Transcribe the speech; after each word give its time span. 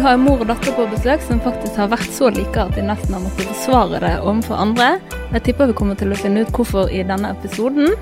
Dag 0.00 0.06
har 0.06 0.14
jeg 0.14 0.20
mor 0.24 0.40
og 0.40 0.48
datter 0.48 0.72
på 0.72 0.84
besøk 0.88 1.24
som 1.26 1.40
faktisk 1.44 1.74
har 1.76 1.90
vært 1.92 2.14
så 2.16 2.30
like 2.32 2.56
at 2.56 2.72
de 2.72 2.80
nesten 2.88 3.12
har 3.12 3.20
måttet 3.20 3.50
forsvare 3.50 3.98
det 4.00 4.12
overfor 4.22 4.56
andre. 4.56 4.86
Jeg 5.34 5.42
tipper 5.44 5.68
vi 5.68 5.74
kommer 5.76 5.98
til 6.00 6.14
å 6.14 6.16
finne 6.16 6.40
ut 6.40 6.52
hvorfor 6.56 6.88
i 6.88 7.02
denne 7.04 7.34
episoden. 7.34 7.92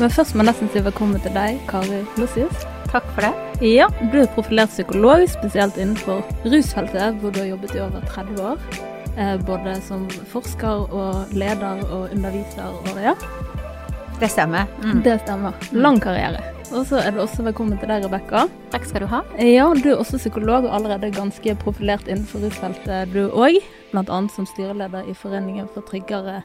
Men 0.00 0.10
først 0.10 0.34
må 0.34 0.42
jeg 0.42 0.48
nesten 0.48 0.72
si 0.74 0.82
velkommen 0.82 1.22
til 1.22 1.30
deg, 1.36 1.60
Kari 1.70 2.00
Lossius. 2.18 2.64
Takk 2.90 3.06
for 3.12 3.28
det. 3.28 3.30
Ja, 3.70 3.86
du 4.10 4.16
er 4.24 4.32
profilert 4.34 4.74
psykolog, 4.74 5.22
spesielt 5.30 5.78
innenfor 5.78 6.26
rusfeltet, 6.42 7.22
hvor 7.22 7.30
du 7.30 7.38
har 7.44 7.52
jobbet 7.52 7.76
i 7.78 7.84
over 7.84 8.02
30 8.10 8.42
år. 8.50 8.66
Eh, 9.14 9.36
både 9.46 9.76
som 9.86 10.08
forsker 10.32 10.90
og 10.90 11.38
leder 11.38 11.86
og 11.86 12.08
underviser 12.08 12.66
og 12.66 12.98
ja. 12.98 13.14
Det 14.18 14.34
stemmer. 14.34 14.66
Mm. 14.82 15.04
Det 15.06 15.20
stemmer. 15.22 15.54
Lang 15.70 16.02
karriere. 16.02 16.42
Og 16.72 16.86
så 16.88 17.00
er 17.02 17.12
du 17.12 17.20
også 17.20 17.44
velkommen 17.44 17.76
til 17.80 17.90
deg, 17.90 18.06
Rebekka. 18.06 18.46
Takk 18.72 18.86
skal 18.88 19.04
du 19.04 19.08
ha. 19.10 19.20
Ja, 19.42 19.66
du 19.76 19.90
er 19.92 19.98
også 20.00 20.20
psykolog 20.20 20.64
og 20.64 20.72
allerede 20.78 21.12
ganske 21.12 21.54
profilert 21.60 22.08
innenfor 22.08 22.44
rusfeltet, 22.46 23.12
du 23.12 23.26
òg. 23.28 23.58
Annet 23.94 24.32
som 24.34 24.46
styreleder 24.48 25.06
i 25.10 25.14
Foreningen 25.14 25.68
for 25.74 25.84
tryggere 25.86 26.40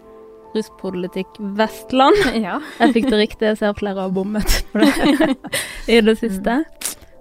ruspolitikk 0.56 1.40
Vestland. 1.40 2.20
Ja. 2.46 2.60
Jeg 2.82 2.98
fikk 2.98 3.10
det 3.12 3.22
riktig, 3.24 3.48
jeg 3.54 3.62
ser 3.62 3.78
flere 3.80 4.08
har 4.08 4.14
bommet 4.14 4.60
på 4.74 4.84
det 4.84 5.38
i 5.96 6.02
det 6.04 6.18
siste. 6.20 6.60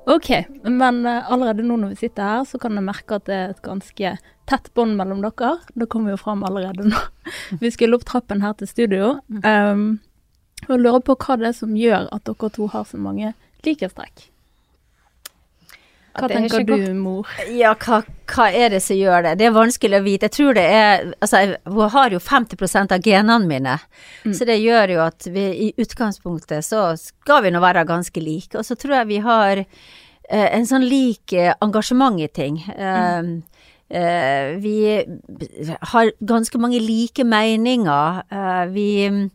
OK, 0.08 0.30
men 0.64 1.02
eh, 1.06 1.30
allerede 1.30 1.66
nå 1.66 1.76
når 1.76 1.92
vi 1.92 2.02
sitter 2.06 2.24
her, 2.24 2.44
så 2.48 2.58
kan 2.60 2.76
jeg 2.78 2.86
merke 2.86 3.18
at 3.18 3.26
det 3.28 3.34
er 3.36 3.50
et 3.52 3.64
ganske 3.64 4.12
tett 4.48 4.70
bånd 4.76 4.96
mellom 4.96 5.20
dere. 5.20 5.58
Det 5.76 5.90
kommer 5.92 6.14
jo 6.14 6.20
fram 6.20 6.44
allerede 6.48 6.88
nå. 6.88 7.02
Vi 7.62 7.68
skulle 7.74 7.98
opp 7.98 8.06
trappen 8.08 8.40
her 8.40 8.54
til 8.56 8.70
studio. 8.70 9.10
Um, 9.44 9.98
og 10.66 10.80
lurer 10.80 11.04
på 11.04 11.14
hva 11.14 11.38
det 11.38 11.52
er 11.52 11.56
som 11.56 11.76
gjør 11.78 12.10
at 12.14 12.26
dere 12.26 12.50
to 12.54 12.66
har 12.72 12.88
så 12.88 12.98
mange 13.00 13.34
likhetstrekk. 13.66 14.26
Hva 16.18 16.26
er 16.26 16.34
tenker 16.34 16.64
du, 16.66 16.94
mor? 16.98 17.28
Ja, 17.54 17.74
hva, 17.78 18.00
hva 18.32 18.48
er 18.50 18.72
det 18.74 18.80
som 18.82 18.98
gjør 18.98 19.22
det? 19.26 19.36
Det 19.38 19.46
er 19.48 19.54
vanskelig 19.54 20.00
å 20.00 20.04
vite. 20.04 20.26
Jeg 20.26 20.34
tror 20.34 20.56
det 20.58 20.64
er 20.64 21.14
Altså, 21.20 21.36
jeg- 21.38 21.90
har 21.92 22.10
jo 22.10 22.18
50% 22.18 22.92
av 22.92 23.00
genene 23.00 23.46
mine, 23.46 23.78
så 24.24 24.44
det 24.44 24.58
gjør 24.60 24.94
jo 24.94 25.00
at 25.00 25.26
vi 25.30 25.68
i 25.68 25.74
utgangspunktet 25.78 26.64
så 26.64 26.98
skal 26.98 27.42
vi 27.42 27.50
nå 27.50 27.60
være 27.60 27.86
ganske 27.86 28.20
like. 28.20 28.54
Og 28.54 28.64
så 28.64 28.74
tror 28.74 28.94
jeg 28.98 29.06
vi 29.06 29.18
har 29.18 29.58
eh, 29.58 30.48
en 30.56 30.66
sånn 30.66 30.88
lik 30.88 31.32
eh, 31.32 31.54
engasjement 31.62 32.20
i 32.20 32.28
ting. 32.28 32.58
Mm. 32.66 33.18
Um, 33.18 33.42
uh, 33.94 34.58
vi 34.60 35.04
har 35.80 36.12
ganske 36.20 36.58
mange 36.58 36.80
like 36.80 37.24
meninger. 37.24 38.22
Uh, 38.30 38.66
vi 38.72 39.08
mm, 39.08 39.30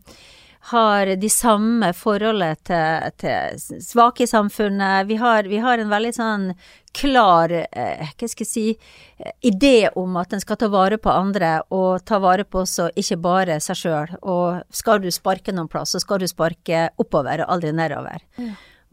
har 0.70 1.10
de 1.20 1.28
samme 1.28 1.90
forholdet 1.96 2.62
til, 2.68 3.10
til 3.20 3.80
svake 3.84 4.24
i 4.24 4.30
samfunnet. 4.30 5.08
Vi 5.10 5.18
har, 5.20 5.44
vi 5.50 5.60
har 5.60 5.80
en 5.80 5.92
veldig 5.92 6.12
sånn 6.16 6.46
klar, 6.94 7.52
eh, 7.52 8.12
hva 8.14 8.28
skal 8.30 8.46
jeg 8.46 8.48
si, 8.48 8.64
eh, 9.18 9.34
idé 9.44 9.90
om 9.98 10.16
at 10.16 10.32
en 10.32 10.40
skal 10.40 10.56
ta 10.56 10.70
vare 10.72 10.96
på 10.96 11.12
andre, 11.12 11.58
og 11.74 12.04
ta 12.08 12.20
vare 12.22 12.46
på 12.48 12.62
også 12.62 12.88
ikke 12.96 13.20
bare 13.20 13.58
seg 13.60 13.80
sjøl. 13.82 14.14
Og 14.22 14.62
skal 14.72 15.02
du 15.04 15.10
sparke 15.12 15.52
noen 15.52 15.68
plass, 15.68 15.92
så 15.92 16.00
skal 16.00 16.22
du 16.22 16.28
sparke 16.30 16.86
oppover 16.96 17.44
og 17.44 17.58
aldri 17.58 17.74
nedover. 17.74 18.24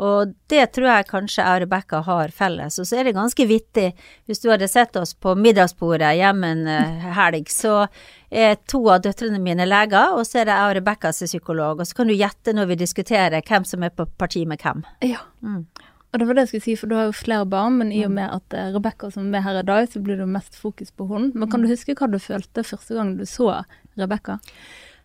Og 0.01 0.33
det 0.49 0.63
tror 0.73 0.87
jeg 0.89 1.09
kanskje 1.11 1.43
jeg 1.43 1.59
og 1.59 1.61
Rebekka 1.65 1.99
har 2.07 2.33
felles. 2.33 2.79
Og 2.81 2.87
så 2.89 2.97
er 2.97 3.07
det 3.07 3.13
ganske 3.17 3.45
vittig, 3.45 3.91
hvis 4.25 4.41
du 4.41 4.49
hadde 4.49 4.69
sett 4.71 4.97
oss 4.97 5.13
på 5.13 5.35
middagsbordet 5.37 6.15
hjemme 6.17 6.49
en 6.55 6.63
eh, 6.71 7.05
helg, 7.17 7.51
så 7.53 7.85
er 8.31 8.57
to 8.71 8.81
av 8.89 9.03
døtrene 9.05 9.37
mine 9.43 9.67
leger, 9.67 10.15
og 10.17 10.25
så 10.25 10.41
er 10.41 10.49
det 10.49 10.57
jeg 10.57 10.71
og 10.71 10.75
Rebekka 10.79 11.13
som 11.13 11.27
er 11.27 11.33
psykolog. 11.35 11.83
Og 11.83 11.89
så 11.89 12.01
kan 12.01 12.09
du 12.09 12.17
gjette 12.17 12.55
når 12.57 12.73
vi 12.73 12.81
diskuterer 12.81 13.45
hvem 13.45 13.67
som 13.67 13.85
er 13.85 13.93
på 13.93 14.07
parti 14.17 14.43
med 14.49 14.63
hvem. 14.63 14.81
Ja. 15.05 15.21
Mm. 15.45 15.67
Og 16.11 16.19
det 16.19 16.27
var 16.27 16.35
det 16.35 16.43
jeg 16.43 16.51
skulle 16.51 16.65
si, 16.65 16.79
for 16.79 16.91
du 16.91 16.97
har 16.97 17.07
jo 17.07 17.15
flere 17.15 17.47
barn, 17.47 17.77
men 17.79 17.91
i 17.95 18.01
og 18.03 18.11
med 18.11 18.27
at 18.27 18.55
uh, 18.57 18.73
Rebekka 18.73 19.13
som 19.13 19.29
er 19.29 19.35
med 19.37 19.45
her 19.45 19.61
i 19.61 19.67
dag, 19.67 19.85
så 19.87 20.01
blir 20.03 20.19
det 20.19 20.27
mest 20.27 20.57
fokus 20.59 20.91
på 20.91 21.07
henne. 21.13 21.31
Men 21.35 21.51
kan 21.51 21.63
du 21.63 21.69
huske 21.71 21.95
hva 21.95 22.09
du 22.11 22.17
følte 22.19 22.65
første 22.67 22.97
gang 22.97 23.13
du 23.19 23.23
så 23.29 23.61
Rebekka? 24.01 24.41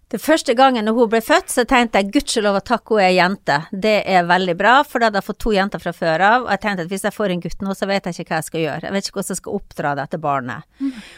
Det 0.07 0.21
første 0.23 0.55
gangen 0.55 0.87
når 0.87 0.95
hun 0.95 1.09
ble 1.11 1.19
født, 1.25 1.49
så 1.51 1.65
tenkte 1.67 1.99
jeg 1.99 2.13
gudskjelov 2.15 2.61
og 2.61 2.67
takk 2.69 2.93
hun 2.93 3.01
er 3.03 3.17
jente. 3.17 3.57
Det 3.73 3.97
er 4.07 4.29
veldig 4.29 4.55
bra, 4.59 4.75
for 4.87 5.03
da 5.03 5.09
hadde 5.09 5.19
jeg 5.19 5.27
fått 5.27 5.41
to 5.43 5.55
jenter 5.57 5.83
fra 5.83 5.93
før 5.97 6.23
av. 6.23 6.45
Og 6.47 6.53
jeg 6.55 6.63
tenkte 6.63 6.85
at 6.87 6.93
hvis 6.93 7.07
jeg 7.09 7.17
får 7.17 7.35
en 7.35 7.43
gutt 7.43 7.65
nå, 7.67 7.75
så 7.75 7.89
vet 7.91 8.07
jeg 8.07 8.15
ikke 8.15 8.31
hva 8.31 8.39
jeg 8.39 8.47
skal 8.47 8.63
gjøre. 8.63 8.85
Jeg 8.87 8.95
vet 8.95 9.09
ikke 9.09 9.19
hvordan 9.19 9.35
jeg 9.35 9.41
skal 9.41 9.59
oppdra 9.59 9.95
dette 9.99 10.21
barnet. 10.23 10.69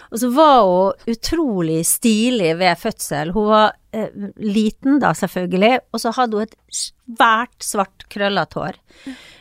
Og 0.08 0.22
så 0.22 0.30
var 0.38 0.56
hun 0.64 1.12
utrolig 1.14 1.82
stilig 1.90 2.54
ved 2.62 2.80
fødsel. 2.80 3.34
Hun 3.36 3.50
var 3.52 3.76
eh, 3.92 4.08
liten 4.40 5.02
da, 5.04 5.12
selvfølgelig, 5.20 5.74
og 5.92 6.04
så 6.06 6.14
hadde 6.16 6.40
hun 6.40 6.48
et 6.48 6.56
svært 6.80 7.68
svart 7.68 8.08
krøllete 8.08 8.62
hår. 8.62 8.80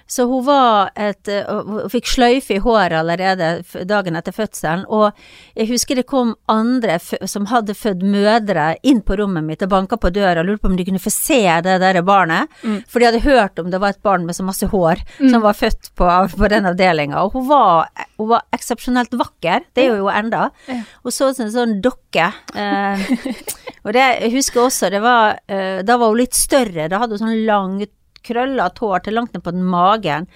Så 0.07 0.25
hun 0.29 0.45
var 0.47 0.91
et 0.95 1.27
Hun 1.27 1.89
fikk 1.91 2.07
sløyfe 2.07 2.55
i 2.55 2.61
håret 2.63 2.95
allerede 2.97 3.83
dagen 3.87 4.15
etter 4.15 4.35
fødselen, 4.35 4.85
og 4.87 5.11
jeg 5.57 5.67
husker 5.71 5.99
det 5.99 6.05
kom 6.07 6.33
andre 6.51 6.97
som 6.99 7.47
hadde 7.51 7.75
født 7.77 8.03
mødre 8.05 8.69
inn 8.87 9.01
på 9.05 9.17
rommet 9.19 9.45
mitt 9.45 9.63
og 9.65 9.71
banka 9.71 9.97
på 9.99 10.11
døra 10.15 10.41
og 10.41 10.47
lurte 10.47 10.63
på 10.63 10.71
om 10.71 10.77
de 10.79 10.85
kunne 10.87 11.01
få 11.01 11.11
se 11.13 11.39
det 11.65 11.77
der 11.83 11.99
barnet, 12.07 12.51
for 12.87 12.99
de 12.99 13.09
hadde 13.09 13.23
hørt 13.25 13.59
om 13.59 13.71
det 13.71 13.81
var 13.83 13.95
et 13.95 14.03
barn 14.05 14.25
med 14.27 14.37
så 14.37 14.45
masse 14.47 14.69
hår 14.71 15.03
som 15.17 15.41
var 15.43 15.57
født 15.57 15.91
på, 15.97 16.07
på 16.37 16.51
den 16.51 16.69
avdelinga, 16.69 17.23
og 17.23 17.35
hun 17.35 17.47
var, 17.49 17.91
hun 18.17 18.31
var 18.31 18.47
eksepsjonelt 18.55 19.15
vakker, 19.19 19.67
det 19.75 19.85
er 19.85 19.93
hun 19.93 20.05
jo 20.05 20.11
enda. 20.11 20.47
Hun 21.03 21.13
så 21.13 21.31
ut 21.31 21.37
som 21.37 21.47
en 21.47 21.53
sånn 21.53 21.77
dokke. 21.83 22.29
Eh, 22.55 23.05
og 23.85 23.93
det 23.95 24.05
jeg 24.05 24.33
husker 24.37 24.65
også, 24.67 24.91
det 24.93 25.01
var 25.03 25.37
eh, 25.47 25.83
Da 25.87 25.97
var 25.99 26.11
hun 26.11 26.21
litt 26.21 26.37
større, 26.37 26.87
da 26.89 27.01
hadde 27.01 27.17
hun 27.17 27.25
sånn 27.25 27.45
langt 27.47 27.93
krøllete 28.27 28.83
hår 28.83 29.05
til 29.05 29.17
langt 29.17 29.35
ned 29.35 29.43
på 29.45 29.53
den 29.55 29.65
magen. 29.67 30.27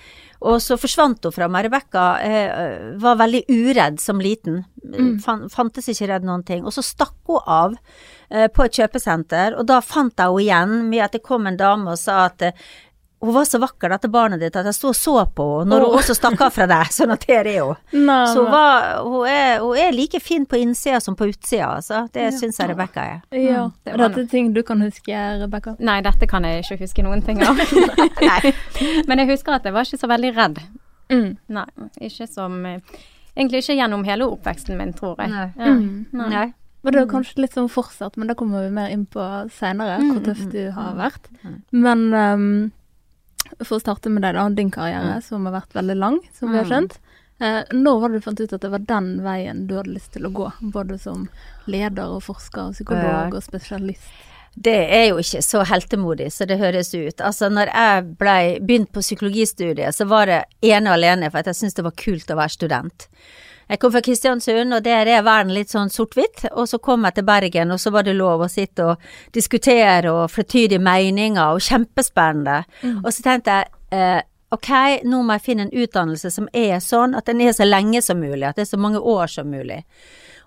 Og 0.41 0.57
så 0.63 0.77
forsvant 0.79 1.21
hun 1.27 1.33
fra 1.35 1.47
meg. 1.51 1.67
Rebekka 1.67 2.05
eh, 2.25 2.77
var 3.01 3.19
veldig 3.19 3.43
uredd 3.51 3.99
som 4.01 4.21
liten. 4.23 4.63
Fan, 5.21 5.45
fantes 5.53 5.91
ikke 5.91 6.09
redd 6.09 6.25
noen 6.25 6.45
ting. 6.47 6.65
Og 6.65 6.73
så 6.73 6.83
stakk 6.85 7.13
hun 7.29 7.45
av 7.45 7.75
eh, 8.29 8.47
på 8.49 8.65
et 8.65 8.79
kjøpesenter, 8.81 9.57
og 9.59 9.67
da 9.69 9.81
fant 9.85 10.17
jeg 10.17 10.31
henne 10.31 10.41
igjen 10.41 10.89
med 10.89 11.05
at 11.05 11.17
det 11.17 11.25
kom 11.25 11.45
en 11.47 11.59
dame 11.59 11.93
og 11.93 12.01
sa 12.01 12.23
at 12.31 12.47
eh, 12.47 12.57
hun 13.21 13.33
var 13.35 13.45
så 13.45 13.59
vakker, 13.61 13.89
dette 13.93 14.09
barnet 14.09 14.39
ditt, 14.41 14.55
at 14.57 14.65
jeg 14.65 14.73
sto 14.73 14.87
og 14.89 14.95
så 14.97 15.13
på 15.35 15.45
henne 15.59 15.69
når 15.75 15.85
hun 15.85 15.97
også 15.99 16.15
stakk 16.17 16.41
av 16.41 16.53
fra 16.55 16.65
deg. 16.71 16.89
Sånn 16.95 17.11
at 17.13 17.25
der 17.29 17.45
er 17.51 17.59
hun. 17.67 17.75
Nei, 17.93 18.25
Så 18.33 18.41
hun, 18.43 18.51
var, 18.51 18.87
hun, 19.05 19.27
er, 19.29 19.59
hun 19.61 19.77
er 19.77 19.91
like 19.93 20.19
fin 20.23 20.45
på 20.49 20.57
innsida 20.57 20.99
som 21.03 21.15
på 21.15 21.27
utsida, 21.29 21.67
altså. 21.77 22.07
Det 22.13 22.23
Ja. 22.27 22.31
syns 22.39 22.57
jeg 22.57 22.69
Rebekka 22.73 23.01
er. 23.05 23.21
Ja. 23.37 23.69
det 23.85 23.93
Er 23.93 23.97
dette 24.07 24.25
ting 24.31 24.53
du 24.53 24.63
kan 24.63 24.81
huske, 24.81 25.13
Rebekka? 25.43 25.75
Nei, 25.79 25.99
dette 26.01 26.27
kan 26.27 26.43
jeg 26.43 26.63
ikke 26.65 26.79
huske 26.81 27.03
noen 27.05 27.21
ting 27.25 27.41
av. 27.45 27.55
Men 29.07 29.19
jeg 29.21 29.27
husker 29.35 29.53
at 29.59 29.63
jeg 29.69 29.73
var 29.73 29.85
ikke 29.85 30.01
så 30.01 30.09
veldig 30.11 30.31
redd. 30.37 30.59
Mm. 31.11 31.37
Nei, 31.51 31.65
ikke 32.07 32.27
som 32.31 32.65
eh, 32.65 32.79
Egentlig 33.35 33.61
ikke 33.63 33.77
gjennom 33.77 34.01
hele 34.03 34.25
oppveksten 34.27 34.75
min, 34.79 34.89
tror 34.97 35.15
jeg. 35.21 35.29
Nei. 35.31 35.45
Ja. 35.55 35.71
Mm. 35.71 36.05
Nei. 36.11 36.27
Nei. 36.33 36.47
Og 36.83 36.91
det 36.91 36.99
er 37.03 37.07
kanskje 37.11 37.43
litt 37.43 37.53
sånn 37.55 37.69
fortsatt, 37.71 38.17
men 38.17 38.27
det 38.27 38.35
kommer 38.39 38.63
vi 38.65 38.71
mer 38.73 38.89
inn 38.91 39.05
på 39.05 39.21
seinere, 39.53 39.99
hvor 40.01 40.23
tøft 40.25 40.49
du 40.51 40.71
har 40.73 40.95
vært. 40.97 41.29
Men 41.71 42.07
ehm, 42.17 42.71
for 43.59 43.77
å 43.77 43.83
starte 43.83 44.09
med 44.09 44.23
deg, 44.25 44.35
da, 44.37 44.49
din 44.49 44.71
karriere, 44.73 45.21
som 45.25 45.45
har 45.47 45.59
vært 45.59 45.75
veldig 45.75 45.97
lang, 45.99 46.19
som 46.37 46.51
vi 46.51 46.61
har 46.61 46.69
skjønt. 46.69 46.97
Eh, 47.41 47.61
når 47.73 47.99
var 47.99 48.09
det 48.09 48.19
du 48.19 48.25
fant 48.25 48.41
ut 48.41 48.53
at 48.53 48.61
det 48.61 48.69
var 48.69 48.83
den 48.85 49.13
veien 49.25 49.63
du 49.67 49.75
hadde 49.79 49.95
lyst 49.95 50.11
til 50.13 50.27
å 50.27 50.33
gå, 50.35 50.49
både 50.73 50.99
som 51.01 51.23
leder 51.65 52.11
og 52.17 52.21
forsker, 52.27 52.69
og 52.69 52.77
psykolog 52.77 53.33
og 53.33 53.43
spesialist? 53.43 54.11
Det 54.53 54.75
er 54.91 55.05
jo 55.09 55.21
ikke 55.21 55.41
så 55.45 55.61
heltemodig 55.63 56.27
så 56.35 56.45
det 56.45 56.59
høres 56.59 56.91
ut. 56.93 57.21
Altså, 57.23 57.47
når 57.49 57.71
jeg 57.71 58.07
blei 58.19 58.43
begynt 58.59 58.91
på 58.91 59.01
psykologistudiet, 59.01 59.95
så 59.95 60.05
var 60.11 60.27
det 60.27 60.41
ene 60.61 60.91
og 60.91 60.99
alene 60.99 61.31
for 61.31 61.39
at 61.39 61.49
jeg 61.49 61.61
syntes 61.61 61.79
det 61.79 61.87
var 61.87 61.95
kult 61.97 62.33
å 62.33 62.37
være 62.37 62.55
student. 62.57 63.07
Jeg 63.71 63.79
kom 63.79 63.91
fra 63.93 64.01
Kristiansund, 64.03 64.75
og 64.75 64.83
der 64.83 65.07
er 65.07 65.23
verden 65.23 65.53
litt 65.55 65.71
sånn 65.71 65.91
sort-hvitt. 65.91 66.43
Og 66.51 66.67
så 66.67 66.81
kom 66.83 67.05
jeg 67.07 67.15
til 67.15 67.27
Bergen, 67.27 67.71
og 67.71 67.79
så 67.79 67.93
var 67.95 68.03
det 68.03 68.17
lov 68.17 68.43
å 68.43 68.49
sitte 68.51 68.89
og 68.91 69.05
diskutere 69.31 70.11
og 70.11 70.25
flertydige 70.33 70.81
meninger, 70.83 71.55
og 71.55 71.63
kjempespennende. 71.63 72.65
Og 73.05 73.07
så 73.15 73.23
tenkte 73.23 73.61
jeg 73.61 73.71
eh, 73.95 74.19
ok, 74.51 74.71
nå 75.07 75.21
må 75.23 75.37
jeg 75.37 75.45
finne 75.45 75.67
en 75.67 75.71
utdannelse 75.83 76.33
som 76.33 76.49
er 76.51 76.81
sånn 76.83 77.15
at 77.15 77.31
den 77.31 77.45
er 77.45 77.55
så 77.55 77.67
lenge 77.67 78.03
som 78.03 78.19
mulig, 78.19 78.43
at 78.49 78.59
det 78.59 78.65
er 78.65 78.73
så 78.73 78.81
mange 78.81 78.99
år 78.99 79.31
som 79.31 79.47
mulig. 79.47 79.79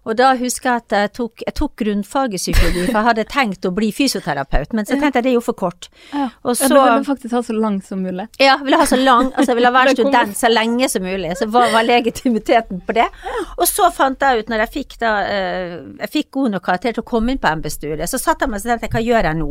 Og 0.05 0.17
da 0.19 0.35
husker 0.37 0.69
jeg 0.71 0.83
at 0.85 0.95
jeg 0.97 1.13
tok, 1.17 1.43
jeg 1.47 1.55
tok 1.57 1.73
grunnfag 1.81 2.35
i 2.37 2.41
psykologi, 2.41 2.85
for 2.91 2.99
jeg 3.01 3.07
hadde 3.09 3.25
tenkt 3.33 3.65
å 3.69 3.73
bli 3.75 3.89
fysioterapeut, 3.95 4.75
men 4.77 4.85
så 4.85 4.99
tenkte 5.01 5.21
jeg 5.21 5.25
det 5.25 5.31
er 5.33 5.37
jo 5.39 5.45
for 5.45 5.57
kort. 5.57 5.89
Ja. 6.13 6.27
Og 6.45 6.57
Ja, 6.61 6.69
du 6.69 6.75
ville 6.75 7.05
faktisk 7.07 7.33
ha 7.37 7.43
så 7.43 7.57
lang 7.57 7.81
som 7.83 8.03
mulig. 8.05 8.27
ja, 8.39 8.57
ville 8.63 8.77
ha 8.81 8.87
så 8.87 8.99
lang, 9.01 9.31
altså 9.33 9.53
jeg 9.53 9.57
ville 9.61 9.73
være 9.79 9.95
student 9.97 10.37
så 10.37 10.51
lenge 10.53 10.89
som 10.93 11.03
mulig, 11.03 11.33
så 11.39 11.49
hva 11.49 11.65
var 11.73 11.87
legitimiteten 11.89 12.83
på 12.87 12.97
det? 12.97 13.07
Og 13.59 13.67
så 13.69 13.89
fant 13.93 14.21
jeg 14.21 14.45
ut, 14.45 14.53
når 14.53 14.65
jeg 14.67 14.73
fikk 14.79 14.99
da, 15.01 15.13
eh, 15.31 15.77
jeg 16.05 16.13
fikk 16.19 16.31
god 16.37 16.55
nok 16.57 16.67
karakter 16.69 16.93
til 16.99 17.05
å 17.05 17.09
komme 17.09 17.33
inn 17.35 17.41
på 17.41 17.55
MB-studiet, 17.61 18.09
så 18.11 18.21
satte 18.21 18.45
jeg 18.45 18.53
meg 18.53 18.61
og 18.61 18.81
tenkte 18.85 18.93
hva 18.99 19.05
gjør 19.05 19.31
jeg 19.31 19.41
nå? 19.41 19.49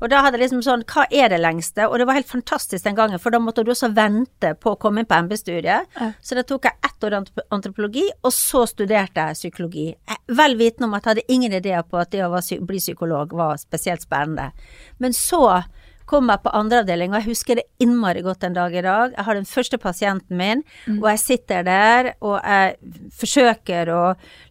Og 0.00 0.06
da 0.12 0.22
hadde 0.26 0.36
jeg 0.38 0.44
liksom 0.46 0.62
sånn, 0.66 0.84
hva 0.92 1.06
er 1.10 1.32
det 1.32 1.40
lengste? 1.40 1.88
Og 1.88 1.98
det 1.98 2.06
var 2.08 2.18
helt 2.20 2.30
fantastisk 2.30 2.84
den 2.84 2.96
gangen, 2.98 3.18
for 3.22 3.30
da 3.34 3.40
måtte 3.42 3.64
du 3.64 3.72
også 3.72 3.92
vente 3.96 4.52
på 4.60 4.74
å 4.74 4.78
komme 4.80 5.00
inn 5.02 5.08
på 5.08 5.18
MB-studiet. 5.26 5.88
Ja. 5.96 6.12
Så 6.20 6.36
da 6.38 6.44
tok 6.46 6.68
jeg 6.68 6.76
ett 6.84 7.04
år 7.08 7.18
antropologi, 7.50 8.04
og 8.22 8.32
så 8.34 8.66
studerte 8.68 9.28
jeg 9.30 9.40
psykologi. 9.40 9.85
Jeg- 9.94 10.36
Vel 10.36 10.56
vitende 10.58 10.88
om 10.88 10.94
at 10.94 11.04
jeg 11.04 11.14
hadde 11.14 11.32
ingen 11.32 11.52
ideer 11.52 11.82
på 11.86 12.00
at 12.00 12.10
det 12.10 12.20
å 12.26 12.66
bli 12.66 12.78
psykolog 12.82 13.32
var 13.32 13.56
spesielt 13.62 14.02
spennende. 14.02 14.52
Men 14.98 15.12
så 15.12 15.64
Kom 16.06 16.28
jeg 16.30 16.38
på 16.44 16.52
andre 16.54 16.84
avdeling, 16.84 17.10
og 17.10 17.18
jeg 17.18 17.32
husker 17.34 17.56
det 17.58 17.64
innmari 17.82 18.20
godt 18.22 18.44
en 18.46 18.52
dag 18.54 18.72
i 18.78 18.80
dag. 18.80 19.10
Jeg 19.16 19.24
har 19.26 19.34
den 19.34 19.44
første 19.44 19.76
pasienten 19.76 20.36
min, 20.38 20.62
og 21.02 21.08
jeg 21.10 21.18
sitter 21.18 21.64
der, 21.66 22.12
og 22.22 22.36
jeg 22.44 22.76
forsøker 23.10 23.90
å 23.90 24.02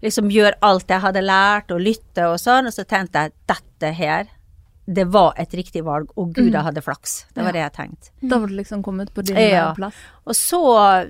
liksom 0.04 0.28
gjøre 0.36 0.60
alt 0.68 0.92
jeg 0.92 1.00
hadde 1.00 1.22
lært, 1.24 1.72
og 1.72 1.80
lytte 1.80 2.28
og 2.28 2.36
sånn, 2.44 2.68
og 2.68 2.74
så 2.76 2.84
tenkte 2.84 3.24
jeg 3.24 3.32
dette 3.48 3.94
her, 3.96 4.28
det 4.86 5.08
var 5.08 5.32
et 5.40 5.56
riktig 5.56 5.82
valg, 5.88 6.12
og 6.18 6.34
gud, 6.36 6.52
jeg 6.52 6.62
hadde 6.68 6.84
flaks. 6.84 7.26
Det 7.34 7.42
var 7.48 7.56
det 7.56 7.64
jeg 7.64 7.74
tenkte. 7.80 8.12
Da 8.22 8.38
var 8.38 8.48
du 8.52 8.54
liksom 8.60 8.84
kommet 8.84 9.14
på 9.14 9.24
din 9.24 9.38
Ja. 9.38 9.74
plass. 9.74 9.96
Og 10.28 10.34
så 10.36 11.08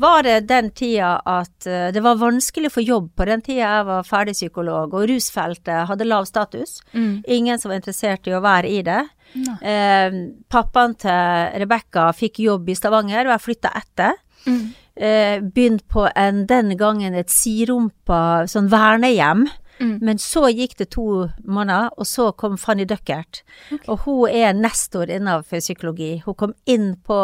var 0.00 0.22
det 0.26 0.46
den 0.48 0.70
tida 0.74 1.16
at 1.28 1.66
eh, 1.66 1.90
det 1.94 2.02
var 2.04 2.20
vanskelig 2.20 2.70
å 2.70 2.74
få 2.76 2.84
jobb 2.84 3.10
på 3.16 3.26
den 3.28 3.42
tida 3.44 3.62
jeg 3.62 3.88
var 3.88 4.06
ferdig 4.08 4.34
psykolog, 4.36 4.94
og 4.94 5.08
rusfeltet 5.10 5.88
hadde 5.90 6.08
lav 6.08 6.28
status. 6.28 6.80
Mm. 6.92 7.22
Ingen 7.36 7.60
som 7.60 7.70
var 7.70 7.80
interessert 7.80 8.26
i 8.28 8.34
å 8.34 8.42
være 8.44 8.70
i 8.70 8.80
det. 8.86 9.02
Eh, 9.34 10.16
pappaen 10.52 10.94
til 11.00 11.60
Rebekka 11.62 12.08
fikk 12.16 12.42
jobb 12.44 12.70
i 12.70 12.78
Stavanger, 12.78 13.26
og 13.26 13.34
jeg 13.34 13.46
flytta 13.48 13.74
etter. 13.80 14.18
Mm. 14.44 14.64
Eh, 14.94 15.36
begynt 15.42 15.86
på 15.90 16.06
en, 16.14 16.44
den 16.46 16.76
gangen 16.78 17.16
et 17.18 17.32
sirumpa 17.32 18.44
sånn 18.50 18.70
vernehjem. 18.72 19.48
Mm. 19.80 19.98
Men 20.06 20.20
så 20.22 20.46
gikk 20.52 20.76
det 20.78 20.90
to 20.94 21.28
måneder, 21.42 21.90
og 21.98 22.06
så 22.06 22.28
kom 22.38 22.56
Fanny 22.60 22.86
Duckert. 22.88 23.42
Og 23.90 24.04
hun 24.04 24.30
er 24.30 24.54
nestor 24.54 25.10
innenfor 25.10 25.62
psykologi. 25.62 26.22
Hun 26.24 26.38
kom 26.38 26.54
inn 26.70 26.94
på 27.06 27.18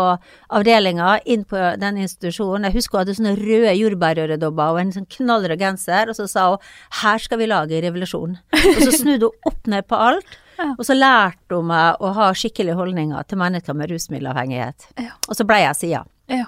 avdelinga, 0.51 1.21
inn 1.25 1.45
på 1.49 1.61
den 1.81 2.01
institusjonen. 2.03 2.69
Jeg 2.69 2.79
husker 2.81 2.99
hun 2.99 3.05
hadde 3.05 3.17
sånne 3.19 3.37
røde 3.39 3.75
jordbærøredobber 3.79 4.75
og 4.75 4.83
en 4.83 4.95
sånn 4.99 5.09
knallrød 5.17 5.63
genser, 5.63 6.11
og 6.11 6.19
så 6.19 6.29
sa 6.29 6.49
hun 6.51 6.59
'her 7.03 7.19
skal 7.19 7.39
vi 7.39 7.47
lage 7.47 7.83
revolusjon'. 7.83 8.39
Og 8.53 8.83
så 8.83 8.93
snudde 8.93 9.31
hun 9.31 9.53
opp 9.53 9.67
ned 9.67 9.87
på 9.87 9.97
alt. 9.97 10.27
Ja. 10.61 10.75
Og 10.77 10.85
så 10.85 10.93
lærte 10.93 11.57
hun 11.57 11.71
meg 11.71 11.97
å 12.05 12.13
ha 12.13 12.35
skikkelige 12.37 12.77
holdninger 12.77 13.23
til 13.25 13.39
mennesker 13.39 13.73
med 13.73 13.91
rusmiddelavhengighet. 13.91 14.91
Ja. 14.99 15.15
Og 15.27 15.37
så 15.39 15.47
ble 15.49 15.57
jeg 15.57 15.77
sida. 15.77 16.05
ja. 16.29 16.45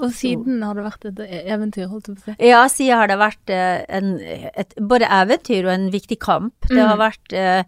Og 0.00 0.12
siden 0.14 0.62
har 0.62 0.74
det 0.78 0.84
vært 0.84 1.04
et 1.10 1.20
eventyr, 1.50 1.86
holdt 1.90 2.08
jeg 2.08 2.16
på 2.16 2.20
å 2.20 2.34
si. 2.36 2.48
Ja, 2.48 2.60
siden 2.70 2.98
har 3.00 3.08
det 3.10 3.18
vært 3.18 3.50
eh, 3.50 3.84
en, 3.98 4.12
et, 4.54 4.74
både 4.78 5.08
eventyr 5.10 5.66
og 5.66 5.72
en 5.74 5.88
viktig 5.90 6.18
kamp. 6.22 6.54
Det 6.68 6.78
har 6.78 6.94
Mm. 6.96 7.02
vært 7.02 7.32
eh, 7.32 7.64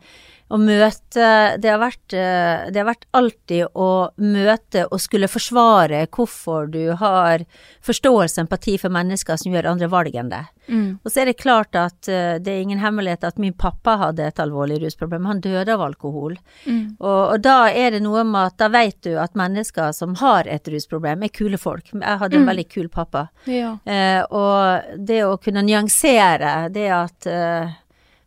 å 0.50 0.58
møte 0.58 1.26
det 1.62 1.70
har, 1.70 1.79
vært, 1.79 2.12
eh, 2.12 2.70
det 2.75 2.81
har 2.81 2.88
vært 2.88 3.05
alltid 3.14 3.69
å 3.79 4.11
møte 4.19 4.82
og 4.91 4.99
skulle 5.00 5.29
forsvare 5.31 6.06
hvorfor 6.11 6.67
du 6.73 6.93
har 6.99 7.44
forståelse 7.87 8.41
og 8.41 8.47
empati 8.49 8.75
for 8.82 8.91
mennesker 8.91 9.38
som 9.38 9.52
gjør 9.55 9.69
andre 9.70 9.88
valg 9.93 10.17
enn 10.19 10.32
deg. 10.32 10.49
Mm. 10.70 10.99
Og 11.02 11.11
så 11.11 11.23
er 11.23 11.31
det 11.31 11.38
klart 11.41 11.75
at 11.79 12.08
eh, 12.11 12.37
det 12.43 12.50
er 12.52 12.61
ingen 12.64 12.82
hemmelighet 12.82 13.25
at 13.26 13.38
min 13.43 13.55
pappa 13.58 13.97
hadde 14.02 14.26
et 14.26 14.43
alvorlig 14.43 14.81
rusproblem. 14.82 15.26
Han 15.31 15.41
døde 15.43 15.75
av 15.75 15.82
alkohol. 15.87 16.35
Mm. 16.67 16.97
Og, 16.99 17.20
og 17.35 17.41
da 17.47 17.56
er 17.70 17.94
det 17.97 18.02
noe 18.05 18.23
med 18.26 18.50
at 18.52 18.58
da 18.61 18.69
vet 18.75 18.99
du 19.06 19.14
at 19.23 19.38
mennesker 19.38 19.93
som 19.97 20.14
har 20.20 20.50
et 20.50 20.67
rusproblem, 20.70 21.23
er 21.26 21.35
kule 21.35 21.58
folk. 21.58 21.93
Jeg 21.94 22.19
hadde 22.25 22.37
en 22.37 22.41
Mm. 22.41 22.49
veldig 22.50 22.69
kul 22.73 22.88
pappa. 22.88 23.29
Ja. 23.47 23.76
Eh, 23.87 24.23
og 24.31 24.97
det 25.06 25.20
å 25.26 25.37
kunne 25.43 25.62
nyansere 25.67 26.70
det 26.73 26.88
at 26.91 27.26
eh, 27.31 27.70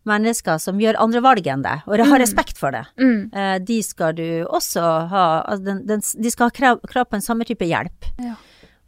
mennesker 0.05 0.57
som 0.59 0.79
gjør 0.79 1.00
andre 1.00 1.21
valg 1.23 1.47
enn 1.47 1.61
deg, 1.63 1.83
og 1.88 1.97
har 2.00 2.17
Mm. 2.19 2.21
respekt 2.21 2.57
for 2.57 2.71
det, 2.71 2.85
Mm. 3.00 3.29
eh, 3.33 3.57
de 3.59 3.81
skal 3.81 4.13
du 4.13 4.45
også 4.45 5.07
ha 5.09 5.44
altså 5.47 5.63
den, 5.63 5.85
den, 5.88 6.01
De 6.21 6.29
skal 6.31 6.47
ha 6.47 6.50
krav, 6.51 6.81
krav 6.88 7.05
på 7.09 7.15
en 7.15 7.21
samme 7.21 7.45
type 7.45 7.65
hjelp. 7.65 8.05
Ja. 8.19 8.35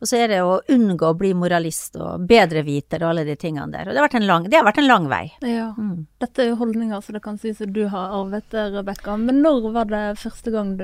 Og 0.02 0.08
så 0.10 0.18
er 0.20 0.28
det 0.28 0.42
å 0.44 0.60
unngå 0.70 1.08
å 1.14 1.18
bli 1.18 1.34
moralist 1.34 1.96
og 1.96 2.28
bedreviter 2.28 3.02
og 3.02 3.10
alle 3.16 3.24
de 3.26 3.36
tingene 3.36 3.72
der. 3.72 3.88
Og 3.88 3.94
det 3.94 3.98
har 3.98 4.08
vært 4.10 4.20
en 4.22 4.28
lang, 4.28 4.44
det 4.44 4.54
har 4.60 4.66
vært 4.66 4.78
en 4.80 4.88
lang 4.88 5.08
vei. 5.08 5.32
ja. 5.42 5.74
Mm. 5.78 6.06
Dette 6.20 6.40
er 6.44 6.50
jo 6.50 6.58
holdninger 6.58 7.02
som 7.02 7.14
det 7.14 7.24
kan 7.24 7.38
sies 7.38 7.62
at 7.62 7.72
du 7.74 7.88
har 7.88 8.12
arvet 8.12 8.44
det, 8.52 8.74
Rebekka. 8.74 9.18
Men 9.18 9.42
når 9.42 9.72
var 9.72 9.86
det 9.86 10.18
første 10.20 10.52
gang 10.52 10.76
du 10.78 10.84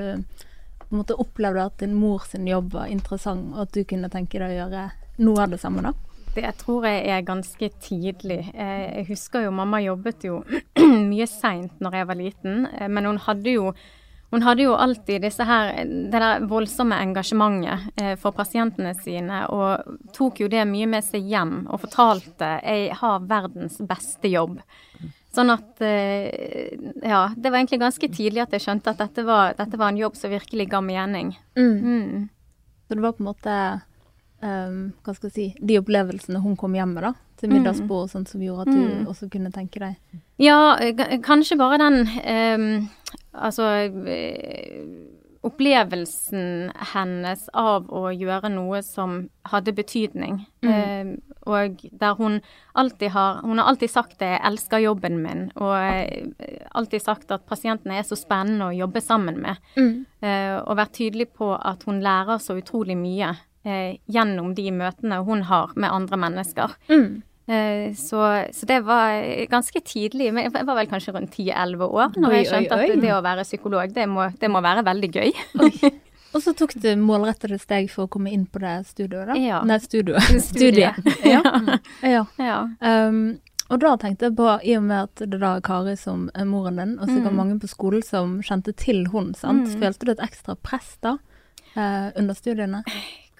på 0.80 0.92
en 0.96 1.04
måte 1.04 1.16
opplevde 1.18 1.64
at 1.66 1.76
din 1.78 1.94
mor 1.94 2.20
sin 2.26 2.46
jobb 2.46 2.72
var 2.72 2.86
interessant, 2.86 3.54
og 3.54 3.60
at 3.68 3.72
du 3.72 3.84
kunne 3.84 4.08
tenke 4.10 4.38
deg 4.40 4.50
å 4.50 4.68
gjøre 4.68 4.90
noe 5.18 5.42
av 5.42 5.50
det 5.50 5.60
samme, 5.60 5.82
da? 5.82 5.92
Det 6.34 6.52
tror 6.62 6.86
jeg 6.88 7.08
er 7.12 7.24
ganske 7.28 7.68
tidlig. 7.82 8.40
Eh, 8.54 8.84
Jeg 8.98 9.08
husker 9.10 9.44
jo 9.44 9.50
mamma 9.54 9.80
jobbet 9.84 10.24
jo 10.24 10.42
mye 11.12 11.26
seint 11.28 11.80
når 11.80 11.98
jeg 11.98 12.08
var 12.08 12.18
liten, 12.20 12.66
eh, 12.72 12.88
men 12.88 13.04
hun 13.10 13.20
hadde 13.26 13.58
jo 13.58 13.72
hun 14.32 14.40
hadde 14.46 14.64
jo 14.64 14.72
alltid 14.72 15.26
her, 15.44 15.84
det 15.84 16.10
der 16.16 16.46
voldsomme 16.48 16.96
engasjementet 17.04 17.90
eh, 18.00 18.14
for 18.16 18.32
pasientene 18.32 18.94
sine, 18.96 19.42
og 19.52 19.98
tok 20.16 20.40
jo 20.40 20.48
det 20.48 20.62
mye 20.70 20.88
med 20.88 21.04
seg 21.04 21.26
hjem 21.28 21.66
og 21.68 21.82
fortalte 21.82 22.54
jeg 22.64 22.94
har 22.96 23.26
verdens 23.28 23.76
beste 23.84 24.32
jobb. 24.32 24.62
Sånn 25.36 25.52
at 25.52 25.84
eh, 25.84 26.72
Ja, 27.04 27.26
det 27.36 27.50
var 27.52 27.60
egentlig 27.60 27.82
ganske 27.84 28.08
tidlig 28.08 28.46
at 28.46 28.56
jeg 28.56 28.64
skjønte 28.64 28.94
at 28.96 29.04
dette 29.04 29.24
var, 29.28 29.52
dette 29.58 29.76
var 29.76 29.92
en 29.92 30.00
jobb 30.00 30.16
som 30.16 30.32
virkelig 30.32 30.70
ga 30.72 30.80
mening. 30.80 31.36
Mm. 31.56 32.30
Så 32.88 32.96
det 32.96 33.04
var 33.04 33.12
på 33.12 33.24
en 33.26 33.30
måte 33.34 33.58
ehm, 34.42 34.92
Hva 35.04 35.14
skal 35.14 35.30
jeg 35.30 35.34
si 35.34 35.66
De 35.66 35.78
opplevelsene 35.80 36.40
hun 36.42 36.56
kom 36.56 36.74
hjem 36.74 36.94
med, 36.94 37.02
da, 37.02 37.12
til 37.36 37.48
Mm. 37.50 37.54
middagsbord, 37.58 38.02
og 38.04 38.10
sånt 38.10 38.28
som 38.28 38.40
gjorde 38.40 38.60
at 38.68 38.74
du 38.74 38.78
Mm. 38.78 39.06
også 39.06 39.30
kunne 39.30 39.50
tenke 39.52 39.78
deg 39.80 39.96
Ja, 40.38 40.76
eh, 40.80 41.18
kanskje 41.20 41.58
bare 41.58 41.78
den 41.78 42.08
um, 42.26 42.88
Altså 43.34 43.62
eh, 44.06 44.84
Opplevelsen 45.44 46.70
hennes 46.94 47.48
av 47.52 47.88
å 47.90 48.08
gjøre 48.14 48.48
noe 48.52 48.78
som 48.82 49.28
hadde 49.50 49.72
betydning. 49.74 50.36
Eh, 50.62 51.16
og 51.50 51.80
der 51.98 52.14
hun 52.14 52.40
alltid 52.78 53.10
har 53.10 53.40
Hun 53.42 53.58
har 53.58 53.66
alltid 53.72 53.90
sagt 53.90 54.18
det, 54.20 54.28
'jeg 54.38 54.40
elsker 54.44 54.78
jobben 54.78 55.18
min', 55.22 55.50
og 55.56 55.74
eh, 55.74 56.28
alltid 56.74 57.02
sagt 57.02 57.30
at 57.32 57.44
pasientene 57.46 57.98
er 57.98 58.02
så 58.02 58.16
spennende 58.16 58.70
å 58.70 58.76
jobbe 58.78 59.00
sammen 59.02 59.40
med. 59.42 59.56
Eh, 60.22 60.58
og 60.64 60.76
vært 60.76 60.92
tydelig 60.92 61.26
på 61.36 61.58
at 61.64 61.82
hun 61.84 62.00
lærer 62.00 62.38
så 62.38 62.54
utrolig 62.62 62.96
mye 62.96 63.36
eh, 63.64 63.98
gjennom 64.08 64.54
de 64.54 64.70
møtene 64.72 65.20
hun 65.26 65.42
har 65.50 65.72
med 65.76 65.90
andre 65.90 66.16
mennesker. 66.16 66.74
Mm. 66.88 67.22
Eh, 67.48 67.92
Så, 67.98 68.20
så 68.54 68.66
det 68.66 68.80
var 68.86 69.18
ganske 69.50 69.80
tidlig, 69.84 70.32
men 70.32 70.44
jeg 70.46 70.52
var 70.66 70.76
vel 70.78 70.86
kanskje 70.90 71.12
rundt 71.16 71.34
10-11 71.34 71.82
år 71.88 72.14
når 72.16 72.28
Oi, 72.30 72.36
jeg 72.36 72.46
skjønte 72.52 72.76
oi, 72.78 72.84
oi. 72.86 72.90
at 72.96 73.00
det 73.02 73.12
å 73.16 73.22
være 73.24 73.42
psykolog, 73.44 73.92
det 73.94 74.08
må, 74.08 74.28
det 74.40 74.50
må 74.50 74.62
være 74.62 74.84
veldig 74.86 75.10
gøy. 75.12 75.32
Og 76.32 76.40
så 76.40 76.54
tok 76.56 76.72
du 76.80 76.86
målrettede 76.96 77.58
steg 77.60 77.90
for 77.92 78.06
å 78.06 78.08
komme 78.08 78.30
inn 78.32 78.46
på 78.48 78.62
det 78.62 78.86
studioet, 78.88 79.26
da? 79.28 79.34
Ja. 79.36 79.58
Nei, 79.68 79.76
studioet. 79.84 80.22
Studiet. 80.50 80.96
Ja. 81.28 81.42
ja. 82.06 82.22
Ja. 82.40 82.60
Um, 82.80 83.38
og 83.72 83.80
da 83.80 83.90
tenkte 84.00 84.30
jeg 84.30 84.36
på, 84.38 84.46
i 84.64 84.72
og 84.78 84.82
med 84.86 85.10
at 85.10 85.20
det 85.28 85.38
da 85.42 85.54
er 85.58 85.62
Kari 85.64 85.92
som 85.96 86.26
er 86.36 86.44
moren 86.48 86.76
din, 86.80 86.94
og 87.00 87.08
sikkert 87.10 87.32
Mm. 87.32 87.36
mange 87.42 87.58
på 87.60 87.68
skolen 87.68 88.02
som 88.04 88.38
kjente 88.44 88.72
til 88.76 89.06
hun, 89.12 89.34
sant? 89.34 89.68
Mm. 89.68 89.78
Følte 89.82 90.08
du 90.08 90.12
et 90.12 90.24
ekstra 90.24 90.56
press 90.56 90.96
da, 91.04 91.18
eh, 91.76 92.08
under 92.16 92.34
studiene? 92.36 92.82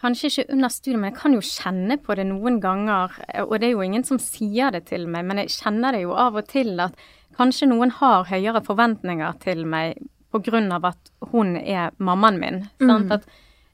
Kanskje 0.02 0.30
ikke 0.30 0.48
under 0.56 0.72
studiet, 0.72 0.98
men 0.98 1.12
jeg 1.12 1.18
kan 1.20 1.34
jo 1.36 1.42
kjenne 1.46 1.96
på 2.02 2.16
det 2.18 2.24
noen 2.26 2.58
ganger. 2.62 3.12
Og 3.44 3.54
det 3.60 3.68
er 3.68 3.76
jo 3.76 3.84
ingen 3.86 4.02
som 4.06 4.18
sier 4.22 4.74
det 4.74 4.88
til 4.88 5.06
meg, 5.06 5.28
men 5.28 5.38
jeg 5.44 5.52
kjenner 5.54 5.94
det 5.94 6.02
jo 6.02 6.16
av 6.18 6.40
og 6.40 6.48
til 6.50 6.74
at 6.82 6.96
kanskje 7.38 7.68
noen 7.70 7.94
har 8.00 8.26
høyere 8.28 8.64
forventninger 8.66 9.38
til 9.44 9.62
meg 9.68 10.02
av 10.32 10.84
at 10.88 11.10
hun 11.30 11.56
er 11.56 11.92
mammaen 11.98 12.40
min. 12.40 12.60
Sant? 12.80 13.10
Mm. 13.10 13.12
At, 13.12 13.26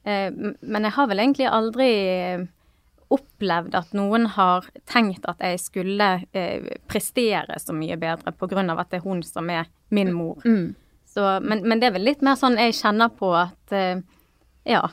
eh, 0.03 0.29
men 0.61 0.83
jeg 0.83 0.91
har 0.91 1.07
vel 1.07 1.19
egentlig 1.23 1.47
aldri 1.47 1.89
eh, 2.11 2.45
opplevd 3.09 3.75
at 3.79 3.93
noen 3.97 4.27
har 4.35 4.67
tenkt 4.85 5.25
at 5.25 5.39
jeg 5.39 5.59
skulle 5.63 6.09
eh, 6.33 6.67
prestere 6.87 7.57
så 7.59 7.73
mye 7.73 7.97
bedre 7.97 8.33
av 8.35 8.79
at 8.79 8.91
det 8.91 8.99
er 8.99 9.07
hun 9.07 9.23
som 9.23 9.49
er 9.49 9.69
min 9.89 10.13
mor. 10.13 10.43
Mm. 10.45 10.75
Så, 11.09 11.39
men, 11.41 11.63
men 11.67 11.79
det 11.79 11.89
er 11.89 11.95
vel 11.95 12.05
litt 12.05 12.21
mer 12.21 12.37
sånn 12.37 12.59
jeg 12.59 12.77
kjenner 12.77 13.09
på 13.09 13.31
at 13.33 13.73
eh, 13.73 14.01
ja. 14.69 14.83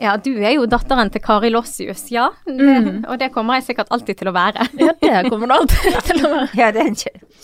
Ja, 0.00 0.14
du 0.16 0.30
er 0.40 0.54
jo 0.56 0.64
datteren 0.70 1.10
til 1.12 1.20
Kari 1.20 1.50
Lossius, 1.52 2.06
ja. 2.10 2.30
Mm. 2.48 3.04
Og 3.10 3.18
det 3.20 3.30
kommer 3.34 3.58
jeg 3.58 3.66
sikkert 3.68 3.90
alltid 3.92 4.16
til 4.22 4.30
å 4.30 4.32
være. 4.32 4.64
Ja, 4.80 4.94
det 5.00 5.30
kommer 5.30 5.46
du 5.50 5.54
alltid 5.58 5.98
til 6.08 6.22
å 6.24 6.30
være. 6.32 6.48
Ja, 6.56 6.70
det 6.72 6.86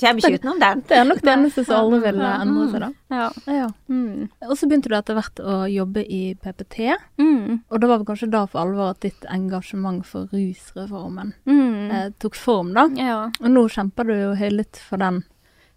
kommer 0.01 0.23
ikke 0.23 0.39
utenom 0.41 0.59
den. 0.63 0.81
Det 0.89 0.97
er 0.97 1.05
nok 1.09 1.21
det 1.25 1.33
eneste 1.35 1.65
som 1.69 1.77
alle 1.83 2.01
vil 2.05 2.21
endre 2.25 2.67
seg, 2.73 2.81
da. 2.87 2.91
Ja. 3.17 3.27
Ja. 3.59 3.69
Mm. 3.93 4.27
Og 4.49 4.57
så 4.59 4.69
begynte 4.71 4.91
du 4.93 4.97
etter 4.99 5.17
hvert 5.19 5.41
å 5.45 5.59
jobbe 5.71 6.03
i 6.09 6.23
PPT, 6.43 6.81
Mm. 7.21 7.61
og 7.71 7.81
det 7.81 7.89
var 7.89 7.99
det 8.03 8.07
kanskje 8.09 8.31
da 8.33 8.43
for 8.51 8.61
alvor 8.65 8.91
at 8.95 9.01
ditt 9.05 9.25
engasjement 9.31 10.03
for 10.09 10.27
rusreformen 10.33 11.33
Mm. 11.47 11.91
eh, 11.93 12.09
tok 12.19 12.35
form, 12.35 12.73
da. 12.75 12.89
Ja. 12.99 13.19
Og 13.41 13.49
nå 13.53 13.67
kjemper 13.73 14.05
du 14.09 14.15
jo 14.17 14.35
høylytt 14.41 14.77
for 14.89 14.97
den. 14.99 15.23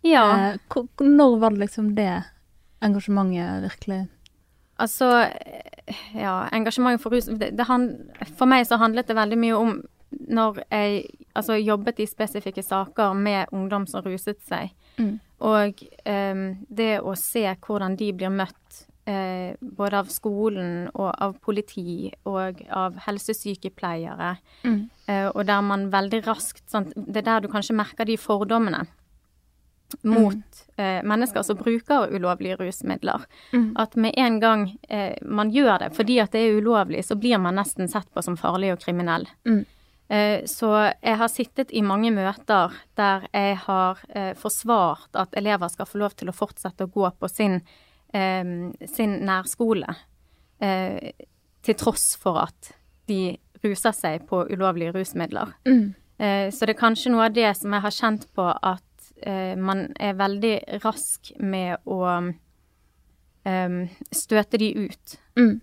ja. 0.03 0.25
Eh, 0.55 0.57
når 1.03 1.39
var 1.39 1.51
det 1.51 1.59
liksom 1.67 1.93
det 1.95 2.23
engasjementet 2.81 3.63
virkelig 3.67 4.07
Altså, 4.79 5.09
ja, 6.15 6.47
engasjementet 6.55 7.01
for 7.03 7.11
rus 7.15 7.25
det, 7.25 7.51
det 7.57 7.65
hand, 7.67 7.91
For 8.37 8.45
meg 8.49 8.65
så 8.67 8.77
handlet 8.79 9.07
det 9.09 9.17
veldig 9.17 9.37
mye 9.41 9.57
om 9.57 9.79
når 10.29 10.63
jeg 10.71 11.03
altså, 11.37 11.53
jobbet 11.61 11.99
i 12.01 12.05
spesifikke 12.09 12.63
saker 12.65 13.13
med 13.13 13.51
ungdom 13.53 13.85
som 13.87 14.05
ruset 14.05 14.39
seg, 14.47 14.71
Mm. 14.99 15.19
og 15.39 15.79
um, 16.05 16.39
det 16.67 16.99
å 16.99 17.13
se 17.15 17.45
hvordan 17.55 17.93
de 17.95 18.09
blir 18.11 18.29
møtt 18.33 18.81
eh, 19.07 19.53
både 19.61 19.93
av 20.01 20.09
skolen 20.11 20.89
og 20.93 21.13
av 21.23 21.37
politi 21.39 22.11
og 22.27 22.59
av 22.69 22.97
helsesykepleiere, 23.05 24.37
Mm. 24.65 24.89
eh, 25.07 25.27
og 25.33 25.45
der 25.45 25.61
man 25.61 25.89
veldig 25.91 26.23
raskt 26.27 26.69
sant, 26.69 26.93
Det 26.95 27.17
er 27.17 27.21
der 27.21 27.39
du 27.41 27.47
kanskje 27.47 27.75
merker 27.75 28.05
de 28.05 28.17
fordommene. 28.17 28.87
Mot 30.01 30.61
eh, 30.77 30.99
mennesker 31.03 31.43
som 31.43 31.57
bruker 31.57 32.13
ulovlige 32.13 32.57
rusmidler. 32.59 33.25
Mm. 33.53 33.73
At 33.77 33.95
med 33.95 34.13
en 34.17 34.39
gang 34.39 34.77
eh, 34.89 35.17
man 35.21 35.51
gjør 35.51 35.79
det 35.83 35.91
fordi 35.97 36.19
at 36.23 36.31
det 36.35 36.45
er 36.45 36.59
ulovlig, 36.61 37.03
så 37.05 37.17
blir 37.19 37.41
man 37.41 37.59
nesten 37.59 37.89
sett 37.91 38.09
på 38.13 38.23
som 38.25 38.37
farlig 38.37 38.73
og 38.73 38.81
kriminell. 38.83 39.27
Mm. 39.47 39.65
Eh, 40.09 40.45
så 40.49 40.71
jeg 41.01 41.17
har 41.21 41.29
sittet 41.29 41.73
i 41.75 41.83
mange 41.85 42.11
møter 42.13 42.73
der 42.97 43.27
jeg 43.29 43.59
har 43.65 43.99
eh, 44.09 44.31
forsvart 44.37 45.19
at 45.21 45.37
elever 45.37 45.69
skal 45.69 45.89
få 45.89 46.01
lov 46.01 46.17
til 46.17 46.31
å 46.31 46.35
fortsette 46.35 46.87
å 46.87 46.93
gå 46.93 47.11
på 47.19 47.29
sin, 47.29 47.59
eh, 48.13 48.55
sin 48.89 49.19
nærskole, 49.29 49.95
eh, 50.61 51.13
til 51.61 51.77
tross 51.77 52.15
for 52.17 52.41
at 52.47 52.73
de 53.09 53.37
ruser 53.63 53.93
seg 53.93 54.25
på 54.29 54.45
ulovlige 54.49 54.95
rusmidler. 54.95 55.53
Mm. 55.67 55.95
Eh, 56.19 56.51
så 56.51 56.65
det 56.65 56.75
er 56.75 56.81
kanskje 56.81 57.11
noe 57.13 57.29
av 57.29 57.35
det 57.35 57.49
som 57.57 57.73
jeg 57.73 57.85
har 57.85 57.95
kjent 57.95 58.27
på 58.35 58.45
at 58.49 58.83
eh, 59.23 59.55
man 59.55 59.87
er 59.99 60.13
veldig 60.13 60.81
rask 60.83 61.31
med 61.39 61.77
å 61.85 62.33
eh, 63.45 63.87
støte 64.11 64.57
de 64.57 64.73
ut 64.85 65.17
Mm. 65.37 65.61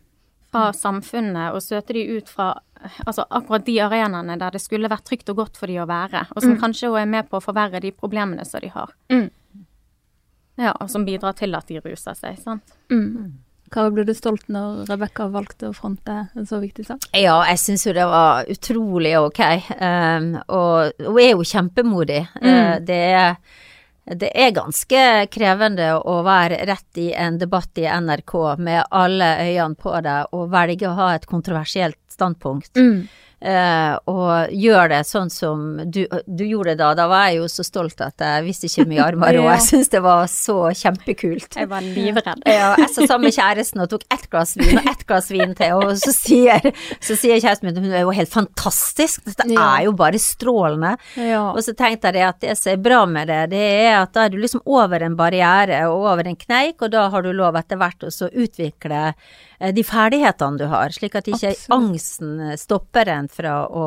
fra 0.52 0.72
samfunnet, 0.72 1.52
og 1.54 1.60
støte 1.62 1.92
de 1.92 2.04
ut 2.18 2.28
fra 2.28 2.54
altså 3.06 3.24
akkurat 3.30 3.64
de 3.64 3.78
arenaene 3.80 4.38
der 4.38 4.50
det 4.50 4.60
skulle 4.60 4.88
vært 4.88 5.04
trygt 5.04 5.28
og 5.30 5.36
godt 5.36 5.56
for 5.56 5.66
de 5.66 5.74
å 5.80 5.86
være, 5.88 6.26
og 6.36 6.42
som 6.42 6.52
Mm. 6.54 6.60
kanskje 6.60 6.88
også 6.88 7.02
er 7.02 7.06
med 7.06 7.28
på 7.30 7.36
å 7.38 7.42
forverre 7.42 7.80
de 7.80 7.90
problemene 7.92 8.44
som 8.46 8.60
de 8.60 8.68
har. 8.68 8.92
Mm. 9.10 9.30
Ja, 10.58 10.72
og 10.80 10.88
som 10.90 11.04
bidrar 11.04 11.34
til 11.36 11.54
at 11.54 11.66
de 11.66 11.80
ruser 11.80 12.14
seg, 12.14 12.38
sant. 12.38 12.62
Mm. 12.90 13.32
Kari, 13.72 13.92
ble 13.94 14.04
du 14.06 14.14
stolt 14.14 14.46
når 14.52 14.86
Rebekka 14.90 15.26
valgte 15.32 15.70
å 15.70 15.74
fronte 15.76 16.26
en 16.36 16.46
så 16.48 16.60
viktig 16.62 16.86
sak? 16.86 17.08
Ja, 17.16 17.38
jeg 17.50 17.60
syns 17.62 17.86
jo 17.86 17.94
det 17.96 18.06
var 18.08 18.48
utrolig 18.52 19.14
ok. 19.18 19.42
Um, 19.80 20.32
og 20.46 21.02
hun 21.02 21.20
er 21.22 21.32
jo 21.32 21.46
kjempemodig. 21.46 22.22
Uh, 22.38 22.78
det, 22.86 23.00
er, 23.18 23.36
det 24.14 24.30
er 24.30 24.56
ganske 24.56 25.02
krevende 25.34 25.92
å 25.98 26.20
være 26.26 26.62
rett 26.70 27.02
i 27.02 27.10
en 27.16 27.40
debatt 27.42 27.82
i 27.82 27.88
NRK 27.90 28.34
med 28.62 28.84
alle 28.94 29.32
øynene 29.42 29.80
på 29.82 29.94
deg 30.06 30.36
og 30.36 30.50
velge 30.54 30.90
å 30.90 30.96
ha 31.00 31.12
et 31.16 31.28
kontroversielt 31.30 32.00
standpunkt. 32.16 32.74
Mm. 32.78 33.06
Uh, 33.36 33.98
og 34.08 34.48
gjør 34.56 34.88
det 34.94 34.98
sånn 35.04 35.28
som 35.28 35.64
du, 35.92 36.06
du 36.24 36.42
gjorde 36.48 36.72
det 36.72 36.78
da. 36.80 36.94
Da 36.96 37.04
var 37.10 37.26
jeg 37.28 37.42
jo 37.42 37.48
så 37.52 37.62
stolt 37.68 38.00
at 38.00 38.22
jeg 38.24 38.46
visste 38.46 38.64
ikke 38.70 38.86
mye 38.88 39.02
armer, 39.04 39.36
og 39.42 39.44
Ja. 39.44 39.56
jeg 39.58 39.64
syns 39.66 39.90
det 39.92 40.00
var 40.02 40.24
så 40.32 40.54
kjempekult. 40.72 41.58
Jeg 41.60 41.68
var 41.68 41.84
livredd. 41.84 42.40
Ja, 42.48 42.70
jeg 42.80 42.88
satt 42.94 43.10
sammen 43.10 43.26
med 43.28 43.36
kjæresten 43.36 43.82
og 43.84 43.90
tok 43.92 44.06
ett 44.16 44.24
glass 44.32 44.54
vin 44.56 44.80
og 44.80 44.88
ett 44.88 45.04
glass 45.06 45.28
vin 45.30 45.52
til, 45.58 45.74
og 45.76 45.92
så 46.00 46.14
sier, 46.16 46.64
så 46.96 47.18
sier 47.20 47.36
kjæresten 47.44 47.68
min 47.68 47.82
hun 47.84 47.92
er 47.92 48.06
jo 48.06 48.14
helt 48.16 48.32
fantastisk, 48.32 49.20
dette 49.28 49.50
Ja. 49.52 49.68
er 49.76 49.84
jo 49.90 49.92
bare 50.00 50.16
strålende. 50.22 50.94
Og 51.52 51.60
så 51.62 51.76
tenkte 51.76 52.08
jeg 52.08 52.16
det 52.16 52.24
at 52.30 52.40
det 52.40 52.56
som 52.58 52.72
er 52.72 52.82
bra 52.88 53.02
med 53.06 53.28
det, 53.28 53.42
det 53.52 53.62
er 53.84 53.98
at 54.00 54.16
da 54.16 54.24
er 54.24 54.32
du 54.32 54.40
liksom 54.40 54.64
over 54.64 55.04
en 55.04 55.14
barriere 55.18 55.84
og 55.92 56.08
over 56.08 56.26
en 56.32 56.40
kneik, 56.40 56.80
og 56.80 56.90
da 56.96 57.10
har 57.12 57.22
du 57.22 57.34
lov 57.36 57.60
etter 57.60 57.76
hvert 57.76 58.08
å 58.08 58.10
utvikle 58.32 59.12
eh, 59.60 59.72
de 59.76 59.84
ferdighetene 59.84 60.56
du 60.58 60.66
har, 60.72 60.88
slik 60.96 61.14
at 61.20 61.28
ikke 61.28 61.52
Absolutt. 61.52 61.76
angsten 61.76 62.34
stopper 62.56 63.12
en 63.12 63.25
fra 63.32 63.58
å 63.68 63.86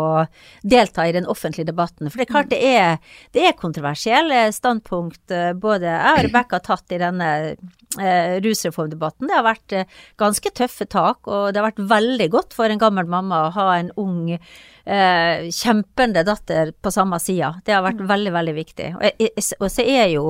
delta 0.61 1.07
i 1.07 1.13
den 1.15 1.27
offentlige 1.29 1.69
debatten. 1.71 2.09
For 2.09 2.19
det 2.19 2.27
er 2.27 2.33
klart 2.33 2.53
det 2.53 2.61
er, 2.65 2.97
det 3.35 3.45
er 3.47 3.59
kontroversielle 3.59 4.47
standpunkt 4.55 5.35
eh, 5.35 5.51
både 5.57 5.89
jeg 5.89 6.15
og 6.15 6.25
Rebekka 6.27 6.59
har 6.59 6.65
tatt 6.65 6.95
i 6.95 7.01
denne 7.01 7.29
eh, 7.97 8.37
rusreformdebatten. 8.43 9.29
Det 9.29 9.37
har 9.37 9.45
vært 9.47 9.75
eh, 9.77 9.99
ganske 10.19 10.53
tøffe 10.55 10.87
tak, 10.89 11.27
og 11.27 11.51
det 11.51 11.61
har 11.61 11.69
vært 11.71 11.83
veldig 11.91 12.29
godt 12.35 12.57
for 12.57 12.69
en 12.69 12.81
gammel 12.81 13.09
mamma 13.09 13.45
å 13.47 13.53
ha 13.57 13.67
en 13.77 13.93
ung, 13.99 14.33
eh, 14.33 15.49
kjempende 15.55 16.25
datter 16.27 16.73
på 16.75 16.93
samme 16.93 17.19
sida. 17.23 17.55
Det 17.65 17.75
har 17.75 17.85
vært 17.85 18.03
veldig, 18.09 18.33
veldig 18.35 18.57
viktig. 18.57 18.89
Og, 18.99 19.23
og 19.59 19.69
så 19.71 19.85
er 19.85 20.07
jo 20.13 20.25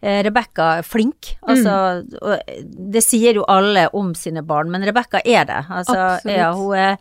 eh, 0.00 0.20
Rebekka 0.26 0.70
flink. 0.86 1.34
Altså, 1.42 2.04
og 2.20 2.54
det 2.94 3.04
sier 3.04 3.40
jo 3.40 3.46
alle 3.48 3.88
om 3.96 4.14
sine 4.18 4.44
barn, 4.46 4.72
men 4.72 4.84
Rebekka 4.86 5.22
er 5.24 5.48
det. 5.48 5.60
Altså, 5.68 5.98
ja, 6.28 6.52
hun 6.56 6.76
er 6.78 6.96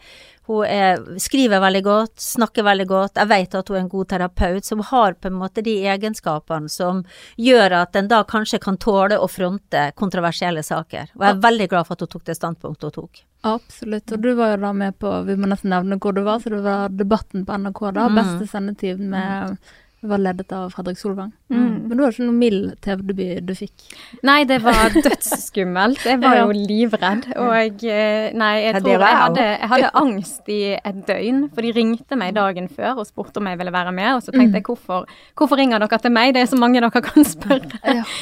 hun 0.50 0.65
er, 0.65 0.98
skriver 1.22 1.62
veldig 1.62 1.82
godt, 1.86 2.15
snakker 2.25 2.65
veldig 2.65 2.86
godt. 2.89 3.20
Jeg 3.22 3.29
vet 3.29 3.56
at 3.60 3.68
hun 3.70 3.77
er 3.77 3.84
en 3.84 3.91
god 3.91 4.08
terapeut, 4.10 4.65
så 4.65 4.75
hun 4.79 4.88
har 4.89 5.13
på 5.22 5.29
en 5.29 5.38
måte 5.38 5.62
de 5.65 5.75
egenskapene 5.94 6.72
som 6.74 7.03
gjør 7.38 7.75
at 7.84 7.96
en 8.00 8.10
da 8.10 8.24
kanskje 8.25 8.60
kan 8.63 8.79
tåle 8.82 9.20
å 9.22 9.27
fronte 9.29 9.84
kontroversielle 10.00 10.63
saker. 10.65 11.12
Og 11.15 11.25
jeg 11.27 11.36
er 11.36 11.44
veldig 11.46 11.68
glad 11.70 11.86
for 11.88 11.94
at 12.00 12.06
hun 12.08 12.13
tok 12.15 12.25
det 12.32 12.38
standpunktet 12.39 12.89
hun 12.89 12.96
tok. 12.98 13.22
Absolutt. 13.48 14.12
Og 14.18 14.24
du 14.25 14.34
var 14.36 14.56
jo 14.56 14.63
da 14.65 14.74
med 14.74 14.98
på, 15.00 15.12
vi 15.29 15.38
må 15.39 15.48
nesten 15.48 15.70
nevne 15.72 16.00
hvor 16.01 16.18
du 16.18 16.24
var, 16.25 16.41
så 16.41 16.50
det 16.51 16.63
var 16.65 16.89
Debatten 16.89 17.46
på 17.46 17.60
NRK 17.62 17.84
da, 17.96 18.10
Mm. 18.10 18.18
beste 18.18 18.50
sendetid 18.51 19.00
med 19.00 19.58
Det 20.00 20.08
var 20.08 20.22
ledet 20.24 20.51
av 20.56 20.70
Fredrik 20.72 20.98
Solvang. 20.98 21.32
Mm. 21.51 21.89
Men 21.89 21.98
det 21.98 22.03
var 22.06 22.13
ikke 22.13 22.25
noe 22.29 22.38
mild 22.39 22.68
TV-debut 22.86 23.41
du 23.50 23.51
fikk. 23.58 23.84
Nei, 24.24 24.38
det 24.48 24.62
var 24.63 24.94
dødsskummelt. 25.08 26.06
Jeg 26.08 26.22
var 26.22 26.38
jo 26.39 26.53
livredd. 26.56 27.25
Og 27.36 27.84
eh, 27.84 28.29
nei, 28.38 28.51
jeg 28.63 28.77
Ja, 28.77 28.82
tror 28.86 29.03
jeg 29.03 29.20
hadde, 29.24 29.48
jeg 29.50 29.72
hadde 29.74 29.89
angst 30.03 30.51
i 30.56 30.60
et 30.77 31.01
døgn. 31.10 31.41
For 31.51 31.68
de 31.68 31.74
ringte 31.75 32.20
meg 32.22 32.38
dagen 32.38 32.70
før 32.72 33.01
og 33.03 33.10
spurte 33.10 33.41
om 33.44 33.50
jeg 33.51 33.60
ville 33.60 33.75
være 33.75 33.91
med. 33.98 34.13
Og 34.15 34.24
så 34.24 34.32
tenkte 34.36 34.62
jeg 34.62 34.68
hvorfor, 34.70 35.10
hvorfor 35.36 35.60
ringer 35.60 35.84
dere 35.84 36.00
til 36.06 36.15
meg? 36.15 36.32
Det 36.38 36.46
er 36.46 36.51
så 36.53 36.60
mange 36.62 36.79
dere 36.79 37.03
kan 37.10 37.27
spørre. 37.27 37.82
Ja. 37.84 38.06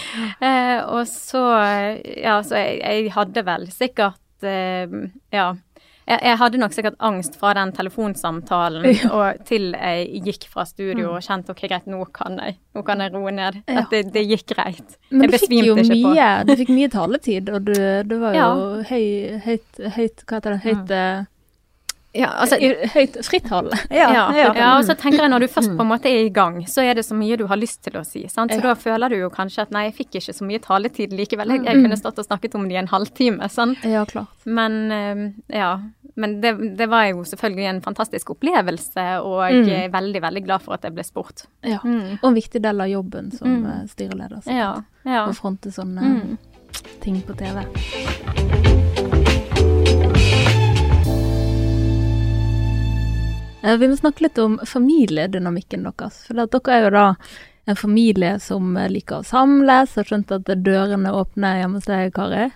Eh, 0.47 0.79
og 0.93 1.07
så 1.09 1.39
Ja, 2.21 2.37
så 2.45 2.57
jeg, 2.59 2.77
jeg 2.83 3.11
hadde 3.15 3.41
vel 3.47 3.65
sikkert 3.73 4.45
eh, 4.45 4.85
Ja. 5.33 5.51
Jeg, 6.07 6.19
jeg 6.23 6.37
hadde 6.39 6.59
nok 6.61 6.71
sikkert 6.75 6.95
angst 7.03 7.35
fra 7.39 7.51
den 7.57 7.73
telefonsamtalen 7.75 8.85
og 9.11 9.41
til 9.47 9.73
jeg 9.75 10.21
gikk 10.23 10.47
fra 10.53 10.63
studio 10.69 11.09
og 11.17 11.21
kjente 11.25 11.51
ok, 11.51 11.65
greit, 11.67 11.87
nå 11.91 12.05
kan 12.15 12.39
jeg, 12.39 12.55
nå 12.77 12.83
kan 12.87 13.03
jeg 13.03 13.11
roe 13.15 13.31
ned. 13.35 13.59
Ja. 13.67 13.83
Det, 13.91 14.05
det 14.15 14.23
gikk 14.29 14.45
greit. 14.55 14.95
Men 15.11 15.27
jeg 15.27 15.35
besvimte 15.35 15.83
ikke 15.83 16.01
på 16.05 16.13
mye, 16.15 16.29
du 16.47 16.53
fikk 16.63 16.71
mye 16.77 16.91
taletid, 16.95 17.49
og 17.51 17.65
du, 17.67 17.75
du 18.07 18.19
var 18.23 18.37
jo 18.37 18.43
Ja. 18.43 18.51
høy, 18.91 19.41
høyt, 19.47 19.81
høyt, 19.97 20.23
hva 20.29 20.39
heter 20.39 20.55
det, 20.55 20.61
høyt, 20.63 20.93
mm. 20.93 21.33
Ja, 22.17 22.29
altså, 22.41 22.57
høyt 22.95 23.17
frittalende. 23.27 23.77
Ja, 23.93 24.07
ja. 24.33 24.69
og 24.77 24.85
så 24.87 24.95
tenker 24.97 25.25
jeg 25.25 25.29
når 25.29 25.43
du 25.43 25.47
først 25.51 25.73
på 25.77 25.83
en 25.83 25.89
måte 25.91 26.09
er 26.09 26.23
i 26.25 26.31
gang, 26.33 26.63
så 26.69 26.81
er 26.81 26.97
det 26.97 27.03
så 27.05 27.13
mye 27.17 27.37
du 27.37 27.43
har 27.51 27.59
lyst 27.59 27.83
til 27.85 27.97
å 27.99 28.03
si. 28.07 28.23
Sant? 28.31 28.53
Så 28.55 28.57
Ja. 28.61 28.71
da 28.71 28.75
føler 28.79 29.11
du 29.13 29.17
jo 29.19 29.29
kanskje 29.33 29.67
at 29.67 29.73
nei, 29.75 29.83
jeg 29.89 29.97
fikk 29.99 30.17
ikke 30.21 30.33
så 30.33 30.47
mye 30.47 30.61
taletid 30.63 31.13
likevel. 31.13 31.51
Jeg, 31.57 31.65
jeg 31.67 31.83
kunne 31.83 31.99
stått 31.99 32.17
og 32.23 32.25
snakket 32.25 32.55
om 32.57 32.65
det 32.67 32.77
i 32.77 32.79
en 32.81 32.89
halvtime. 32.89 33.49
Sant? 33.53 33.83
Ja, 33.85 34.05
klart. 34.09 34.33
Men 34.45 34.79
eh, 34.91 35.59
ja. 35.59 35.75
Men 36.17 36.39
det, 36.41 36.51
det 36.77 36.87
var 36.89 37.03
jo 37.11 37.21
selvfølgelig 37.29 37.67
en 37.69 37.81
fantastisk 37.85 38.31
opplevelse, 38.33 39.03
og 39.21 39.43
Mm. 39.51 39.67
jeg 39.69 39.85
er 39.85 39.89
veldig, 39.93 40.21
veldig 40.21 40.43
glad 40.47 40.61
for 40.65 40.73
at 40.73 40.81
jeg 40.83 40.93
ble 40.95 41.03
spurt. 41.05 41.45
Ja. 41.63 41.77
Mm. 41.83 42.17
Og 42.23 42.29
en 42.31 42.33
viktig 42.35 42.61
del 42.63 42.81
av 42.81 42.89
jobben 42.89 43.31
som 43.37 43.47
Mm. 43.47 43.65
eh, 43.65 43.85
styreleder. 43.87 44.41
Ja. 44.49 44.81
ja. 45.05 45.27
Å 45.27 45.33
fronte 45.37 45.69
sånne 45.71 46.01
Mm. 46.01 46.37
ting 47.01 47.21
på 47.21 47.37
TV. 47.37 47.63
Eh, 53.63 53.77
Vi 53.77 53.87
må 53.89 53.97
snakke 53.99 54.23
litt 54.27 54.37
om 54.39 54.59
familiedynamikken 54.69 55.83
deres. 55.87 56.21
For 56.27 56.37
dere 56.37 56.73
er 56.77 56.83
jo 56.85 56.91
da 56.93 57.05
en 57.67 57.75
familie 57.75 58.37
som 58.39 58.75
eh, 58.79 58.89
liker 58.91 59.21
å 59.21 59.27
samles. 59.27 59.95
og 59.99 60.07
skjønt 60.07 60.33
at 60.35 60.51
dørene 60.63 61.11
åpner 61.11 61.61
hjemme 61.61 61.81
hos 61.81 61.89
deg, 61.89 62.13
Kari. 62.15 62.49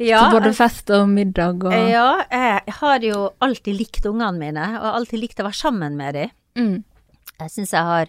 Ja, 0.00 0.24
så 0.24 0.38
både 0.38 0.52
fest 0.56 0.90
og 0.96 1.08
middag 1.12 1.66
og 1.68 1.74
ja, 1.76 2.22
jeg 2.32 2.76
har 2.78 3.04
jo 3.04 3.26
alltid 3.44 3.76
likt 3.76 4.06
ungene 4.08 4.40
mine, 4.40 4.68
og 4.80 5.00
alltid 5.02 5.20
likt 5.20 5.42
å 5.42 5.48
være 5.50 5.60
sammen 5.60 5.98
med 6.00 6.16
dem. 6.16 6.38
mm. 6.56 6.78
Jeg 7.40 7.52
syns 7.54 7.70
jeg 7.72 7.88
har 7.88 8.08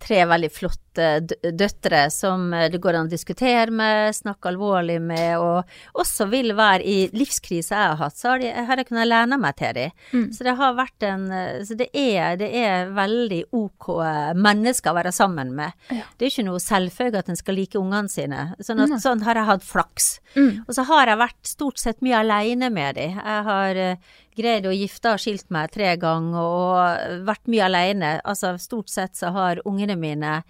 tre 0.00 0.22
veldig 0.24 0.48
flotte 0.52 0.89
døtre 0.96 2.02
som 2.10 2.52
eh, 2.54 2.68
det 2.72 2.80
går 2.82 2.98
an 2.98 3.08
å 3.08 3.12
diskutere 3.12 3.70
med, 3.74 4.14
snakke 4.16 4.50
alvorlig 4.50 4.98
med, 5.02 5.38
og 5.38 6.00
også 6.00 6.26
vil 6.32 6.54
være 6.58 6.84
i 6.84 6.96
livskrise 7.16 7.74
jeg 7.74 7.92
har 7.92 7.98
hatt, 8.00 8.16
så 8.18 8.32
har, 8.32 8.42
de, 8.42 8.50
har 8.50 8.80
jeg 8.80 8.88
kunnet 8.90 9.10
lene 9.10 9.38
meg 9.40 9.58
til 9.60 9.76
dem. 9.76 9.96
Mm. 10.12 10.26
Så 10.36 10.46
det 10.46 10.56
har 10.60 10.78
vært 10.78 11.06
en 11.06 11.26
eh, 11.34 11.60
Så 11.66 11.76
det 11.78 11.90
er, 11.96 12.38
det 12.40 12.50
er 12.56 12.94
veldig 12.96 13.42
ok 13.56 13.90
eh, 14.04 14.32
mennesker 14.38 14.92
å 14.92 14.98
være 14.98 15.12
sammen 15.14 15.52
med. 15.56 15.76
Ja. 15.90 16.06
Det 16.16 16.26
er 16.26 16.34
ikke 16.34 16.48
noe 16.48 16.62
selvfølge 16.62 17.22
at 17.22 17.30
en 17.30 17.38
skal 17.38 17.58
like 17.58 17.78
ungene 17.80 18.10
sine. 18.10 18.48
Sånn, 18.64 18.82
at, 18.84 18.96
sånn 19.02 19.22
har 19.26 19.38
jeg 19.38 19.50
hatt 19.50 19.66
flaks. 19.66 20.10
Mm. 20.34 20.64
Og 20.66 20.74
så 20.76 20.86
har 20.88 21.10
jeg 21.10 21.20
vært 21.20 21.52
stort 21.54 21.80
sett 21.82 22.02
mye 22.04 22.24
aleine 22.24 22.70
med 22.72 22.98
dem. 22.98 23.20
Jeg 23.20 23.46
har 23.50 23.80
eh, 23.80 24.10
greid 24.40 24.66
å 24.68 24.74
gifte 24.74 25.14
og 25.14 25.22
skilt 25.22 25.48
meg 25.52 25.72
tre 25.74 25.94
ganger 26.00 26.40
og 26.40 27.24
vært 27.28 27.50
mye 27.50 27.66
aleine. 27.66 28.12
Altså 28.24 28.54
stort 28.62 28.92
sett 28.92 29.18
så 29.18 29.32
har 29.34 29.62
ungene 29.68 29.98
mine 30.00 30.40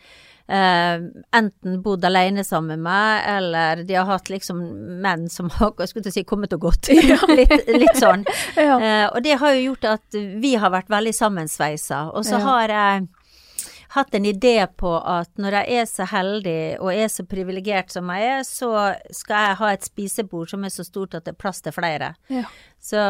eh, 0.51 0.97
enten 1.37 1.79
bodd 1.85 2.05
alene 2.05 2.45
sammen 2.45 2.81
med 2.81 2.87
meg, 2.89 3.29
eller 3.37 3.85
de 3.87 3.95
har 3.99 4.09
hatt 4.11 4.31
liksom 4.33 4.61
menn 5.05 5.29
som 5.31 5.51
har 5.61 5.87
skulle 5.87 6.13
si, 6.13 6.25
kommet 6.25 6.53
og 6.57 6.67
gått. 6.69 6.91
litt, 7.39 7.57
litt 7.71 8.01
sånn. 8.03 8.27
Ja. 8.57 8.77
Eh, 8.81 9.07
og 9.15 9.23
det 9.27 9.39
har 9.41 9.55
jo 9.57 9.71
gjort 9.71 9.89
at 9.97 10.21
vi 10.43 10.57
har 10.61 10.75
vært 10.75 10.91
veldig 10.93 11.15
sammensveisa. 11.17 12.09
Og 12.15 12.27
så 12.27 12.39
Ja. 12.41 12.45
har 12.49 12.69
jeg 12.77 13.09
hatt 13.91 14.15
en 14.15 14.27
idé 14.29 14.55
på 14.79 14.91
at 15.03 15.31
når 15.43 15.57
jeg 15.59 15.81
er 15.81 15.87
så 15.91 16.05
heldig 16.07 16.79
og 16.79 16.93
er 16.95 17.09
så 17.11 17.25
privilegert 17.27 17.91
som 17.91 18.07
jeg 18.15 18.29
er, 18.37 18.45
så 18.47 18.69
skal 19.11 19.49
jeg 19.49 19.57
ha 19.59 19.71
et 19.75 19.89
spisebord 19.89 20.53
som 20.53 20.63
er 20.65 20.71
så 20.71 20.85
stort 20.87 21.17
at 21.19 21.25
det 21.27 21.35
er 21.35 21.41
plass 21.43 21.59
til 21.65 21.75
flere. 21.75 22.13
Ja. 22.31 22.45
Så, 22.79 23.03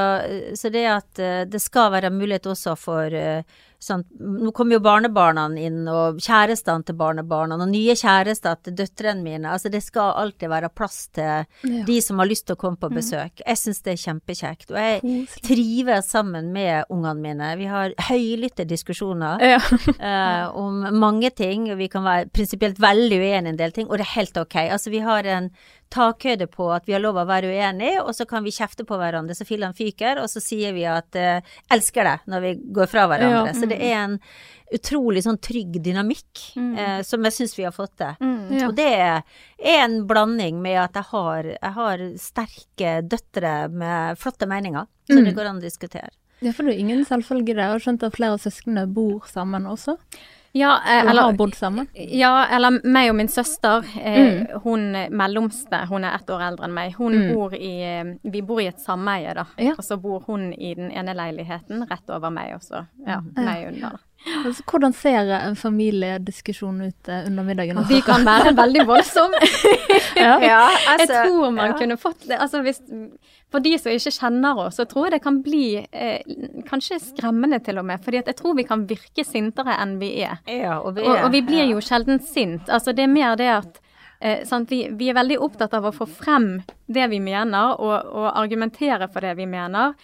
så 0.56 0.70
det 0.72 0.86
at 0.88 1.20
eh, 1.20 1.42
det 1.44 1.60
skal 1.60 1.92
være 1.92 2.10
mulighet 2.14 2.48
også 2.54 2.78
for 2.80 3.12
eh, 3.12 3.44
sånn, 3.80 4.02
Nå 4.20 4.52
kommer 4.52 4.76
jo 4.76 4.80
barnebarna 4.84 5.46
inn, 5.58 5.86
og 5.88 6.18
kjærestene 6.20 6.84
til 6.84 6.94
barnebarna, 7.00 7.56
og 7.56 7.68
nye 7.72 7.94
kjærester 7.96 8.58
til 8.62 8.74
døtrene 8.76 9.22
mine. 9.24 9.48
Altså 9.54 9.70
det 9.72 9.80
skal 9.82 10.12
alltid 10.20 10.48
være 10.52 10.68
plass 10.68 11.08
til 11.16 11.46
Ja. 11.64 11.84
de 11.86 12.00
som 12.04 12.18
har 12.18 12.26
lyst 12.28 12.46
til 12.46 12.56
å 12.56 12.58
komme 12.60 12.76
på 12.76 12.90
besøk. 12.92 13.40
Jeg 13.46 13.56
syns 13.56 13.82
det 13.82 13.92
er 13.94 14.02
kjempekjekt. 14.12 14.70
Og 14.70 14.76
jeg 14.76 15.00
Koselig. 15.00 15.42
trives 15.48 16.10
sammen 16.10 16.52
med 16.52 16.84
ungene 16.90 17.20
mine. 17.20 17.56
Vi 17.58 17.64
har 17.66 17.90
høylytte 18.10 18.66
diskusjoner 18.68 19.40
Ja. 19.40 19.58
eh, 20.00 20.50
om 20.54 20.82
mange 21.00 21.30
ting. 21.34 21.64
Vi 21.76 21.88
kan 21.88 22.04
være 22.04 22.28
prinsipielt 22.30 22.78
veldig 22.78 23.18
uenige 23.18 23.46
i 23.46 23.48
en 23.48 23.56
del 23.56 23.72
ting, 23.72 23.86
og 23.88 23.96
det 23.98 24.06
er 24.06 24.14
helt 24.20 24.36
ok. 24.36 24.56
Altså, 24.70 24.90
vi 24.90 24.98
har 25.00 25.24
en 25.24 25.50
takhøyde 25.90 26.46
på 26.50 26.68
at 26.74 26.86
vi 26.86 26.94
har 26.94 27.02
lov 27.02 27.16
å 27.18 27.26
være 27.28 27.50
uenige, 27.50 28.00
og 28.04 28.14
så 28.14 28.26
kan 28.30 28.44
vi 28.46 28.52
kjefte 28.54 28.84
på 28.86 28.96
hverandre 29.00 29.34
så 29.34 29.44
fillene 29.48 29.74
fyker, 29.76 30.20
og 30.22 30.30
så 30.30 30.40
sier 30.42 30.72
vi 30.76 30.84
at 30.86 31.16
eh, 31.18 31.40
'elsker 31.70 32.06
deg' 32.06 32.26
når 32.30 32.40
vi 32.46 32.52
går 32.78 32.86
fra 32.90 33.06
hverandre. 33.10 33.50
Ja. 33.50 33.58
Så 33.58 33.68
det 33.68 33.80
er 33.82 33.96
en 34.04 34.18
utrolig 34.72 35.24
sånn 35.26 35.40
trygg 35.42 35.80
dynamikk 35.82 36.44
eh, 36.56 37.02
som 37.02 37.24
jeg 37.26 37.32
syns 37.34 37.56
vi 37.58 37.64
har 37.66 37.74
fått 37.74 37.96
til. 37.98 38.14
Mm. 38.22 38.52
Ja. 38.54 38.68
Og 38.68 38.76
det 38.78 38.86
er 38.86 39.22
en 39.82 40.06
blanding 40.06 40.62
med 40.62 40.78
at 40.78 40.94
jeg 40.94 41.08
har, 41.10 41.42
jeg 41.56 41.72
har 41.80 41.98
sterke 42.22 42.94
døtre 43.02 43.54
med 43.68 44.18
flotte 44.18 44.46
meninger, 44.46 44.86
så 45.10 45.18
Mm. 45.18 45.24
det 45.24 45.34
går 45.34 45.46
an 45.50 45.58
å 45.58 45.66
diskutere. 45.66 46.10
Ja, 46.40 46.52
for 46.52 46.62
det 46.64 46.74
er 46.76 46.78
ingen 46.80 47.04
selvfølge 47.04 47.52
det. 47.52 47.56
Jeg 47.66 47.72
har 47.74 47.78
skjønt 47.82 48.02
at 48.06 48.14
flere 48.16 48.32
av 48.32 48.38
søsknene 48.40 48.86
bor 48.88 49.26
sammen 49.28 49.66
også. 49.66 49.98
Ja, 50.52 50.80
eh, 50.84 51.10
Eller 51.10 51.22
har 51.22 51.32
bodd 51.38 51.54
sammen. 51.54 51.86
Ja, 51.94 52.46
eller 52.50 52.80
meg 52.84 53.10
og 53.10 53.16
min 53.16 53.28
søster. 53.28 53.84
Eh, 54.02 54.46
Hun 54.64 54.92
mellomste, 55.14 55.84
hun 55.88 56.04
er 56.04 56.14
ett 56.18 56.26
år 56.30 56.42
eldre 56.48 56.64
enn 56.66 56.74
meg. 56.74 56.94
Hun 56.98 57.12
Mm. 57.14 57.34
bor 57.34 57.54
i 57.54 57.82
eh, 57.82 58.04
Vi 58.24 58.40
bor 58.42 58.60
i 58.60 58.66
et 58.66 58.80
sameie, 58.80 59.32
da. 59.34 59.44
Ja. 59.58 59.72
Og 59.78 59.84
så 59.84 59.96
bor 60.00 60.20
hun 60.26 60.52
i 60.52 60.74
den 60.74 60.90
ene 60.90 61.14
leiligheten 61.14 61.86
rett 61.90 62.10
over 62.10 62.30
meg, 62.30 62.54
også. 62.56 62.86
Ja. 63.06 63.20
meg 63.36 63.68
under. 63.68 63.98
Altså, 64.44 64.62
hvordan 64.68 64.92
ser 64.92 65.30
en 65.32 65.56
familiediskusjon 65.56 66.80
ut 66.84 67.08
eh, 67.08 67.26
under 67.26 67.44
middagen? 67.46 67.78
hos 67.80 67.88
De 67.88 68.00
kan 68.04 68.24
være 68.26 68.52
veldig 68.56 68.86
voldsomme. 68.88 69.40
Ja. 70.20 70.34
jeg 70.98 71.06
tror 71.08 71.52
man 71.54 71.70
ja. 71.70 71.76
kunne 71.78 71.96
fått 71.96 72.26
det. 72.28 72.36
Altså 72.36 72.60
hvis, 72.64 72.80
for 73.52 73.62
de 73.64 73.72
som 73.80 73.92
ikke 73.94 74.12
kjenner 74.12 74.58
oss, 74.66 74.76
så 74.76 74.84
tror 74.88 75.06
jeg 75.06 75.14
det 75.16 75.22
kan 75.24 75.38
bli 75.44 75.62
eh, 75.80 76.20
kanskje 76.68 76.98
skremmende 77.00 77.60
til 77.64 77.80
og 77.80 77.86
med. 77.88 78.02
fordi 78.04 78.20
jeg 78.20 78.36
tror 78.36 78.56
vi 78.58 78.66
kan 78.68 78.84
virke 78.90 79.24
sintere 79.24 79.78
enn 79.80 79.96
vi 80.02 80.10
er. 80.26 80.42
Ja, 80.50 80.80
og 80.80 80.98
vi, 80.98 81.06
er- 81.06 81.24
og 81.24 81.32
vi 81.32 81.40
blir 81.46 81.70
jo 81.72 81.80
sjelden 81.84 82.20
sint. 82.20 82.68
Altså 82.68 82.92
det 82.92 83.06
er 83.06 83.12
mer 83.14 83.38
det 83.40 83.48
at 83.54 83.80
eh, 84.20 84.44
sant? 84.44 84.70
Vi, 84.70 84.82
vi 84.92 85.08
er 85.08 85.16
veldig 85.16 85.40
opptatt 85.40 85.74
av 85.78 85.88
å 85.88 85.94
få 85.96 86.06
frem 86.10 86.58
det 86.86 87.08
vi 87.14 87.20
mener, 87.24 87.80
og, 87.80 88.12
og 88.12 88.30
argumentere 88.36 89.08
for 89.08 89.24
det 89.24 89.36
vi 89.40 89.48
mener. 89.48 89.94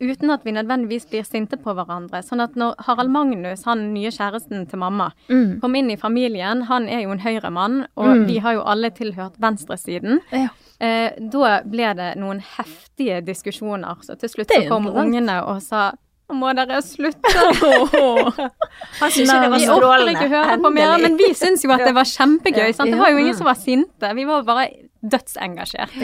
Uten 0.00 0.30
at 0.30 0.44
vi 0.46 0.52
nødvendigvis 0.54 1.08
blir 1.10 1.24
sinte 1.26 1.56
på 1.58 1.72
hverandre. 1.74 2.20
Sånn 2.22 2.40
at 2.44 2.54
når 2.54 2.76
Harald 2.86 3.10
Magnus, 3.10 3.64
han 3.66 3.92
nye 3.94 4.12
kjæresten 4.14 4.68
til 4.70 4.78
mamma, 4.78 5.10
Mm. 5.28 5.60
kom 5.60 5.74
inn 5.74 5.90
i 5.90 5.96
familien, 5.96 6.62
han 6.68 6.88
er 6.88 7.02
jo 7.02 7.10
en 7.10 7.18
høyremann, 7.18 7.86
og 7.96 8.26
vi 8.28 8.38
har 8.38 8.52
jo 8.54 8.62
alle 8.62 8.90
tilhørt 8.90 9.38
venstresiden. 9.40 10.20
Ja. 10.30 10.48
Eh, 10.80 11.10
da 11.18 11.62
ble 11.66 11.94
det 11.98 12.12
noen 12.16 12.38
heftige 12.40 13.24
diskusjoner. 13.26 13.96
Så 14.02 14.14
til 14.20 14.28
slutt 14.28 14.48
så 14.54 14.68
kom 14.68 14.86
ungene 14.86 15.42
og 15.44 15.60
sa 15.62 15.92
må 16.30 16.54
dere 16.54 16.82
slutte. 16.84 17.30
Han 19.00 19.10
syntes 19.10 19.32
det 19.32 19.50
var 19.50 19.58
strålende. 19.62 20.06
Vi 20.06 20.14
ikke 20.14 20.28
høre 20.28 20.58
på 20.62 20.70
mer, 20.74 20.98
men 21.02 21.16
vi 21.16 21.30
syns 21.34 21.64
jo 21.64 21.72
at 21.72 21.84
det 21.86 21.94
var 21.96 22.04
kjempegøy. 22.04 22.72
Sant? 22.76 22.92
Det 22.92 22.98
var 23.00 23.10
jo 23.14 23.18
ingen 23.22 23.34
som 23.34 23.48
var 23.48 23.56
sinte. 23.58 24.10
Vi 24.14 24.26
var 24.28 24.44
bare 24.46 24.68
dødsengasjert. 25.02 25.96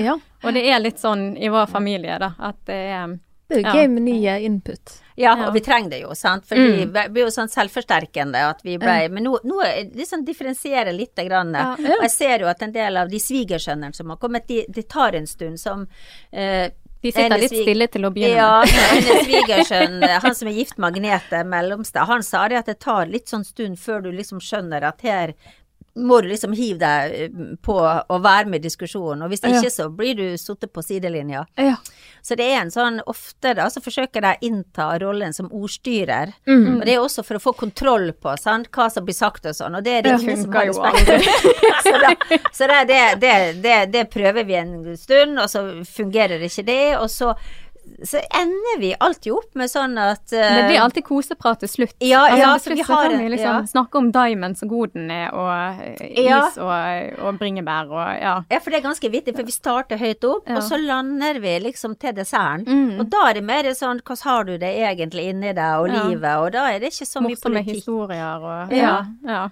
Og 0.44 0.52
det 0.56 0.64
er 0.70 0.80
litt 0.82 0.98
sånn 1.02 1.36
i 1.36 1.50
vår 1.52 1.68
familie, 1.70 2.18
da, 2.18 2.32
at 2.38 2.56
det 2.66 2.80
er 2.96 3.18
Det 3.48 3.59
er 3.59 3.61
jo 3.61 3.66
Ja. 3.66 3.72
gøy 3.74 3.88
med 3.90 4.02
nye 4.02 4.35
input. 4.46 5.00
Ja, 5.16 5.37
Ja. 5.37 5.46
og 5.48 5.52
vi 5.54 5.61
trenger 5.61 5.90
det 5.90 6.00
jo, 6.02 6.14
sant. 6.14 6.44
For 6.46 6.57
Mm. 6.57 6.76
vi 6.92 7.09
blir 7.09 7.24
jo 7.24 7.30
sånn 7.30 7.48
selvforsterkende 7.52 8.35
at 8.50 8.62
vi 8.64 8.76
ble 8.78 9.09
Men 9.11 9.24
nå, 9.24 9.38
nå 9.44 9.61
liksom 9.94 10.24
differensierer 10.24 10.92
litt. 10.96 11.14
Grann. 11.14 11.52
Ja. 11.54 11.74
Og 11.74 12.02
jeg 12.02 12.11
ser 12.11 12.38
jo 12.40 12.46
at 12.46 12.62
en 12.62 12.72
del 12.72 12.96
av 12.96 13.09
de 13.11 13.18
svigersønnene 13.18 13.94
som 13.94 14.09
har 14.09 14.16
kommet, 14.16 14.46
de, 14.48 14.64
de 14.68 14.83
tar 14.83 15.14
en 15.14 15.26
stund 15.26 15.59
som 15.61 15.87
eh, 16.33 16.70
De 17.02 17.12
sitter 17.12 17.37
litt 17.38 17.50
svig- 17.52 17.62
stille 17.66 17.87
til 17.92 18.02
å 18.02 18.11
begynne 18.11 18.35
Ja, 18.37 18.61
med. 18.64 18.68
hennes 18.68 19.26
svigersønn, 19.26 20.02
han 20.22 20.35
som 20.35 20.48
er 20.48 20.52
gift 20.52 20.78
med 20.78 20.94
Agnete, 20.96 21.44
Mellomstad, 21.46 22.07
han 22.07 22.22
sa 22.22 22.48
det 22.48 22.57
at 22.57 22.66
det 22.66 22.80
tar 22.80 23.04
litt 23.07 23.26
sånn 23.28 23.44
stund 23.44 23.76
før 23.78 24.02
du 24.04 24.11
liksom 24.11 24.40
skjønner 24.40 24.83
at 24.83 25.02
her 25.02 25.35
må 25.96 26.20
du 26.22 26.28
liksom 26.28 26.52
hive 26.59 26.78
deg 26.83 27.12
eh, 27.14 27.28
på 27.62 27.74
å 27.78 28.16
være 28.22 28.48
med 28.50 28.59
i 28.64 28.68
diskusjonen, 28.68 29.22
og 29.22 29.30
hvis 29.30 29.44
Ja. 29.44 29.61
ikke 29.61 29.70
så 29.70 29.88
blir 29.94 30.14
du 30.18 30.24
sittet 30.40 30.72
på 30.74 30.83
sidelinja. 30.83 31.44
Ja. 31.57 31.76
Så 32.24 32.35
det 32.37 32.46
er 32.50 32.62
en 32.62 32.70
sånn, 32.72 33.00
ofte 33.07 33.52
da, 33.54 33.66
så 33.70 33.83
forsøker 33.85 34.20
de 34.24 34.33
innta 34.48 34.98
rollen 34.98 35.33
som 35.37 35.50
ordstyrer, 35.54 36.33
Mm. 36.48 36.80
og 36.80 36.85
det 36.87 36.94
er 36.94 37.00
også 37.04 37.22
for 37.24 37.37
å 37.37 37.42
få 37.42 37.54
kontroll 37.57 38.12
på 38.12 38.37
sant, 38.40 38.70
hva 38.72 38.90
som 38.90 39.04
blir 39.04 39.14
sagt 39.14 39.46
og 39.46 39.54
sånn, 39.54 39.76
og 39.76 39.85
det 39.85 39.92
er 39.98 40.02
det 40.02 40.16
Det 40.16 40.22
ingen 40.22 40.42
som 40.42 40.52
har 40.52 40.66
respekt 40.66 41.07
for. 41.07 41.18
så 41.87 42.00
da, 42.00 42.14
så 42.52 42.66
det, 42.66 42.80
det, 42.88 43.20
det, 43.20 43.62
det, 43.62 43.78
det 43.92 44.11
prøver 44.11 44.44
vi 44.44 44.54
en 44.54 44.96
stund, 44.96 45.38
og 45.38 45.48
så 45.52 45.85
fungerer 45.85 46.42
ikke 46.42 46.64
det, 46.66 46.96
og 46.98 47.09
så, 47.11 47.35
så 48.05 48.20
ender 48.35 48.79
vi 48.81 48.94
alltid 49.01 49.33
opp 49.33 49.55
med 49.55 49.70
sånn 49.70 49.97
at 50.01 50.27
Det 50.31 50.40
eh, 50.40 50.66
blir 50.68 50.81
alltid 50.81 51.05
koseprat 51.05 51.61
til 51.64 51.68
slutt. 51.68 51.94
Ja, 52.01 52.23
altså, 52.27 52.38
ja, 52.40 52.53
til 52.59 52.64
slutt 52.64 52.79
vi 52.79 52.85
så 52.85 52.99
kan 53.03 53.16
vi 53.18 53.29
liksom 53.35 53.51
ja. 53.59 53.66
snakke 53.70 53.99
om 54.01 54.11
diamonds 54.12 54.62
og 54.64 54.68
godene 54.75 55.05
den 55.05 55.11
er, 55.11 55.31
og 55.35 55.83
eh, 55.85 56.18
is 56.25 56.59
og, 56.59 57.25
og 57.27 57.38
bringebær 57.40 57.90
og 57.92 58.09
ja. 58.23 58.35
Ja, 58.51 58.59
for 58.62 58.70
det 58.70 58.79
er 58.81 58.85
ganske 58.88 59.11
vittig, 59.12 59.35
for 59.37 59.44
vi 59.49 59.55
starter 59.55 59.99
høyt 60.01 60.25
opp, 60.29 60.49
og 60.49 60.62
så 60.64 60.79
lander 60.81 61.40
vi 61.42 61.55
liksom 61.64 61.97
til 62.01 62.14
desserten. 62.16 62.64
Mm. 62.68 63.01
Og 63.03 63.09
da 63.12 63.25
er 63.31 63.35
det 63.40 63.44
mer 63.44 63.68
sånn, 63.75 64.01
hvordan 64.05 64.25
har 64.31 64.44
du 64.49 64.55
det 64.59 64.70
egentlig 64.88 65.27
inni 65.33 65.53
deg, 65.57 65.81
og 65.81 65.88
livet, 65.90 66.31
og 66.40 66.53
da 66.55 66.66
er 66.73 66.81
det 66.83 66.92
ikke 66.94 67.07
så 67.09 67.20
mye 67.25 67.35
Morsomme 67.35 67.62
politikk. 67.64 67.81
historier 67.83 68.47
og 68.49 68.73
Ja. 68.75 68.94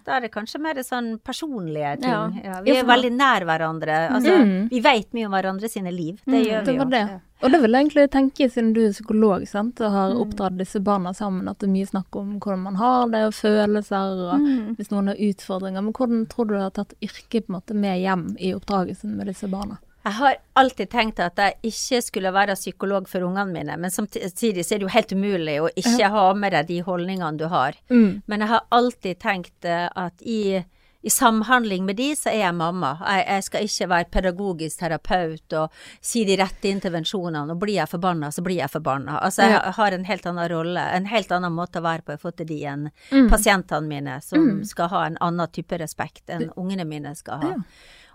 Da 0.04 0.16
er 0.16 0.20
det 0.26 0.32
kanskje 0.34 0.60
mer 0.62 0.80
sånn 0.86 1.18
personlige 1.24 1.96
ting. 2.02 2.40
Vi 2.64 2.76
er 2.76 2.84
veldig 2.88 3.12
nær 3.16 3.44
hverandre. 3.48 4.00
Altså, 4.12 4.32
Mm. 4.42 4.68
Vi 4.70 4.80
vet 4.80 5.12
mye 5.12 5.26
om 5.26 5.32
hverandre 5.32 5.68
sine 5.68 5.92
liv. 5.92 6.18
Det 6.24 6.32
Mm, 6.32 6.46
gjør 6.46 6.64
vi 6.66 6.74
jo. 6.76 6.84
det. 6.84 7.20
Og 7.42 7.50
det 7.50 7.58
vil 7.62 7.74
jeg 7.74 7.84
egentlig 7.86 8.10
tenke, 8.14 8.46
siden 8.50 8.72
du 8.76 8.80
er 8.86 8.92
psykolog 8.94 9.46
sant, 9.50 9.80
og 9.82 9.90
har 9.90 10.14
oppdratt 10.14 10.56
disse 10.60 10.78
barna 10.80 11.10
sammen, 11.12 11.48
at 11.50 11.58
det 11.58 11.66
er 11.68 11.72
mye 11.74 11.88
snakk 11.90 12.14
om 12.20 12.36
hvordan 12.38 12.62
man 12.68 12.76
har 12.78 13.08
det, 13.10 13.24
og 13.26 13.34
følelser, 13.34 14.26
og 14.32 14.40
Mm. 14.42 14.74
hvis 14.78 14.90
noen 14.92 15.08
har 15.08 15.16
utfordringer. 15.18 15.82
Men 15.82 15.92
hvordan 15.92 16.26
tror 16.28 16.46
du 16.46 16.54
du 16.54 16.60
har 16.60 16.70
tatt 16.70 16.94
yrket 17.02 17.48
måte 17.48 17.74
med 17.74 17.98
hjem 18.00 18.36
i 18.38 18.52
oppdragelsen 18.54 19.16
med 19.16 19.26
disse 19.26 19.48
barna? 19.48 19.78
Jeg 20.04 20.12
har 20.18 20.36
alltid 20.58 20.90
tenkt 20.90 21.20
at 21.22 21.36
jeg 21.38 21.54
ikke 21.62 22.02
skulle 22.02 22.32
være 22.34 22.56
psykolog 22.58 23.06
for 23.08 23.22
ungene 23.22 23.52
mine, 23.52 23.76
men 23.78 23.90
samtidig 23.90 24.64
så 24.66 24.74
er 24.74 24.78
det 24.80 24.86
jo 24.88 24.94
helt 24.96 25.12
umulig 25.12 25.60
å 25.62 25.68
ikke 25.78 26.10
ha 26.10 26.24
med 26.34 26.52
deg 26.52 26.66
de 26.66 26.80
holdningene 26.82 27.38
du 27.38 27.46
har. 27.48 27.72
Mm. 27.88 28.22
Men 28.26 28.40
jeg 28.40 28.48
har 28.48 28.64
alltid 28.70 29.18
tenkt 29.22 29.64
eh, 29.64 29.88
at 29.94 30.12
i, 30.26 30.64
i 31.02 31.10
samhandling 31.10 31.84
med 31.84 31.96
de, 31.96 32.10
så 32.16 32.30
er 32.30 32.38
jeg 32.44 32.54
mamma. 32.54 32.92
Jeg, 33.02 33.24
jeg 33.26 33.42
skal 33.48 33.64
ikke 33.66 33.88
være 33.90 34.10
pedagogisk 34.14 34.78
terapeut 34.78 35.56
og 35.58 35.70
si 36.00 36.24
de 36.28 36.36
rette 36.38 36.70
intervensjonene, 36.70 37.50
og 37.50 37.58
blir 37.58 37.74
jeg 37.80 37.88
forbanna, 37.90 38.30
så 38.30 38.42
blir 38.46 38.60
jeg 38.60 38.70
forbanna. 38.70 39.18
Altså, 39.22 39.42
jeg 39.42 39.52
Ja. 39.56 39.72
har 39.72 39.92
en 39.92 40.04
helt 40.04 40.26
annen 40.26 40.48
rolle, 40.52 40.80
en 40.96 41.06
helt 41.06 41.32
annen 41.32 41.52
måte 41.52 41.80
å 41.80 41.82
være 41.82 42.02
på 42.06 42.12
i 42.14 42.16
forhold 42.22 42.36
til 42.36 42.46
de 42.46 42.60
enn 42.64 42.90
Mm. 43.10 43.28
pasientene 43.30 43.86
mine, 43.88 44.20
som 44.22 44.64
skal 44.64 44.88
ha 44.88 45.04
en 45.06 45.18
annen 45.20 45.48
type 45.52 45.78
respekt 45.78 46.28
enn 46.30 46.50
ungene 46.56 46.84
mine 46.86 47.14
skal 47.16 47.38
ha. 47.42 47.48
Ja. 47.48 47.56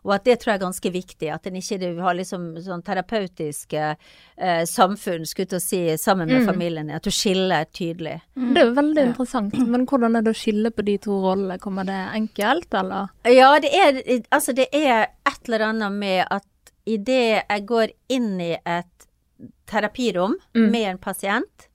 Og 0.05 0.13
at 0.15 0.23
det 0.25 0.39
tror 0.39 0.53
jeg 0.53 0.59
er 0.61 0.65
ganske 0.65 0.91
viktig, 0.93 1.29
at 1.33 1.47
en 1.47 1.55
ikke 1.55 2.01
har 2.01 2.13
liksom 2.15 2.55
sånn 2.63 2.83
terapeutiske 2.85 3.83
eh, 4.37 4.63
samfunn, 4.65 5.25
skulle 5.25 5.47
til 5.49 5.57
å 5.57 5.61
si, 5.61 5.79
sammen 5.97 6.27
med 6.29 6.41
Mm. 6.43 6.47
familien, 6.47 6.91
at 6.95 7.03
du 7.03 7.09
skiller 7.11 7.65
tydelig. 7.73 8.21
Det 8.35 8.57
er 8.61 8.65
jo 8.69 8.73
veldig 8.77 9.05
interessant, 9.09 9.53
men 9.67 9.85
hvordan 9.85 10.15
er 10.15 10.21
det 10.21 10.31
å 10.35 10.37
skille 10.37 10.71
på 10.71 10.85
de 10.85 10.97
to 10.97 11.11
rollene? 11.23 11.57
Kommer 11.59 11.83
det 11.85 11.97
enkelt, 12.13 12.73
eller? 12.73 13.09
Ja, 13.25 13.59
det 13.59 13.71
er, 13.73 14.01
altså 14.31 14.53
det 14.55 14.67
er 14.73 15.07
et 15.25 15.47
eller 15.49 15.65
annet 15.71 15.91
med 15.91 16.25
at 16.31 16.45
idet 16.85 17.43
jeg 17.49 17.65
går 17.67 17.91
inn 18.09 18.39
i 18.39 18.53
et 18.65 19.07
terapirom 19.67 20.35
Mm. 20.55 20.71
med 20.71 20.89
en 20.89 20.97
pasient, 20.97 21.66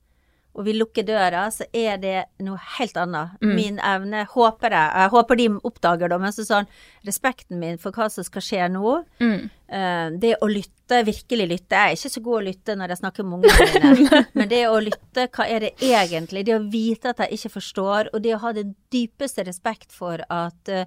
og 0.55 0.67
vi 0.67 0.75
lukker 0.77 1.07
døra, 1.09 1.47
så 1.51 1.65
er 1.73 1.97
det 2.03 2.25
noe 2.45 2.59
helt 2.79 2.97
annet. 3.01 3.39
Mm. 3.41 3.53
Min 3.57 3.79
evne, 3.79 4.27
håper 4.29 4.75
jeg, 4.77 4.91
jeg 5.01 5.13
håper 5.15 5.39
de 5.41 5.47
oppdager 5.65 6.13
det, 6.13 6.19
men 6.21 6.35
så 6.37 6.45
sånn, 6.45 6.69
respekten 7.09 7.59
min 7.63 7.79
for 7.81 7.93
hva 7.97 8.11
som 8.13 8.25
skal 8.27 8.45
skje 8.45 8.69
nå, 8.75 8.93
Mm. 9.23 9.49
eh, 9.73 10.11
det 10.21 10.35
å 10.45 10.51
lytte, 10.51 11.01
virkelig 11.09 11.47
lytte, 11.49 11.73
jeg 11.79 11.95
er 11.95 11.97
ikke 11.97 12.13
så 12.13 12.23
god 12.27 12.37
å 12.43 12.45
lytte 12.51 12.77
når 12.77 12.89
jeg 12.93 13.01
snakker 13.01 13.25
med 13.25 13.47
ungene 13.49 13.95
mine, 13.97 14.21
men 14.37 14.49
det 14.53 14.63
å 14.69 14.77
lytte, 14.85 15.29
hva 15.33 15.49
er 15.49 15.61
det 15.61 15.73
egentlig, 15.81 16.45
det 16.45 16.59
å 16.59 16.67
vite 16.71 17.15
at 17.15 17.25
jeg 17.25 17.39
ikke 17.39 17.55
forstår, 17.57 18.13
og 18.13 18.21
det 18.23 18.35
å 18.37 18.43
ha 18.45 18.53
den 18.53 18.75
dypeste 18.93 19.47
respekt 19.49 19.91
for 19.97 20.21
at 20.29 20.69
eh, 20.69 20.85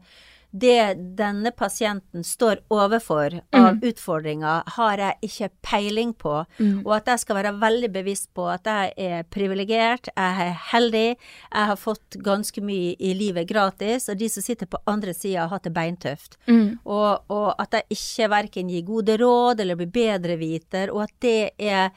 det 0.55 0.95
denne 1.19 1.51
pasienten 1.51 2.23
står 2.23 2.61
overfor 2.71 3.33
av 3.51 3.81
utfordringer, 3.83 4.63
har 4.77 5.01
jeg 5.01 5.29
ikke 5.29 5.49
peiling 5.67 6.13
på, 6.15 6.45
Mm. 6.59 6.85
og 6.85 6.93
at 6.95 7.05
jeg 7.11 7.19
skal 7.19 7.35
være 7.35 7.51
veldig 7.59 7.89
bevisst 7.91 8.29
på 8.33 8.45
at 8.53 8.63
jeg 8.63 8.93
er 8.97 9.23
privilegert, 9.23 10.07
jeg 10.15 10.47
er 10.47 10.53
heldig, 10.71 11.17
jeg 11.51 11.65
har 11.71 11.75
fått 11.75 12.17
ganske 12.23 12.61
mye 12.63 12.95
i 12.99 13.13
livet 13.13 13.47
gratis, 13.49 14.07
og 14.09 14.17
de 14.17 14.29
som 14.29 14.43
sitter 14.43 14.65
på 14.65 14.79
andre 14.87 15.13
sida 15.13 15.41
har 15.41 15.49
hatt 15.49 15.63
det 15.67 15.73
beintøft. 15.75 16.37
Mm. 16.47 16.79
Og, 16.85 17.25
og 17.29 17.53
at 17.59 17.71
jeg 17.73 17.97
ikke 17.97 18.29
verken 18.29 18.69
gir 18.69 18.87
gode 18.87 19.17
råd 19.19 19.59
eller 19.59 19.75
blir 19.75 19.91
bedreviter, 19.91 20.89
og 20.93 21.03
at 21.03 21.11
det 21.19 21.51
er 21.59 21.89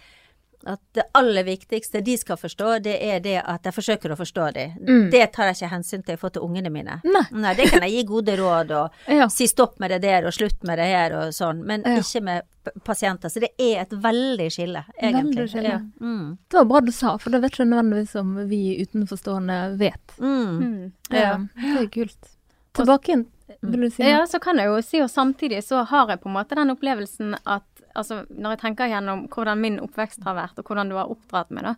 at 0.68 0.80
det 0.96 1.04
aller 1.16 1.44
viktigste 1.46 2.00
de 2.04 2.14
skal 2.20 2.36
forstå, 2.40 2.74
det 2.84 2.96
er 3.04 3.20
det 3.24 3.36
at 3.40 3.64
jeg 3.66 3.74
forsøker 3.76 4.12
å 4.12 4.18
forstå 4.18 4.48
dem. 4.56 4.74
Mm. 4.84 5.06
Det 5.14 5.22
tar 5.32 5.48
jeg 5.50 5.56
ikke 5.58 5.70
hensyn 5.72 6.04
til 6.06 6.18
for 6.20 6.34
til 6.34 6.44
ungene 6.44 6.70
mine. 6.72 6.98
Nei. 7.04 7.54
det 7.56 7.70
kan 7.72 7.82
jeg 7.86 7.94
gi 7.96 8.04
gode 8.10 8.36
råd 8.40 8.74
og 8.76 8.90
Ja. 9.18 9.28
si 9.32 9.46
stopp 9.48 9.78
med 9.80 9.90
det 9.94 10.02
der 10.04 10.28
og 10.28 10.36
slutt 10.36 10.62
med 10.68 10.78
det 10.78 10.88
her 10.92 11.16
og 11.18 11.32
sånn, 11.36 11.64
men 11.64 11.82
Ja. 11.86 11.98
ikke 12.02 12.22
med 12.22 12.42
pasienter. 12.84 13.30
Så 13.32 13.40
det 13.40 13.54
er 13.58 13.80
et 13.86 13.90
veldig 14.04 14.50
skille, 14.52 14.84
egentlig. 15.00 15.38
Veldig 15.38 15.48
skille. 15.54 15.70
Ja. 15.72 15.78
Mm. 16.04 16.36
Det 16.50 16.58
var 16.60 16.64
bra 16.68 16.80
du 16.84 16.92
sa, 16.92 17.16
for 17.18 17.30
det 17.32 17.40
vet 17.42 17.56
ikke 17.56 17.68
nødvendigvis 17.70 18.14
om 18.20 18.34
vi 18.50 18.60
utenforstående 18.84 19.58
vet. 19.80 20.18
Mm. 20.20 20.58
Mm. 20.60 20.92
Ja. 21.10 21.38
Det 21.56 21.80
er 21.86 21.88
kult. 21.94 22.34
Tilbake 22.78 23.08
igjen, 23.14 23.24
vil 23.64 23.80
du 23.86 23.90
si 23.90 24.02
noe? 24.04 24.10
Ja, 24.12 24.20
så 24.28 24.38
kan 24.42 24.60
jeg 24.60 24.68
jo 24.68 24.82
si, 24.84 25.00
og 25.02 25.08
samtidig 25.10 25.62
så 25.64 25.80
har 25.88 26.12
jeg 26.12 26.20
på 26.22 26.28
en 26.28 26.36
måte 26.36 26.54
den 26.58 26.70
opplevelsen 26.76 27.34
at 27.48 27.64
altså, 27.98 28.22
når 28.30 28.54
jeg 28.54 28.62
tenker 28.64 28.90
gjennom 28.92 29.26
hvordan 29.32 29.60
min 29.60 29.78
oppvekst 29.84 30.24
har 30.26 30.36
vært, 30.38 30.58
og 30.60 30.70
hvordan 30.70 30.90
du 30.90 30.96
har 30.98 31.12
oppdratt 31.12 31.52
meg, 31.54 31.70
da, 31.70 31.74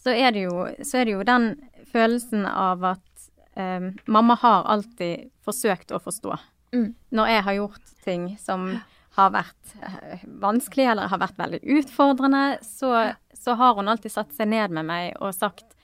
så 0.00 0.14
er 0.14 0.34
det 0.34 0.46
jo, 0.46 0.64
så 0.86 1.00
er 1.00 1.08
det 1.08 1.16
jo 1.16 1.26
den 1.28 1.50
følelsen 1.90 2.46
av 2.48 2.84
at 2.94 3.26
um, 3.58 3.90
mamma 4.10 4.36
har 4.40 4.68
alltid 4.72 5.28
forsøkt 5.44 5.92
å 5.92 6.00
forstå. 6.02 6.38
Mm. 6.74 6.88
Når 7.18 7.34
jeg 7.34 7.44
har 7.48 7.58
gjort 7.58 7.92
ting 8.06 8.30
som 8.40 8.70
har 9.18 9.32
vært 9.34 9.72
eh, 9.82 10.22
vanskelig 10.38 10.86
eller 10.86 11.10
har 11.10 11.18
vært 11.18 11.38
veldig 11.40 11.60
utfordrende, 11.80 12.60
så, 12.62 13.10
så 13.34 13.56
har 13.58 13.74
hun 13.76 13.90
alltid 13.90 14.14
satt 14.14 14.36
seg 14.36 14.52
ned 14.52 14.76
med 14.76 14.86
meg 14.86 15.16
og 15.18 15.34
sagt 15.34 15.74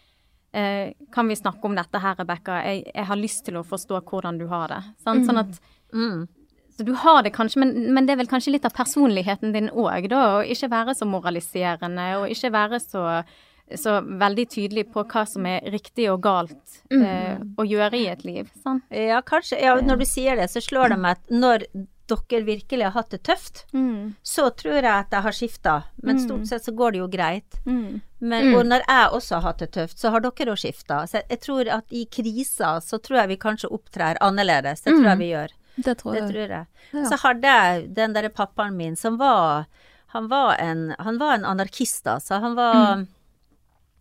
eh, 0.55 0.94
Kan 1.12 1.27
vi 1.27 1.35
snakke 1.37 1.66
om 1.66 1.75
dette 1.75 1.99
her, 2.01 2.14
Rebekka? 2.20 2.61
Jeg, 2.62 2.85
jeg 2.94 3.09
har 3.11 3.18
lyst 3.18 3.42
til 3.49 3.59
å 3.59 3.64
forstå 3.66 3.99
hvordan 4.07 4.38
du 4.38 4.46
har 4.53 4.70
det. 4.70 4.79
Sant? 5.03 5.27
Sånn 5.27 5.42
at 5.42 5.59
Mm. 5.94 6.27
Så 6.77 6.85
du 6.85 6.93
har 6.93 7.23
det 7.25 7.33
kanskje, 7.33 7.61
men, 7.62 7.75
men 7.97 8.07
det 8.07 8.12
er 8.15 8.21
vel 8.21 8.29
kanskje 8.31 8.53
litt 8.53 8.65
av 8.69 8.75
personligheten 8.77 9.53
din 9.55 9.71
òg, 9.73 10.09
da. 10.12 10.23
Å 10.39 10.45
ikke 10.45 10.69
være 10.71 10.95
så 10.99 11.09
moraliserende, 11.09 12.07
og 12.21 12.29
ikke 12.33 12.53
være 12.53 12.81
så, 12.85 13.05
så 13.75 13.97
veldig 14.05 14.47
tydelig 14.53 14.87
på 14.93 15.03
hva 15.09 15.25
som 15.27 15.47
er 15.51 15.65
riktig 15.73 16.11
og 16.12 16.21
galt 16.27 16.79
eh, 16.93 17.37
å 17.59 17.65
gjøre 17.67 17.99
i 17.99 18.07
et 18.12 18.25
liv. 18.29 18.51
Sånn. 18.62 18.83
Ja, 18.93 19.23
kanskje. 19.27 19.59
Ja, 19.65 19.75
når 19.81 20.03
du 20.05 20.07
sier 20.09 20.37
det, 20.37 20.51
så 20.53 20.61
slår 20.62 20.93
det 20.95 20.99
meg 21.03 21.17
at 21.19 21.31
når 21.33 21.67
dere 22.07 22.45
virkelig 22.47 22.85
har 22.87 22.93
hatt 22.95 23.11
det 23.11 23.19
tøft, 23.27 23.65
Mm. 23.75 24.12
så 24.23 24.45
tror 24.55 24.77
jeg 24.77 24.87
at 24.93 25.11
jeg 25.11 25.23
har 25.25 25.35
skifta, 25.35 25.73
men 26.07 26.21
stort 26.23 26.47
sett 26.47 26.62
så 26.62 26.71
går 26.79 26.93
det 26.95 27.01
jo 27.01 27.09
greit. 27.11 27.57
Mm. 27.67 28.01
Men, 28.21 28.55
Og 28.55 28.62
når 28.65 28.85
jeg 28.87 29.09
også 29.19 29.35
har 29.41 29.43
hatt 29.49 29.59
det 29.65 29.73
tøft, 29.75 29.99
så 29.99 30.12
har 30.15 30.21
dere 30.23 30.53
òg 30.55 30.61
skifta. 30.62 31.01
Så 31.11 31.19
jeg, 31.19 31.27
jeg 31.35 31.41
tror 31.43 31.69
at 31.81 31.91
i 31.91 32.05
kriser 32.07 32.79
så 32.81 33.01
tror 33.03 33.19
jeg 33.25 33.29
vi 33.33 33.37
kanskje 33.43 33.73
opptrer 33.75 34.21
annerledes. 34.23 34.85
Det 34.87 34.95
tror 34.95 35.09
jeg 35.11 35.19
vi 35.25 35.33
gjør. 35.33 35.51
Det 35.77 35.99
tror 36.01 36.15
Det 36.15 36.29
tror 36.31 36.55
jeg. 36.57 36.67
Ja. 36.93 37.05
Så 37.11 37.19
hadde 37.25 37.59
jeg 37.59 37.91
den 37.97 38.17
derre 38.17 38.33
pappaen 38.33 38.77
min 38.77 38.97
som 38.97 39.19
var 39.21 39.67
Han 40.15 40.29
var 40.29 40.57
en, 40.62 40.95
han 40.99 41.19
var 41.19 41.35
en 41.35 41.45
anarkist, 41.45 42.07
altså. 42.07 42.39
Han 42.41 42.55
var 42.57 43.05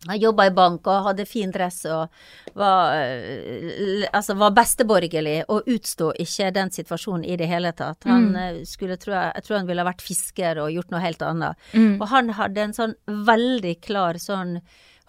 Han 0.06 0.20
jobba 0.20 0.46
i 0.46 0.52
bank 0.54 0.86
og 0.86 1.08
hadde 1.08 1.26
fin 1.26 1.50
dress 1.50 1.80
og 1.90 2.12
var, 2.54 2.94
øh, 2.94 4.04
altså 4.12 4.36
var 4.38 4.52
besteborgerlig 4.54 5.40
og 5.48 5.66
utsto 5.66 6.12
ikke 6.20 6.50
den 6.54 6.70
situasjonen 6.70 7.24
i 7.24 7.36
det 7.36 7.48
hele 7.50 7.72
tatt. 7.72 8.04
Han 8.04 8.28
mm. 8.30 8.64
skulle, 8.68 8.96
tror 8.96 9.16
jeg, 9.16 9.32
jeg 9.34 9.46
tror 9.46 9.56
han 9.58 9.66
ville 9.66 9.88
vært 9.88 10.04
fisker 10.04 10.60
og 10.62 10.70
gjort 10.70 10.94
noe 10.94 11.02
helt 11.02 11.24
annet. 11.26 11.68
Mm. 11.72 11.96
Og 11.96 12.06
han 12.12 12.30
hadde 12.38 12.68
en 12.68 12.76
sånn 12.76 12.94
veldig 13.06 13.74
klar 13.82 14.20
sånn 14.22 14.60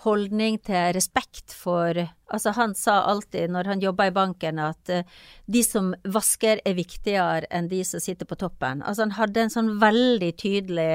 holdning 0.05 0.60
til 0.65 0.93
respekt 0.97 1.53
for 1.55 2.07
Altså, 2.27 2.51
han 2.57 2.73
sa 2.75 3.05
alltid 3.07 3.53
når 3.55 3.69
han 3.71 3.79
jobba 3.79 4.10
i 4.10 4.12
banken 4.12 4.57
at 4.60 4.89
eh, 4.91 5.05
de 5.47 5.62
som 5.63 5.93
vasker 6.03 6.60
er 6.67 6.73
viktigere 6.75 7.47
enn 7.55 7.69
de 7.71 7.79
som 7.88 8.01
sitter 8.03 8.27
på 8.27 8.36
toppen. 8.36 8.81
Altså, 8.83 9.05
han 9.05 9.13
hadde 9.15 9.45
en 9.45 9.53
sånn 9.53 9.69
veldig 9.79 10.33
tydelig 10.36 10.89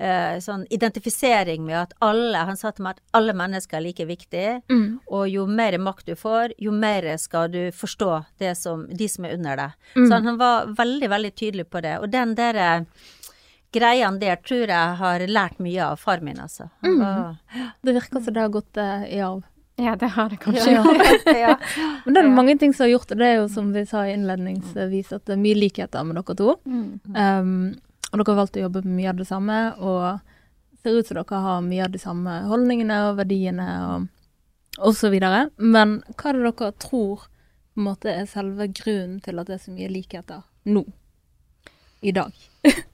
eh, 0.00 0.38
sånn 0.40 0.64
identifisering 0.72 1.66
med 1.68 1.76
at 1.82 1.92
alle 2.00 2.46
Han 2.48 2.56
sa 2.56 2.72
til 2.72 2.86
meg 2.86 2.96
at 2.96 3.02
alle 3.20 3.34
mennesker 3.36 3.76
er 3.76 3.84
like 3.84 4.06
viktige, 4.08 4.62
Mm. 4.72 5.00
og 5.12 5.28
jo 5.28 5.44
mer 5.46 5.76
makt 5.78 6.06
du 6.06 6.14
får, 6.16 6.54
jo 6.56 6.72
mer 6.72 7.10
skal 7.18 7.52
du 7.52 7.70
forstå 7.76 8.24
det 8.40 8.56
som, 8.56 8.86
de 8.88 9.08
som 9.08 9.24
er 9.28 9.34
under 9.36 9.56
deg. 9.60 9.72
Mm. 9.96 10.06
Så 10.08 10.14
han, 10.14 10.24
han 10.24 10.38
var 10.40 10.72
veldig, 10.80 11.10
veldig 11.12 11.34
tydelig 11.36 11.68
på 11.68 11.82
det. 11.84 11.98
Og 12.00 12.08
den 12.10 12.34
derre 12.34 12.86
greiene 13.74 14.20
der 14.20 14.40
tror 14.42 14.70
jeg 14.70 14.98
har 15.00 15.26
lært 15.28 15.60
mye 15.62 15.92
av 15.92 16.00
far 16.00 16.22
min, 16.24 16.40
altså. 16.42 16.68
Mm. 16.84 17.00
Og, 17.00 17.64
Det 17.82 17.94
virker 17.96 18.20
som 18.20 18.34
det 18.34 18.42
har 18.42 18.52
gått 18.54 18.80
uh, 18.80 19.06
i 19.06 19.20
arv. 19.24 19.44
Ja, 19.80 19.96
det 19.96 20.10
har 20.12 20.28
det 20.30 20.36
kanskje. 20.36 20.72
ja, 20.72 20.84
ja. 21.38 21.54
Men 22.04 22.14
det 22.14 22.20
er 22.20 22.28
mange 22.28 22.58
ting 22.58 22.74
som 22.74 22.84
har 22.84 22.90
gjort 22.90 23.08
det. 23.08 23.20
Det 23.22 23.28
er 23.28 23.38
jo 23.38 23.46
som 23.48 23.70
vi 23.72 23.86
sa 23.88 24.04
innledningsvis, 24.08 25.12
at 25.16 25.24
det 25.24 25.36
er 25.36 25.40
mye 25.40 25.56
likheter 25.56 26.04
med 26.04 26.20
dere 26.20 26.36
to. 26.36 26.56
Mm. 26.68 26.90
Um, 27.16 27.54
og 28.10 28.18
dere 28.18 28.32
har 28.32 28.40
valgt 28.42 28.58
å 28.58 28.66
jobbe 28.66 28.82
med 28.84 28.98
mye 28.98 29.12
av 29.14 29.22
det 29.22 29.28
samme, 29.30 29.58
og 29.78 30.82
ser 30.82 30.98
ut 30.98 31.08
som 31.08 31.20
dere 31.20 31.42
har 31.46 31.64
mye 31.64 31.86
av 31.86 31.94
de 31.94 32.02
samme 32.02 32.36
holdningene 32.50 33.00
og 33.08 33.18
verdiene 33.22 33.68
og, 33.86 34.06
og 34.80 34.96
så 34.98 35.12
videre. 35.12 35.46
Men 35.56 36.00
hva 36.12 36.32
er 36.32 36.40
det 36.40 36.50
dere 36.50 36.72
tror 36.82 37.26
på 37.70 37.80
en 37.80 37.86
måte 37.86 38.12
er 38.12 38.28
selve 38.28 38.68
grunnen 38.74 39.20
til 39.24 39.40
at 39.40 39.48
det 39.48 39.56
er 39.56 39.64
så 39.64 39.72
mye 39.72 39.92
likheter 39.92 40.44
nå? 40.68 40.84
I 42.00 42.12
dag. 42.16 42.36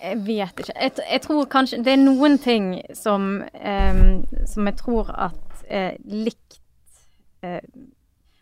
Jeg 0.00 0.20
vet 0.26 0.60
ikke. 0.60 0.74
Jeg, 0.80 0.92
jeg 1.10 1.22
tror 1.24 1.48
kanskje 1.50 1.80
Det 1.84 1.92
er 1.92 2.00
noen 2.00 2.38
ting 2.38 2.68
som, 2.94 3.42
eh, 3.54 4.00
som 4.46 4.70
jeg 4.70 4.76
tror 4.80 5.10
at 5.14 5.64
eh, 5.68 5.96
likt 6.04 6.58
eh, 7.42 7.60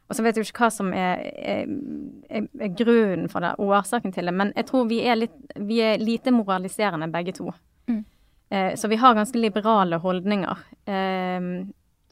Og 0.08 0.16
så 0.16 0.24
vet 0.24 0.36
jeg 0.36 0.44
jo 0.44 0.50
ikke 0.50 0.66
hva 0.66 0.70
som 0.74 0.92
er, 0.92 1.22
er, 1.40 1.68
er, 2.28 2.74
grunnen 2.76 3.30
for 3.32 3.44
det, 3.44 3.54
årsaken 3.58 4.12
til 4.12 4.28
det, 4.28 4.34
men 4.36 4.52
jeg 4.56 4.66
tror 4.68 4.84
vi 4.90 4.98
er, 5.06 5.16
litt, 5.16 5.38
vi 5.56 5.78
er 5.80 6.02
lite 6.02 6.34
moraliserende 6.36 7.08
begge 7.08 7.32
to. 7.38 7.48
Mm. 7.88 8.02
Eh, 8.52 8.74
så 8.76 8.90
vi 8.92 8.98
har 9.00 9.16
ganske 9.16 9.40
liberale 9.40 9.96
holdninger. 10.02 10.66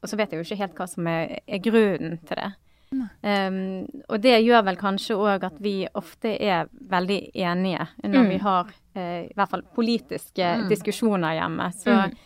Og 0.00 0.08
så 0.08 0.16
vet 0.16 0.32
jeg 0.32 0.40
jo 0.40 0.46
ikke 0.46 0.62
helt 0.62 0.80
hva 0.80 0.86
som 0.88 1.10
er 1.12 1.60
grunnen 1.60 2.16
til 2.24 2.40
det. 2.40 2.48
Um, 2.92 3.86
og 4.08 4.18
det 4.20 4.40
gjør 4.42 4.64
vel 4.66 4.76
kanskje 4.76 5.14
òg 5.14 5.44
at 5.46 5.58
vi 5.62 5.86
ofte 5.94 6.32
er 6.42 6.66
veldig 6.90 7.30
enige 7.34 7.86
når 8.02 8.24
Mm. 8.24 8.28
vi 8.28 8.38
har 8.38 8.64
uh, 8.96 9.22
i 9.28 9.32
hvert 9.36 9.48
fall 9.50 9.62
politiske 9.62 10.42
Mm. 10.58 10.68
diskusjoner 10.68 11.36
hjemme. 11.38 11.70
Så, 11.72 11.90
Mm. 12.10 12.16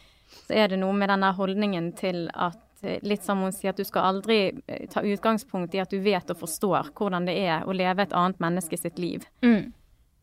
så 0.49 0.55
er 0.57 0.69
det 0.69 0.79
noe 0.79 0.93
med 0.93 1.09
denne 1.11 1.35
holdningen 1.37 1.93
til 1.97 2.31
at 2.35 2.57
eh, 2.83 2.99
Litt 3.03 3.23
som 3.23 3.39
hun 3.41 3.53
sier, 3.53 3.71
at 3.71 3.77
du 3.77 3.85
skal 3.85 4.03
aldri 4.15 4.53
eh, 4.69 4.87
ta 4.91 5.01
utgangspunkt 5.01 5.75
i 5.75 5.81
at 5.81 5.91
du 5.91 6.01
vet 6.01 6.31
og 6.31 6.37
forstår 6.39 6.91
hvordan 6.95 7.25
det 7.27 7.37
er 7.39 7.63
å 7.65 7.73
leve 7.73 8.03
et 8.03 8.13
annet 8.13 8.39
menneske 8.41 8.77
sitt 8.79 8.99
liv. 8.99 9.25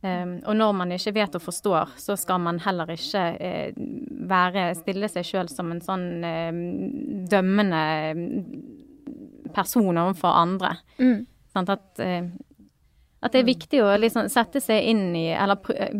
Um, 0.03 0.39
og 0.47 0.55
når 0.55 0.71
man 0.73 0.91
ikke 0.91 1.13
vet 1.13 1.35
og 1.35 1.41
forstår, 1.41 1.89
så 1.97 2.15
skal 2.17 2.39
man 2.39 2.57
heller 2.59 2.85
ikke 2.89 3.37
eh, 3.39 3.71
være, 4.27 4.73
stille 4.75 5.07
seg 5.09 5.23
sjøl 5.25 5.49
som 5.49 5.71
en 5.71 5.81
sånn 5.81 6.23
eh, 6.23 6.51
dømmende 7.29 7.81
person 9.55 9.97
overfor 9.97 10.37
andre. 10.43 10.77
Mm. 10.99 11.25
Sånn 11.51 11.69
At, 11.69 11.99
eh, 11.99 12.23
at 13.21 13.35
det 13.35 13.41
er 13.43 13.45
viktig 13.45 13.81
å 13.85 13.89
liksom 14.01 14.29
sette 14.33 14.57
seg 14.63 14.81
inn 14.89 15.15
i, 15.15 15.27
eller 15.37 15.59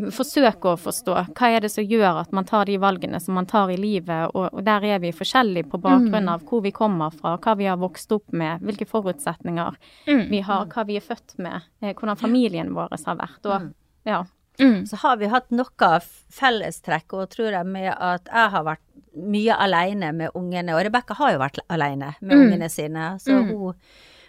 forsøke 0.10 0.72
å 0.72 0.78
forstå, 0.80 1.18
hva 1.38 1.50
er 1.54 1.62
det 1.62 1.70
som 1.70 1.86
gjør 1.86 2.22
at 2.24 2.32
man 2.34 2.48
tar 2.50 2.66
de 2.66 2.80
valgene 2.82 3.20
som 3.22 3.36
man 3.38 3.46
tar 3.46 3.70
i 3.70 3.78
livet, 3.78 4.32
og, 4.34 4.48
og 4.50 4.64
der 4.66 4.88
er 4.90 5.00
vi 5.04 5.12
forskjellige 5.14 5.70
på 5.70 5.78
bakgrunn 5.84 6.32
av 6.34 6.42
hvor 6.50 6.64
vi 6.66 6.72
kommer 6.74 7.14
fra, 7.14 7.36
hva 7.38 7.56
vi 7.60 7.70
har 7.70 7.78
vokst 7.78 8.12
opp 8.18 8.34
med, 8.34 8.64
hvilke 8.66 8.88
forutsetninger 8.90 9.78
Mm. 10.08 10.30
vi 10.32 10.40
har, 10.42 10.66
hva 10.66 10.86
vi 10.88 10.96
er 10.98 11.06
født 11.06 11.38
med, 11.38 11.62
eh, 11.82 11.94
hvordan 11.94 12.18
familien 12.18 12.74
vår 12.74 12.90
har 13.06 13.16
vært. 13.16 13.46
Og, 13.46 13.74
ja. 14.06 14.24
Mm. 14.62 14.86
Så 14.88 14.96
har 15.02 15.18
vi 15.18 15.28
hatt 15.28 15.50
noe 15.52 16.00
fellestrekk, 16.32 17.14
og 17.18 17.30
tror 17.34 17.52
jeg 17.58 17.66
med 17.66 17.92
at 17.98 18.26
jeg 18.30 18.50
har 18.54 18.64
vært 18.64 18.88
mye 19.18 19.58
alene 19.60 20.14
med 20.16 20.32
ungene, 20.38 20.76
og 20.78 20.86
Rebekka 20.86 21.18
har 21.20 21.34
jo 21.34 21.40
vært 21.42 21.60
alene 21.70 22.14
med 22.22 22.38
Mm. 22.38 22.42
ungene 22.46 22.70
sine. 22.70 23.10
Så 23.20 23.32
Mm. 23.42 23.50
hun 23.50 23.74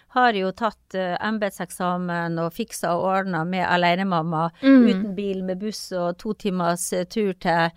har 0.09 0.33
jo 0.33 0.51
tatt 0.51 0.93
uh, 0.95 1.17
embetseksamen 1.21 2.37
og 2.39 2.51
fiksa 2.53 2.91
og 2.93 3.03
ordna 3.03 3.43
med 3.45 3.65
alenemamma, 3.65 4.51
Mm. 4.61 4.87
uten 4.89 5.15
bil, 5.15 5.43
med 5.43 5.59
buss 5.59 5.91
og 5.91 6.17
to 6.17 6.33
timers 6.33 6.91
eh, 6.93 7.05
tur 7.05 7.33
til 7.33 7.71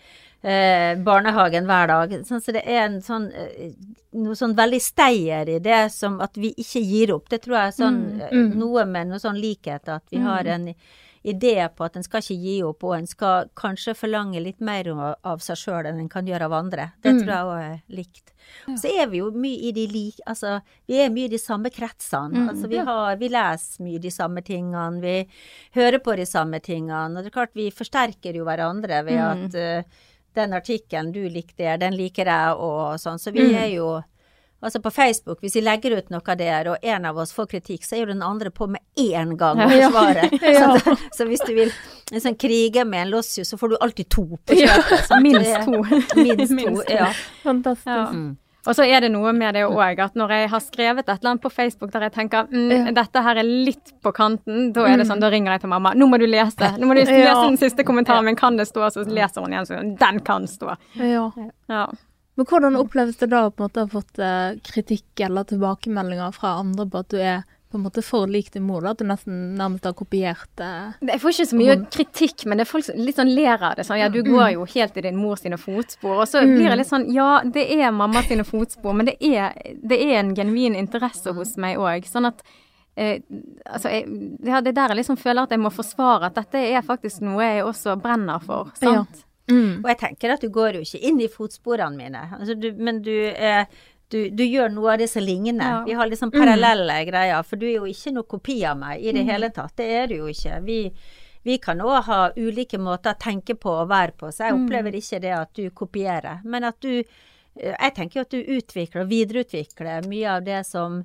eh, 0.44 0.94
barnehagen 0.96 1.64
hver 1.66 1.86
dag. 1.88 2.10
Sånn, 2.24 2.40
så 2.40 2.52
det 2.52 2.62
er 2.66 2.84
en 2.84 3.00
sånn 3.02 3.32
noe 4.14 4.34
sånn 4.34 4.54
veldig 4.54 4.80
steier 4.80 5.48
i 5.48 5.58
det 5.58 5.90
som 5.92 6.20
at 6.20 6.34
vi 6.36 6.52
ikke 6.54 6.82
gir 6.84 7.12
opp. 7.14 7.28
Det 7.28 7.42
tror 7.42 7.56
jeg 7.56 7.68
er 7.68 7.84
sånn 7.84 8.20
Mm. 8.20 8.30
Mm. 8.52 8.54
noe 8.56 8.84
med 8.86 9.08
noe 9.08 9.18
sånn 9.18 9.40
likhet, 9.40 9.88
at 9.88 10.02
vi 10.10 10.18
har 10.18 10.46
en 10.46 10.74
idé 11.26 11.54
på 11.74 11.84
at 11.84 11.96
en 11.98 12.04
skal 12.06 12.22
ikke 12.22 12.36
gi 12.38 12.54
opp, 12.62 12.84
og 12.86 12.94
en 12.96 13.06
skal 13.10 13.48
kanskje 13.58 13.94
forlange 13.98 14.40
litt 14.42 14.60
mer 14.60 14.86
av, 15.24 15.40
seg 15.42 15.56
sjøl 15.58 15.86
enn 15.90 15.98
en 16.04 16.08
kan 16.12 16.24
gjøre 16.28 16.46
av 16.46 16.52
andre. 16.52 16.92
Det 17.02 17.12
Mm. 17.12 17.20
tror 17.22 17.32
jeg 17.34 17.44
òg 17.50 17.62
er 17.72 17.82
likt. 17.96 18.32
Så 18.78 18.86
er 19.02 19.06
vi 19.10 19.18
jo 19.18 19.30
mye 19.32 19.58
i 19.68 19.72
de 19.72 19.86
like 19.90 20.20
Altså, 20.26 20.60
vi 20.86 21.00
er 21.02 21.10
mye 21.10 21.24
i 21.24 21.28
de 21.34 21.38
samme 21.38 21.68
kretsene. 21.70 22.30
Mm. 22.32 22.48
Altså, 22.48 22.68
vi 22.68 22.76
har 22.78 23.16
Vi 23.16 23.28
leser 23.28 23.82
mye 23.82 23.98
de 24.00 24.10
samme 24.10 24.40
tingene, 24.42 25.00
vi 25.00 25.28
hører 25.74 25.98
på 25.98 26.16
de 26.16 26.24
samme 26.26 26.60
tingene, 26.60 27.16
og 27.18 27.24
det 27.24 27.26
er 27.26 27.38
klart 27.40 27.54
vi 27.54 27.70
forsterker 27.70 28.34
jo 28.34 28.44
hverandre 28.44 29.04
ved 29.04 29.18
Mm. 29.18 29.44
at 29.46 29.54
uh, 29.54 29.82
den 30.34 30.50
artikkelen 30.52 31.12
du 31.12 31.28
likte, 31.28 31.78
den 31.80 31.94
liker 31.94 32.24
jeg, 32.26 32.56
og 32.58 32.98
sånn. 33.00 33.18
Så 33.18 33.32
vi 33.32 33.40
Mm. 33.40 33.54
er 33.56 33.68
jo 33.74 34.04
Altså 34.64 34.80
på 34.80 34.90
Facebook, 34.90 35.40
hvis 35.44 35.54
vi 35.58 35.60
legger 35.60 35.98
ut 35.98 36.08
noe 36.10 36.34
der, 36.40 36.70
og 36.72 36.76
en 36.82 37.04
av 37.04 37.18
oss 37.20 37.32
får 37.36 37.46
kritikk, 37.50 37.84
så 37.84 37.96
er 37.96 38.00
jo 38.06 38.06
den 38.14 38.22
andre 38.24 38.50
på 38.50 38.66
med 38.66 38.80
én 38.96 39.34
gang 39.36 39.60
å 39.60 39.68
Ja. 39.70 39.90
Ja. 40.40 40.70
Så, 40.86 40.96
så 41.12 41.26
hvis 41.28 41.44
du 41.46 41.52
vil 41.54 41.70
en 42.12 42.22
sånn 42.24 42.38
krige 42.40 42.86
med 42.88 43.04
en 43.06 43.10
lossius, 43.12 43.50
så 43.52 43.58
får 43.60 43.74
du 43.74 43.76
alltid 43.80 44.08
to 44.08 44.24
på 44.46 44.56
kjøpet. 44.56 45.10
Ja. 45.10 45.20
Minst 45.26 45.68
to. 45.68 45.82
Minst 46.16 46.48
to, 46.48 46.54
Minst 46.56 46.90
ja. 46.90 47.12
Fantastisk. 47.44 47.86
Ja. 47.92 48.08
Mm. 48.10 48.36
Og 48.66 48.74
så 48.74 48.82
er 48.82 49.04
det 49.04 49.12
noe 49.14 49.30
med 49.36 49.54
det 49.54 49.62
òg, 49.68 50.00
at 50.02 50.16
når 50.18 50.32
jeg 50.34 50.48
har 50.50 50.62
skrevet 50.64 51.04
et 51.06 51.12
eller 51.20 51.30
annet 51.36 51.42
på 51.44 51.52
Facebook 51.54 51.92
der 51.94 52.08
jeg 52.08 52.14
tenker 52.16 52.48
mm, 52.50 52.72
Ja. 52.72 52.94
dette 52.96 53.22
her 53.22 53.38
er 53.38 53.46
litt 53.46 53.92
på 54.02 54.10
kanten, 54.16 54.72
da 54.74 54.88
er 54.90 54.98
det 54.98 55.06
sånn, 55.06 55.20
da 55.22 55.30
ringer 55.30 55.54
jeg 55.54 55.62
til 55.66 55.70
mamma. 55.70 55.92
Nå 55.94 56.08
må 56.10 56.18
du 56.18 56.26
lese. 56.26 56.72
Nå 56.80 56.88
må 56.88 56.96
du 56.96 57.04
lese 57.04 57.14
Ja. 57.20 57.36
den 57.44 57.60
siste 57.60 57.84
kommentaren 57.86 58.26
min. 58.26 58.34
Kan 58.38 58.56
det 58.58 58.66
stå? 58.66 58.88
Så 58.90 59.04
leser 59.06 59.44
hun 59.44 59.54
igjen, 59.54 59.68
så 59.68 59.78
den 60.00 60.20
kan 60.26 60.48
stå. 60.50 60.74
Ja. 60.98 61.28
Ja. 61.70 61.84
Men 62.36 62.46
hvordan 62.46 62.76
oppleves 62.76 63.16
det 63.20 63.30
da 63.32 63.46
å 63.46 63.52
på 63.52 63.62
en 63.62 63.66
måte 63.70 63.84
ha 63.84 63.88
fått 63.90 64.18
eh, 64.20 64.56
kritikk 64.66 65.22
eller 65.24 65.46
tilbakemeldinger 65.48 66.34
fra 66.36 66.58
andre 66.60 66.84
på 66.92 67.00
at 67.00 67.14
du 67.14 67.20
er 67.20 67.44
på 67.72 67.78
en 67.78 67.84
måte 67.86 68.02
for 68.04 68.28
lik 68.30 68.50
din 68.52 68.66
mor? 68.66 68.84
da? 68.84 68.92
At 68.92 69.00
du 69.00 69.06
nesten 69.08 69.54
nærmest 69.56 69.88
har 69.88 69.94
kopiert 69.96 70.62
eh, 70.62 70.92
Jeg 71.08 71.22
får 71.22 71.32
ikke 71.32 71.48
så 71.50 71.58
mye 71.60 71.76
kritikk, 71.96 72.44
men 72.44 72.60
det 72.60 72.66
er 72.66 72.70
folk 72.70 72.86
som 72.86 73.00
litt 73.00 73.16
sånn 73.16 73.32
ler 73.32 73.56
av 73.56 73.78
det. 73.78 73.86
Sånn, 73.88 74.02
ja, 74.02 74.10
du 74.12 74.20
går 74.26 74.52
jo 74.52 74.68
helt 74.74 75.00
i 75.00 75.06
din 75.08 75.18
mor 75.20 75.40
sine 75.40 75.58
fotspor. 75.60 76.20
Og 76.22 76.28
så 76.28 76.44
blir 76.44 76.68
jeg 76.68 76.80
litt 76.82 76.92
sånn, 76.92 77.08
ja, 77.14 77.30
det 77.42 77.66
er 77.78 77.96
mamma 77.96 78.22
sine 78.28 78.44
fotspor, 78.46 78.96
men 78.96 79.08
det 79.10 79.16
er, 79.24 79.56
det 79.80 79.98
er 80.04 80.20
en 80.20 80.36
genuin 80.36 80.76
interesse 80.78 81.32
hos 81.36 81.56
meg 81.62 81.80
òg. 81.80 82.04
Sånn 82.10 82.28
at 82.28 82.44
eh, 83.00 83.22
altså, 83.64 83.92
jeg, 83.92 84.06
ja, 84.44 84.60
det 84.60 84.74
er 84.74 84.80
der 84.82 84.94
jeg 84.94 85.00
liksom 85.02 85.20
føler 85.20 85.48
at 85.48 85.56
jeg 85.56 85.64
må 85.64 85.72
forsvare 85.72 86.28
at 86.30 86.36
dette 86.36 86.62
er 86.68 86.84
faktisk 86.84 87.24
noe 87.24 87.44
jeg 87.44 87.64
også 87.64 87.96
brenner 88.00 88.44
for. 88.44 88.76
Sant? 88.76 89.25
Mm. 89.50 89.82
Og 89.82 89.90
jeg 89.92 89.98
tenker 90.00 90.32
at 90.34 90.44
du 90.44 90.48
går 90.52 90.78
jo 90.78 90.86
ikke 90.86 91.02
inn 91.10 91.20
i 91.22 91.28
fotsporene 91.32 91.96
mine, 91.98 92.24
altså, 92.38 92.56
du, 92.58 92.70
men 92.78 93.02
du, 93.04 93.14
eh, 93.30 93.66
du, 94.12 94.18
du 94.30 94.42
gjør 94.44 94.72
noe 94.74 94.94
av 94.94 95.02
det 95.02 95.08
som 95.10 95.24
ligner. 95.24 95.62
Ja. 95.62 95.84
Vi 95.86 95.94
har 95.98 96.10
liksom 96.10 96.32
parallelle 96.34 96.98
greier, 97.08 97.46
for 97.46 97.60
du 97.60 97.66
er 97.68 97.78
jo 97.78 97.90
ikke 97.90 98.14
noe 98.14 98.28
kopi 98.30 98.60
av 98.68 98.78
meg 98.80 99.02
i 99.02 99.14
det 99.14 99.26
hele 99.26 99.50
tatt. 99.54 99.76
Det 99.78 99.86
er 100.00 100.10
du 100.10 100.18
jo 100.20 100.28
ikke. 100.30 100.60
Vi, 100.66 100.80
vi 101.46 101.58
kan 101.62 101.82
òg 101.82 101.96
ha 102.06 102.20
ulike 102.36 102.78
måter 102.82 103.16
å 103.16 103.22
tenke 103.22 103.58
på 103.58 103.72
og 103.82 103.90
være 103.90 104.14
på, 104.18 104.30
så 104.30 104.48
jeg 104.48 104.58
opplever 104.60 104.98
ikke 104.98 105.22
det 105.22 105.34
at 105.34 105.54
du 105.58 105.64
kopierer. 105.74 106.44
Men 106.44 106.70
at 106.70 106.78
du 106.82 106.92
eh, 106.98 107.74
Jeg 107.74 107.94
tenker 107.96 108.20
jo 108.20 108.26
at 108.26 108.34
du 108.34 108.52
utvikler 108.58 109.04
og 109.04 109.10
videreutvikler 109.10 110.10
mye 110.10 110.36
av 110.38 110.44
det 110.46 110.62
som 110.68 111.02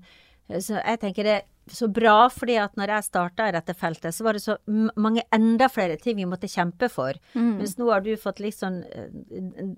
så 0.51 0.82
Jeg 0.82 0.99
tenker 0.99 1.23
det 1.23 1.36
er 1.38 1.45
så 1.69 1.88
bra, 1.88 2.26
fordi 2.34 2.56
at 2.60 2.74
når 2.80 2.95
jeg 2.95 3.06
starta 3.06 3.47
i 3.47 3.54
dette 3.56 3.76
feltet, 3.78 4.15
så 4.15 4.26
var 4.26 4.38
det 4.38 4.43
så 4.43 4.58
mange 5.00 5.24
enda 5.34 5.67
flere 5.71 5.97
ting 6.02 6.17
vi 6.17 6.28
måtte 6.30 6.50
kjempe 6.52 6.89
for. 6.91 7.17
Mens 7.60 7.78
nå 7.78 7.89
har 7.91 8.02
du 8.06 8.12
fått 8.19 8.41
eh, 8.41 9.08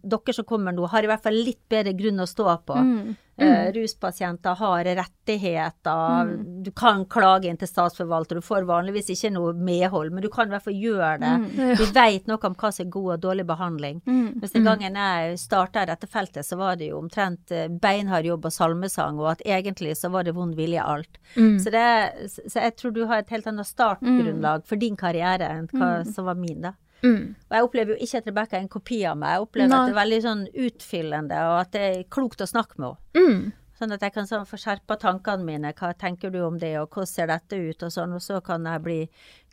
Dere 0.03 0.35
som 0.35 0.47
kommer 0.47 0.75
nå, 0.75 0.87
har 0.89 1.03
i 1.03 1.11
hvert 1.11 1.23
fall 1.25 1.37
litt 1.37 1.61
bedre 1.69 1.93
grunn 1.97 2.23
å 2.23 2.29
stå 2.29 2.47
på. 2.65 2.79
Mm. 2.79 3.13
Eh, 3.37 3.71
ruspasienter 3.73 4.55
har 4.55 4.85
rettigheter. 4.85 6.25
Du 6.63 6.71
kan 6.71 7.05
klage 7.05 7.49
inn 7.49 7.57
til 7.57 7.67
statsforvalter. 7.67 8.37
Du 8.37 8.45
får 8.45 8.67
vanligvis 8.69 9.09
ikke 9.09 9.31
noe 9.33 9.55
medhold, 9.57 10.13
men 10.13 10.21
du 10.21 10.29
kan 10.29 10.47
i 10.47 10.53
hvert 10.53 10.67
fall 10.67 10.77
gjøre 10.77 11.15
det. 11.23 11.31
Du 11.79 11.85
vet 11.95 12.29
noe 12.29 12.37
om 12.45 12.53
hva 12.53 12.71
som 12.71 12.85
er 12.85 12.91
god 12.93 13.09
og 13.15 13.23
dårlig 13.25 13.47
behandling. 13.49 14.03
Mm. 14.05 14.27
Mens 14.37 14.53
den 14.53 14.67
gangen 14.67 14.99
jeg 15.01 15.39
starta 15.41 15.81
i 15.81 15.89
dette 15.89 16.09
feltet, 16.11 16.45
så 16.45 16.59
var 16.61 16.77
det 16.77 16.91
jo 16.91 17.01
omtrent 17.01 17.51
eh, 17.51 17.65
beinhard 17.71 18.29
jobb 18.29 18.45
og 18.45 18.53
salmesang, 18.53 19.17
og 19.17 19.31
at 19.33 19.43
egentlig 19.45 19.97
så 19.97 20.13
var 20.13 20.27
det 20.27 20.35
vond 20.37 20.53
vilje 20.55 20.83
alt. 20.83 21.17
Mm. 21.33 21.57
Så, 21.59 21.73
det, 21.73 21.87
så 22.29 22.67
jeg 22.67 22.77
tror 22.77 22.93
du 22.93 23.03
har 23.09 23.23
et 23.23 23.33
helt 23.33 23.49
annet 23.49 23.69
startgrunnlag 23.69 24.67
for 24.69 24.77
din 24.77 24.99
karriere 24.99 25.49
enn 25.49 25.69
hva 25.73 25.95
som 26.05 26.29
var 26.29 26.37
min, 26.37 26.61
da. 26.69 26.77
Mm. 27.03 27.33
Og 27.49 27.57
jeg 27.57 27.67
opplever 27.67 27.93
jo 27.93 28.05
ikke 28.05 28.21
at 28.21 28.29
Rebekka 28.29 28.57
er 28.57 28.63
en 28.63 28.71
kopi 28.71 29.01
av 29.09 29.17
meg. 29.19 29.35
Jeg 29.35 29.47
opplever 29.47 29.73
Nei. 29.73 29.79
at 29.81 29.89
det 29.89 29.95
er 29.95 30.01
veldig 30.03 30.21
sånn 30.27 30.45
utfyllende, 30.67 31.41
og 31.49 31.57
at 31.59 31.75
det 31.75 31.83
er 31.89 32.07
klokt 32.13 32.43
å 32.45 32.49
snakke 32.49 32.79
med 32.79 32.93
henne. 32.93 33.19
Mm. 33.19 33.51
Sånn 33.73 33.91
at 33.95 34.03
jeg 34.05 34.13
kan 34.13 34.27
sånn 34.29 34.45
få 34.47 34.55
skjerpa 34.61 34.95
tankene 35.01 35.43
mine. 35.43 35.71
Hva 35.75 35.89
tenker 35.97 36.31
du 36.31 36.37
om 36.45 36.59
det, 36.61 36.75
og 36.79 36.93
hvordan 36.93 37.09
ser 37.09 37.27
dette 37.27 37.57
ut, 37.57 37.83
og 37.83 37.91
sånn. 37.91 38.13
Og 38.15 38.21
så 38.21 38.37
kan 38.45 38.63
jeg 38.69 38.83
bli 38.85 38.97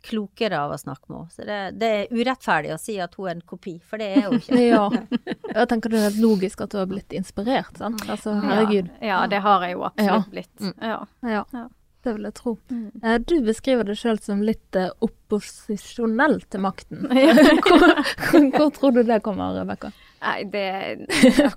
klokere 0.05 0.59
av 0.61 0.71
å 0.75 0.77
snakke 0.79 1.09
med 1.09 1.17
henne. 1.17 1.33
Så 1.33 1.47
det, 1.49 1.57
det 1.81 1.89
er 1.97 2.13
urettferdig 2.13 2.71
å 2.75 2.79
si 2.79 2.95
at 3.01 3.17
hun 3.17 3.27
er 3.27 3.35
en 3.39 3.43
kopi, 3.49 3.75
for 3.83 3.99
det 4.01 4.11
er 4.21 4.29
hun 4.29 4.37
ikke. 4.39 4.61
Ja. 4.71 4.85
Jeg 5.51 5.67
tenker 5.73 5.91
det 5.91 6.05
er 6.05 6.17
logisk 6.21 6.61
at 6.63 6.71
du 6.71 6.79
har 6.79 6.87
blitt 6.87 7.11
inspirert, 7.17 7.73
sant? 7.81 8.05
Altså, 8.07 8.37
herregud. 8.45 8.93
Ja, 9.01 9.09
ja, 9.09 9.21
det 9.33 9.41
har 9.43 9.65
jeg 9.65 9.75
jo 9.75 9.85
absolutt 9.89 10.31
blitt. 10.31 10.67
Ja. 10.79 11.01
Ja, 11.25 11.43
Ja. 11.51 11.67
Det 12.03 12.13
vil 12.17 12.27
jeg 12.29 12.35
tro. 12.37 12.55
Eh, 13.03 13.17
Du 13.27 13.35
beskriver 13.45 13.87
det 13.87 13.97
sjøl 13.99 14.19
som 14.21 14.41
litt 14.45 14.75
eh, 14.79 14.89
opposisjonell 15.05 16.39
til 16.51 16.63
makten. 16.63 17.07
Hvor, 17.65 17.85
hvor 18.55 18.71
tror 18.75 18.95
du 18.95 19.03
det 19.03 19.21
kommer, 19.25 19.53
Rebekka? 19.59 19.91
Nei, 20.21 20.43
det 20.53 21.07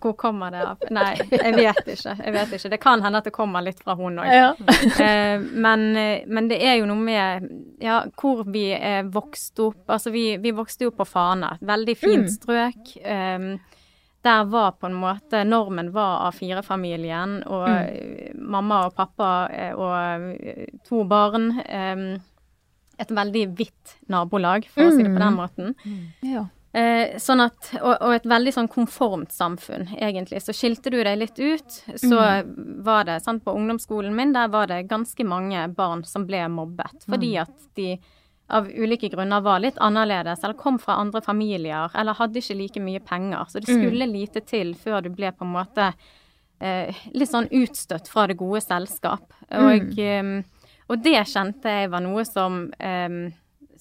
Hvor 0.01 0.15
kommer 0.17 0.55
det 0.55 0.63
av? 0.65 0.85
Nei, 0.95 1.11
jeg 1.29 1.53
vet 1.59 1.91
ikke. 1.95 2.15
Jeg 2.17 2.33
vet 2.33 2.55
ikke. 2.57 2.71
Det 2.73 2.79
kan 2.81 3.03
hende 3.05 3.21
at 3.21 3.27
det 3.29 3.35
kommer 3.37 3.65
litt 3.65 3.83
fra 3.85 3.97
hun 3.99 4.21
òg. 4.23 4.31
Ja. 4.33 4.53
Eh, 5.05 5.41
men, 5.41 5.83
men 6.31 6.49
det 6.49 6.61
er 6.65 6.79
jo 6.79 6.87
noe 6.89 7.01
med 7.01 7.49
ja, 7.83 7.99
hvor 8.21 8.45
vi 8.49 8.69
er 8.77 9.09
vokst 9.13 9.59
opp. 9.61 9.83
Altså 9.91 10.13
vi, 10.15 10.37
vi 10.41 10.53
vokste 10.57 10.87
jo 10.87 10.93
på 10.97 11.05
Fana, 11.09 11.57
veldig 11.61 11.97
fint 11.99 12.31
strøk. 12.33 12.95
Um, 13.05 13.57
der 14.25 14.45
var 14.49 14.73
på 14.81 14.89
en 14.89 14.97
måte 14.99 15.45
Normen 15.45 15.91
var 15.93 16.27
av 16.29 16.37
firefamilien, 16.39 17.43
og 17.45 17.69
mm. 17.69 18.41
mamma 18.41 18.85
og 18.89 18.97
pappa 18.97 19.31
eh, 19.53 19.73
og 19.77 19.95
eh, 20.41 20.67
to 20.89 21.05
barn. 21.09 21.51
Um, 21.69 22.07
et 23.01 23.11
veldig 23.11 23.49
hvitt 23.59 23.97
nabolag, 24.13 24.69
for 24.71 24.87
å 24.87 24.93
si 24.95 25.03
det 25.03 25.11
på 25.11 25.23
den 25.23 25.41
måten. 25.41 25.75
ja. 26.35 26.47
Eh, 26.75 27.21
sånn 27.23 27.39
at, 27.39 27.69
og, 27.77 27.93
og 28.03 28.13
et 28.17 28.25
veldig 28.27 28.51
sånn 28.51 28.69
konformt 28.71 29.31
samfunn, 29.31 29.85
egentlig. 29.95 30.41
Så 30.43 30.51
skilte 30.57 30.91
du 30.91 30.97
deg 31.07 31.21
litt 31.21 31.39
ut, 31.39 31.77
så 32.03 32.25
var 32.83 33.07
det 33.07 33.21
sant, 33.23 33.45
På 33.47 33.55
ungdomsskolen 33.55 34.15
min 34.17 34.35
der 34.35 34.51
var 34.51 34.67
det 34.73 34.89
ganske 34.91 35.27
mange 35.27 35.69
barn 35.77 36.03
som 36.03 36.27
ble 36.27 36.43
mobbet 36.51 37.07
fordi 37.07 37.37
at 37.45 37.55
de 37.79 37.93
av 38.55 38.69
ulike 38.71 39.11
grunner 39.13 39.43
var 39.45 39.63
litt 39.63 39.79
annerledes, 39.83 40.45
eller 40.45 40.57
kom 40.59 40.79
fra 40.79 40.97
andre 41.03 41.21
familier, 41.25 41.91
eller 41.95 42.15
hadde 42.19 42.39
ikke 42.41 42.57
like 42.59 42.83
mye 42.83 43.03
penger. 43.05 43.45
Så 43.51 43.61
det 43.61 43.73
skulle 43.73 44.07
lite 44.07 44.45
til 44.47 44.75
før 44.79 45.03
du 45.05 45.11
ble 45.11 45.33
på 45.35 45.45
en 45.47 45.55
måte 45.57 45.89
eh, 46.61 46.95
litt 47.13 47.33
sånn 47.33 47.51
utstøtt 47.51 48.09
fra 48.09 48.29
det 48.31 48.39
gode 48.39 48.63
selskap. 48.65 49.27
Og, 49.51 49.99
eh, 49.99 50.35
og 50.89 51.03
det 51.03 51.19
kjente 51.33 51.81
jeg 51.81 51.91
var 51.91 52.05
noe 52.05 52.25
som 52.29 52.69
eh, 52.79 53.33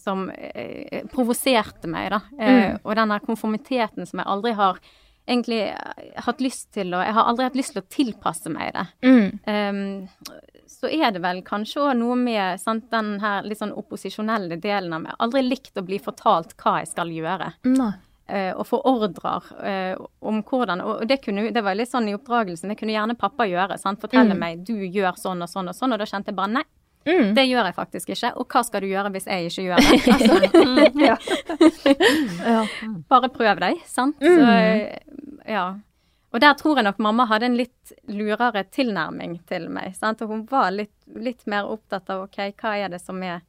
som 0.03 0.25
eh, 0.29 1.05
provoserte 1.11 1.87
meg, 1.87 2.09
da. 2.11 2.19
Eh, 2.39 2.75
Og 2.83 2.95
den 2.99 3.13
der 3.13 3.23
konformiteten 3.23 4.07
som 4.09 4.19
jeg 4.19 4.27
aldri 4.27 4.51
har 4.57 4.79
egentlig 5.27 5.61
hatt 6.25 6.41
lyst 6.43 6.73
til 6.75 6.91
å 6.93 6.99
Jeg 6.99 7.15
har 7.15 7.29
aldri 7.29 7.45
hatt 7.47 7.55
lyst 7.55 7.73
til 7.75 7.83
å 7.83 7.87
tilpasse 7.87 8.51
meg 8.51 8.73
det. 8.75 8.85
Mm. 9.07 9.29
Um, 9.47 10.09
så 10.73 10.89
er 10.91 11.11
det 11.15 11.21
vel 11.23 11.41
kanskje 11.45 11.81
òg 11.85 11.93
noe 11.99 12.15
med 12.19 12.59
sant, 12.61 12.89
den 12.91 13.15
her 13.21 13.45
litt 13.47 13.59
sånn 13.61 13.71
opposisjonelle 13.77 14.57
delen 14.61 14.93
av 14.97 15.05
meg. 15.05 15.15
Aldri 15.23 15.43
likt 15.45 15.77
å 15.77 15.85
bli 15.85 15.99
fortalt 16.01 16.55
hva 16.59 16.79
jeg 16.81 16.91
skal 16.93 17.13
gjøre. 17.13 17.51
Nei. 17.69 17.91
eh, 18.27 18.51
og 18.55 18.65
få 18.67 18.79
ordrer 18.89 19.49
eh, 19.63 19.95
om 20.23 20.41
hvordan 20.47 20.81
Og 20.81 21.07
det, 21.07 21.17
kunne, 21.25 21.49
det 21.51 21.63
var 21.63 21.75
litt 21.75 21.91
sånn 21.91 22.07
i 22.09 22.15
oppdragelsen, 22.17 22.69
det 22.71 22.77
kunne 22.79 22.95
gjerne 22.95 23.15
pappa 23.19 23.45
gjøre. 23.49 23.77
Sant? 23.77 23.99
Fortelle 24.01 24.33
meg 24.39 24.63
du 24.65 24.75
gjør 24.85 25.17
sånn 25.19 25.43
og 25.43 25.49
sånn 25.51 25.69
og 25.69 25.75
sånn, 25.75 25.93
og 25.93 25.99
da 25.99 26.07
kjente 26.09 26.31
jeg 26.31 26.39
bare 26.39 26.53
nei. 26.59 26.65
Mm. 27.03 27.33
Det 27.35 27.43
gjør 27.43 27.65
jeg 27.67 27.75
faktisk 27.75 28.13
ikke. 28.15 28.29
Og 28.39 28.45
hva 28.47 28.61
skal 28.63 28.79
du 28.79 28.87
gjøre 28.87 29.09
hvis 29.11 29.25
jeg 29.27 29.49
ikke 29.49 29.63
gjør 29.65 29.81
det? 29.83 29.97
Altså, 30.15 30.35
ja. 31.03 31.17
Ja. 32.53 32.61
Bare 33.11 33.29
prøv 33.33 33.59
deg, 33.59 33.81
sant. 33.91 34.15
Så, 34.23 34.45
ja. 35.51 35.65
Og 36.33 36.41
der 36.41 36.53
tror 36.57 36.79
jeg 36.79 36.85
nok 36.87 36.97
mamma 36.99 37.25
hadde 37.29 37.45
en 37.45 37.57
litt 37.59 37.93
lurere 38.09 38.63
tilnærming 38.73 39.35
til 39.45 39.67
meg. 39.69 39.93
Sant? 39.95 40.21
Og 40.25 40.29
hun 40.33 40.45
var 40.49 40.71
litt, 40.73 40.93
litt 41.15 41.45
mer 41.47 41.69
opptatt 41.69 42.09
av 42.09 42.23
ok, 42.25 42.39
hva 42.57 42.77
er 42.81 42.89
det 42.89 43.01
som 43.01 43.21
er 43.23 43.41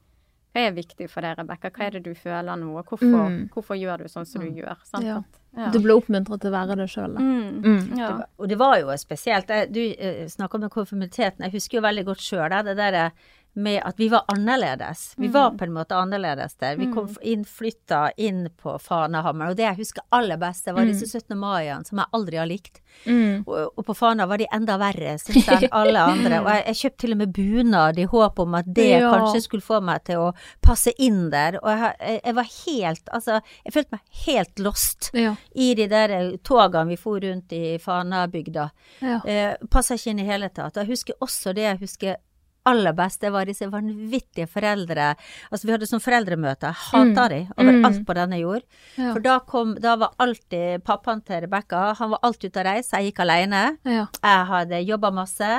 hva 0.55 0.69
er 0.69 0.75
viktig 0.77 1.09
for 1.11 1.25
deg, 1.27 1.35
Rebekka? 1.41 1.71
Hva 1.75 1.87
er 1.89 1.97
det 1.97 2.05
du 2.05 2.13
føler 2.15 2.55
nå? 2.61 2.69
Og 2.79 2.85
hvorfor, 2.87 3.25
Mm. 3.31 3.49
hvorfor 3.51 3.75
gjør 3.75 4.05
du 4.05 4.09
sånn 4.09 4.25
som 4.27 4.43
du 4.45 4.61
gjør? 4.61 4.77
Sant? 4.87 5.03
Ja. 5.05 5.17
Ja. 5.57 5.71
Du 5.71 5.81
ble 5.81 5.95
oppmuntret 5.95 6.41
til 6.43 6.51
å 6.51 6.55
være 6.55 6.77
det 6.77 6.87
sjøl, 6.91 7.15
da. 7.15 7.21
Mm. 7.21 7.63
Mm. 7.65 7.99
Ja. 7.99 8.11
Og 8.39 8.49
det 8.49 8.59
var 8.59 8.79
jo 8.79 8.87
spesielt 8.99 9.47
Du 9.73 9.81
eh, 9.81 10.27
snakker 10.29 10.63
om 10.63 10.71
konformiteten. 10.71 11.43
Jeg 11.43 11.53
husker 11.53 11.79
jo 11.79 11.83
veldig 11.83 12.05
godt 12.05 12.23
sjøl 12.23 12.55
det 12.65 12.77
der 12.77 13.11
med 13.55 13.81
at 13.87 13.99
vi 14.01 14.09
var 14.11 14.25
annerledes. 14.33 15.15
Vi 15.17 15.29
var 15.29 15.51
på 15.59 15.65
en 15.65 15.73
måte 15.77 15.95
annerledes 15.97 16.57
der. 16.61 16.77
Vi 16.77 16.89
kom 16.93 17.09
innflytta 17.23 18.11
inn 18.17 18.49
på 18.63 18.79
Fanahammer, 18.83 19.53
og 19.53 19.57
det 19.59 19.67
jeg 19.69 19.79
husker 19.83 20.03
aller 20.15 20.37
best, 20.41 20.65
det 20.67 20.75
var 20.75 20.89
disse 20.89 21.07
17. 21.07 21.37
mai-ene 21.39 21.85
som 21.87 22.01
jeg 22.03 22.11
aldri 22.19 22.41
har 22.41 22.49
likt. 22.51 22.81
Mm. 23.07 23.45
Og, 23.47 23.73
og 23.79 23.87
på 23.87 23.95
Fana 23.99 24.27
var 24.31 24.39
de 24.43 24.47
enda 24.55 24.77
verre, 24.81 25.15
syns 25.23 25.47
jeg, 25.47 25.69
enn 25.69 25.77
alle 25.81 26.03
andre. 26.03 26.41
Og 26.43 26.51
jeg, 26.51 26.65
jeg 26.71 26.81
kjøpte 26.83 27.03
til 27.05 27.15
og 27.17 27.21
med 27.23 27.33
bunad 27.39 27.99
i 28.03 28.09
håp 28.11 28.43
om 28.45 28.59
at 28.61 28.73
det 28.75 28.89
Ja. 28.95 29.11
kanskje 29.15 29.41
skulle 29.47 29.67
få 29.67 29.81
meg 29.85 30.05
til 30.07 30.23
å 30.27 30.29
passe 30.63 30.93
inn 31.03 31.31
der. 31.33 31.59
Og 31.63 31.71
jeg, 31.71 31.95
jeg, 32.01 32.21
jeg 32.25 32.35
var 32.41 32.51
helt 32.67 33.09
Altså, 33.15 33.41
jeg 33.65 33.75
følte 33.75 33.97
meg 33.97 34.21
helt 34.27 34.59
lost 34.67 35.11
Ja. 35.15 35.35
i 35.55 35.71
de 35.79 35.87
der 35.91 36.11
eh, 36.19 36.31
togene 36.47 36.89
vi 36.91 36.97
for 37.01 37.21
rundt 37.23 37.53
i 37.55 37.79
Fanabygda. 37.83 38.69
Ja. 39.01 39.19
Eh, 39.25 39.55
Passa 39.71 39.95
ikke 39.99 40.11
inn 40.15 40.23
i 40.23 40.29
hele 40.29 40.49
tatt. 40.55 40.77
Jeg 40.83 40.91
husker 40.91 41.19
også 41.25 41.55
det 41.55 41.67
jeg 41.69 41.83
husker 41.83 42.17
aller 42.65 42.95
beste 42.97 43.31
var 43.33 43.47
disse 43.49 43.69
vanvittige 43.71 44.49
foreldre 44.51 45.11
Altså, 45.51 45.67
vi 45.67 45.75
hadde 45.75 45.89
sånn 45.89 46.03
foreldremøte. 46.03 46.71
Jeg 46.71 46.89
hata 46.89 47.27
de 47.33 47.41
overalt 47.61 48.01
på 48.09 48.17
denne 48.17 48.39
jord. 48.41 48.65
Ja. 48.97 49.13
For 49.13 49.25
da 49.25 49.39
kom 49.49 49.75
Da 49.85 49.97
var 50.01 50.15
alltid 50.23 50.85
pappaen 50.87 51.23
til 51.27 51.45
Rebekka 51.45 51.95
Han 52.01 52.15
var 52.15 52.25
alltid 52.27 52.53
ute 52.53 52.63
og 52.63 52.69
reiste, 52.69 52.99
jeg 52.99 53.13
gikk 53.13 53.23
alene. 53.25 53.63
Ja. 53.85 54.07
Jeg 54.23 54.51
hadde 54.51 54.83
jobba 54.85 55.11
masse, 55.15 55.51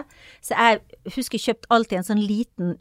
så 0.42 0.58
jeg 0.58 0.82
husker 1.16 1.38
jeg 1.40 1.46
kjøpte 1.50 1.74
alltid 1.76 2.00
en 2.02 2.10
sånn 2.10 2.24
liten 2.26 2.78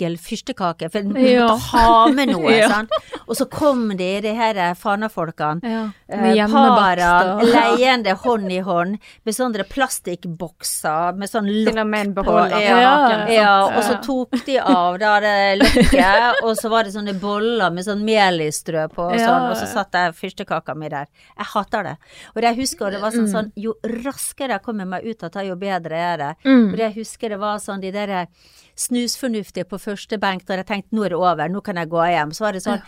ekkel 0.00 0.16
fyrstekake, 0.18 0.90
for 0.90 1.02
du 1.02 1.20
Ja. 1.20 1.46
måtte 1.48 1.60
ha 1.70 2.06
med 2.08 2.28
noe, 2.34 2.50
Ja. 2.56 2.68
sant. 2.68 2.90
Og 3.28 3.36
så 3.36 3.48
kom 3.50 3.88
de, 3.96 4.20
de 4.20 4.34
her 4.34 4.54
fanafolkene. 4.74 5.60
ja. 5.62 5.92
Eh, 6.08 6.20
Med 6.20 6.36
hjemmebakst 6.36 7.44
leiende 7.54 8.14
hånd 8.16 8.50
i 8.52 8.58
hånd 8.60 8.98
med 9.24 9.34
sånne 9.34 9.64
plastikkbokser 9.68 11.16
med 11.16 11.28
sånn 11.30 11.46
lokk 11.64 11.76
en 12.00 12.14
på. 12.14 12.24
Ja, 12.50 13.26
ja, 13.30 13.66
og 13.76 13.82
så 13.84 13.98
tok 14.04 14.44
de 14.46 14.58
av 14.58 14.98
da 14.98 15.20
det 15.20 15.58
lokket, 15.60 16.42
og 16.42 16.56
så 16.56 16.70
var 16.70 16.84
det 16.84 16.92
sånne 16.94 17.14
boller 17.20 17.70
med 17.70 17.84
sånn 17.86 18.02
melistrø 18.06 18.88
på 18.92 19.10
og 19.10 19.16
Ja, 19.18 19.26
sånn, 19.26 19.50
og 19.50 19.56
så 19.56 19.66
satt 19.70 19.92
jeg 19.92 20.14
fyrstekaka 20.18 20.74
mi 20.76 20.88
der. 20.88 21.06
Jeg 21.36 21.46
hater 21.54 21.82
det. 21.84 21.96
Og 22.34 22.42
jeg 22.42 22.56
husker 22.56 22.90
det 22.90 23.00
var 23.00 23.10
sånn, 23.10 23.28
Mm. 23.28 23.32
sånn 23.32 23.52
jo 23.56 23.74
raskere 23.84 24.50
jeg 24.56 24.62
kommer 24.62 24.86
meg 24.86 25.04
ut 25.04 25.22
av 25.24 25.30
det, 25.30 25.46
jo 25.46 25.56
bedre 25.56 25.92
er 25.96 26.16
det. 26.16 26.34
Mm. 26.44 26.72
Og 26.72 26.78
jeg 26.78 26.94
husker 26.94 27.28
det 27.28 27.38
var 27.38 27.58
sånn 27.58 27.80
de 27.80 27.90
der 27.90 28.26
snusfornuftige 28.80 29.66
på 29.68 29.78
første 29.80 30.16
benk 30.20 30.46
da 30.48 30.56
jeg 30.60 30.66
tenkte 30.70 30.96
nå 30.96 31.04
er 31.06 31.12
det 31.14 31.18
over, 31.20 31.48
nå 31.52 31.60
kan 31.66 31.76
jeg 31.80 31.90
gå 31.92 32.04
hjem. 32.10 32.32
Så 32.36 32.46
var 32.46 32.56
det 32.56 32.62
sånn 32.64 32.80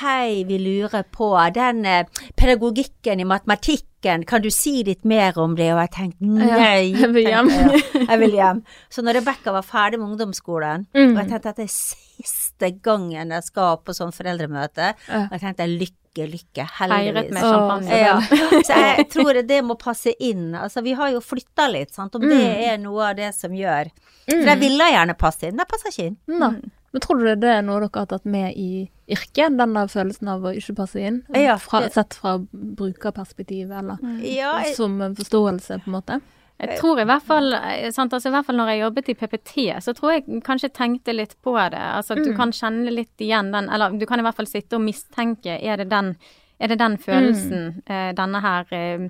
hei, 0.00 0.44
vi 0.48 0.58
lurer 0.60 1.06
på 1.14 1.30
den 1.56 1.84
eh, 1.88 2.04
pedagogikken 2.38 3.20
i 3.22 3.26
matematikken, 3.28 4.24
kan 4.28 4.42
du 4.44 4.50
si 4.54 4.82
litt 4.86 5.02
mer 5.08 5.34
om 5.42 5.56
det? 5.58 5.70
Og 5.74 5.80
jeg 5.82 5.90
tenkte 5.96 6.28
nei. 6.28 6.92
jeg 6.94 7.10
vil 7.16 7.26
hjem. 7.32 7.48
jeg, 7.50 7.82
jeg 8.04 8.18
vil 8.22 8.36
hjem. 8.38 8.60
Så 8.94 9.02
når 9.02 9.18
Rebekka 9.20 9.54
var 9.56 9.66
ferdig 9.66 9.98
med 10.02 10.12
ungdomsskolen, 10.12 10.86
Mm. 10.94 11.12
og 11.16 11.18
jeg 11.22 11.28
tenkte 11.32 11.50
at 11.50 11.56
det 11.58 11.66
er 11.66 11.74
siste 11.74 12.70
gangen 12.82 13.30
jeg 13.34 13.44
skal 13.46 13.76
på 13.84 13.94
sånn 13.96 14.12
foreldremøte, 14.14 14.92
og 15.08 15.34
jeg 15.36 15.42
tenkte 15.42 15.66
lykke, 15.70 15.94
lykke, 16.16 16.64
Feiret 16.78 17.04
heldigvis. 17.04 17.32
med 17.32 17.42
champagne. 17.42 17.98
Ja, 18.00 18.20
så 18.64 18.78
jeg 18.96 19.08
tror 19.10 19.42
det 19.46 19.64
må 19.64 19.76
passe 19.78 20.14
inn. 20.20 20.54
Altså, 20.54 20.82
vi 20.82 20.92
har 20.92 21.10
jo 21.10 21.20
flytta 21.20 21.68
litt, 21.70 21.90
sant, 21.94 22.14
om 22.14 22.22
det 22.22 22.30
Mm. 22.38 22.62
er 22.72 22.78
noe 22.78 23.10
av 23.10 23.16
det 23.16 23.34
som 23.34 23.50
gjør 23.52 23.90
For 24.28 24.44
jeg 24.44 24.58
ville 24.60 24.84
gjerne 24.92 25.14
passe 25.18 25.42
inn, 25.48 25.56
det 25.56 25.68
passer 25.68 25.88
ikke 25.90 26.06
inn. 26.06 26.16
Nei. 26.28 26.50
Men 26.92 27.00
tror 27.00 27.18
du 27.20 27.34
det 27.36 27.44
er 27.44 27.62
noe 27.62 27.80
dere 27.80 27.90
har 28.00 28.06
tatt 28.06 28.24
med 28.24 28.54
i 28.56 28.88
yrket, 29.08 29.56
denne 29.56 29.86
følelsen 29.88 30.28
av 30.28 30.40
å 30.42 30.54
ikke 30.56 30.74
passe 30.76 30.96
inn? 31.00 31.22
Fra, 31.60 31.88
sett 31.92 32.14
fra 32.14 32.38
brukerperspektiv, 32.82 33.70
eller 33.70 33.98
Ja, 34.24 34.58
jeg, 34.64 34.74
som 34.76 34.98
forståelse, 35.14 35.82
på 35.84 35.86
en 35.88 35.92
måte? 35.92 36.20
Jeg 36.60 36.78
tror 36.80 36.98
i 37.00 37.04
hvert 37.06 37.22
fall, 37.22 37.52
eh, 37.54 37.90
sant, 37.94 38.12
altså 38.12 38.28
i 38.28 38.32
hvert 38.34 38.46
fall 38.46 38.56
når 38.56 38.68
jeg 38.72 38.80
jobbet 38.82 39.08
i 39.08 39.14
PPT, 39.14 39.52
så 39.84 39.94
tror 39.94 40.12
jeg 40.16 40.42
kanskje 40.42 40.72
tenkte 40.74 41.14
litt 41.14 41.36
på 41.42 41.54
det. 41.70 41.78
Altså 41.78 42.16
at 42.16 42.24
du 42.24 42.32
kan 42.36 42.50
kjenne 42.50 42.90
litt 42.90 43.16
igjen 43.22 43.52
den, 43.52 43.68
eller 43.70 43.90
du 43.98 44.06
kan 44.06 44.18
i 44.18 44.22
hvert 44.26 44.34
fall 44.34 44.46
sitte 44.50 44.74
og 44.76 44.82
mistenke, 44.82 45.58
er 45.62 45.76
det 45.76 45.88
den, 45.90 46.16
er 46.58 46.68
det 46.68 46.78
den 46.78 46.96
følelsen 46.98 47.82
eh, 47.86 48.12
denne 48.18 48.40
her 48.42 48.66
eh, 48.74 49.08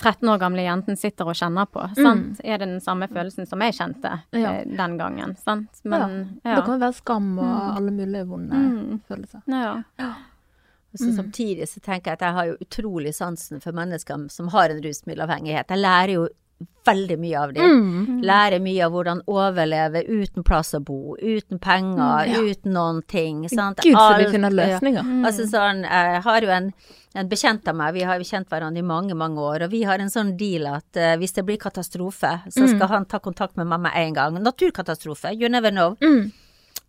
13 0.00 0.28
år 0.28 0.38
gamle 0.42 0.64
jenten 0.66 0.96
sitter 0.98 1.28
og 1.30 1.36
kjenner 1.38 1.68
på, 1.70 1.80
sant? 1.94 2.40
Er 2.42 2.58
det 2.58 2.66
den 2.68 2.80
samme 2.82 3.06
følelsen 3.08 3.46
som 3.46 3.60
jeg 3.62 3.72
kjente 3.76 4.10
Ja. 4.34 4.52
eh, 4.58 4.64
den 4.66 4.96
gangen, 4.98 5.36
sant? 5.38 5.80
Men, 5.84 6.38
Det 6.42 6.50
ja. 6.56 6.60
kan 6.66 6.80
være 6.80 6.92
skam 6.94 7.38
og 7.38 7.76
alle 7.76 7.90
mulige 7.94 8.26
vonde 8.26 8.52
Mm. 8.54 9.00
følelser. 9.08 9.42
ja. 9.48 9.82
Og 10.94 11.02
så 11.02 11.10
samtidig 11.16 11.66
så 11.68 11.82
tenker 11.82 12.12
jeg 12.12 12.20
at 12.20 12.24
jeg 12.28 12.36
har 12.36 12.48
jo 12.52 12.56
utrolig 12.62 13.14
sansen 13.16 13.62
for 13.62 13.74
mennesker 13.74 14.28
som 14.30 14.48
har 14.54 14.70
en 14.70 14.82
rusmiddelavhengighet. 14.84 15.74
Jeg 15.74 15.82
lærer 15.82 16.12
jo 16.14 16.28
veldig 16.84 17.16
mye 17.18 17.38
av 17.40 17.52
dem. 17.56 17.78
Mm. 17.80 18.18
Lærer 18.24 18.60
mye 18.62 18.84
av 18.84 18.92
hvordan 18.94 19.22
overleve 19.30 20.04
uten 20.04 20.44
plass 20.46 20.74
å 20.76 20.80
bo, 20.84 21.16
uten 21.16 21.58
penger, 21.62 22.28
ja. 22.28 22.42
uten 22.44 22.76
noen 22.76 23.00
ting. 23.08 23.46
Sant? 23.50 23.80
Gud, 23.82 23.96
så 23.96 24.18
vi 24.20 24.28
finner 24.32 24.52
ja. 24.52 24.58
løsninger. 24.60 25.08
Altså 25.24 25.48
sånn, 25.50 25.82
jeg 25.88 26.20
har 26.26 26.46
jo 26.46 26.52
en, 26.54 26.68
en 27.16 27.30
bekjent 27.30 27.72
av 27.72 27.78
meg, 27.80 27.96
vi 27.96 28.04
har 28.08 28.20
jo 28.20 28.28
kjent 28.28 28.52
hverandre 28.52 28.84
i 28.84 28.86
mange, 28.86 29.16
mange 29.18 29.40
år, 29.40 29.66
og 29.66 29.74
vi 29.74 29.82
har 29.88 30.02
en 30.02 30.12
sånn 30.12 30.34
deal 30.40 30.68
at 30.70 31.00
uh, 31.00 31.14
hvis 31.20 31.36
det 31.38 31.46
blir 31.48 31.60
katastrofe, 31.62 32.36
så 32.52 32.68
skal 32.68 32.92
han 32.92 33.08
ta 33.10 33.20
kontakt 33.24 33.58
med 33.60 33.70
meg 33.72 33.86
med 33.88 33.98
en 34.04 34.20
gang. 34.20 34.38
Naturkatastrofe, 34.44 35.34
you 35.34 35.50
never 35.50 35.74
know. 35.74 35.96
Mm. 36.04 36.30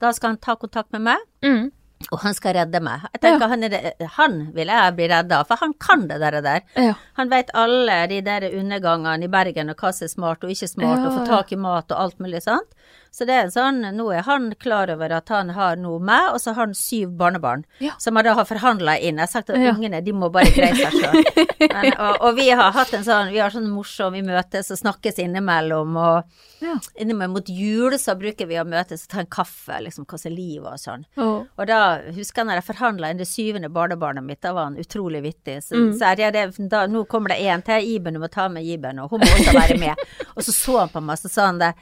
Da 0.03 0.11
skal 0.13 0.33
han 0.35 0.43
ta 0.43 0.59
kontakt 0.59 0.91
med 0.95 1.07
meg, 1.07 1.31
Mm. 1.45 1.71
Og 2.11 2.19
han 2.21 2.35
skal 2.37 2.53
redde 2.57 2.81
meg. 2.83 3.05
Jeg 3.15 3.21
tenker 3.23 3.49
han, 3.49 3.65
er 3.65 4.09
han 4.17 4.35
vil 4.55 4.71
jeg 4.71 4.95
bli 4.97 5.07
redda, 5.09 5.41
for 5.47 5.61
han 5.61 5.73
kan 5.81 6.05
det 6.09 6.19
der. 6.21 6.39
der. 6.43 6.65
Ja. 6.75 6.93
Han 7.19 7.31
vet 7.31 7.53
alle 7.57 7.97
de 8.11 8.21
der 8.25 8.49
undergangene 8.51 9.25
i 9.25 9.31
Bergen, 9.31 9.71
og 9.71 9.79
hva 9.79 9.93
som 9.95 10.05
er 10.05 10.11
smart 10.13 10.43
og 10.43 10.53
ikke 10.53 10.69
smart, 10.69 10.99
Ja, 10.99 11.07
og 11.07 11.17
få 11.19 11.25
tak 11.29 11.55
i 11.55 11.59
mat 11.59 11.91
og 11.91 12.03
alt 12.03 12.19
mulig 12.19 12.43
sånt. 12.45 12.69
Så 13.15 13.23
det 13.23 13.31
er 13.39 13.47
sånn, 13.47 13.77
nå 13.95 14.09
er 14.11 14.25
han 14.27 14.49
klar 14.59 14.89
over 14.91 15.13
at 15.15 15.29
han 15.31 15.53
har 15.55 15.77
noe 15.79 16.01
med, 16.03 16.33
og 16.33 16.41
så 16.43 16.51
har 16.51 16.65
han 16.65 16.73
syv 16.75 17.13
barnebarn, 17.15 17.61
Ja. 17.79 17.93
som 17.97 18.17
han 18.19 18.25
da 18.27 18.33
har 18.35 18.43
forhandla 18.43 18.97
inn. 18.99 19.15
Jeg 19.15 19.23
har 19.23 19.31
sagt 19.31 19.49
at 19.53 19.55
Ja. 19.61 19.71
ungene, 19.71 20.01
de 20.03 20.11
må 20.11 20.27
bare 20.33 20.51
greie 20.51 20.75
seg 20.75 20.91
sjøl. 20.91 21.23
og, 22.05 22.17
og 22.27 22.35
vi 22.35 22.49
har 22.49 22.73
hatt 22.75 22.91
en 22.93 23.05
sånn, 23.07 23.31
vi 23.31 23.39
har 23.39 23.49
sånn 23.55 23.69
morsom, 23.71 24.11
vi 24.17 24.21
møtes 24.21 24.69
og 24.75 24.81
snakkes 24.81 25.21
innimellom, 25.23 25.95
og 25.95 26.23
Ja. 26.59 26.75
innimellom 26.99 27.33
mot 27.37 27.47
jul 27.47 27.91
så 28.01 28.17
bruker 28.19 28.47
vi 28.51 28.55
å 28.59 28.67
møtes 28.67 29.05
og 29.05 29.09
ta 29.15 29.19
en 29.23 29.31
kaffe, 29.31 29.79
liksom, 29.87 30.03
som 30.05 30.31
er 30.31 30.35
livet 30.35 30.67
og 30.73 30.79
sånn. 30.83 31.05
Og, 31.17 31.47
Og 31.57 31.67
da 31.67 32.01
husker 32.11 32.43
jeg 32.43 32.47
når 32.47 32.59
jeg 32.59 32.75
forhandla 32.75 33.09
inn 33.11 33.17
det 33.23 33.27
syvende 33.31 33.69
barnebarnet 33.71 34.23
mitt, 34.27 34.41
da 34.41 34.51
var 34.51 34.65
han 34.65 34.75
utrolig 34.75 35.21
vittig. 35.23 35.61
Så 35.63 35.75
Mm. 35.79 35.97
sa 35.97 36.13
jeg 36.15 36.33
det, 36.33 36.69
da, 36.69 36.85
nå 36.87 37.05
kommer 37.07 37.29
det 37.29 37.39
en 37.47 37.61
til, 37.61 37.79
Iben, 37.95 38.13
du 38.13 38.19
må 38.19 38.27
ta 38.29 38.49
med 38.49 38.63
Iben, 38.65 38.99
og 38.99 39.09
hun 39.11 39.21
må 39.21 39.25
også 39.27 39.53
være 39.55 39.79
med. 39.79 39.95
og 40.35 40.43
så 40.43 40.51
så 40.51 40.79
han 40.79 40.89
på 40.89 41.01
meg, 41.01 41.15
så 41.17 41.29
sa 41.29 41.45
han 41.45 41.59
det. 41.59 41.73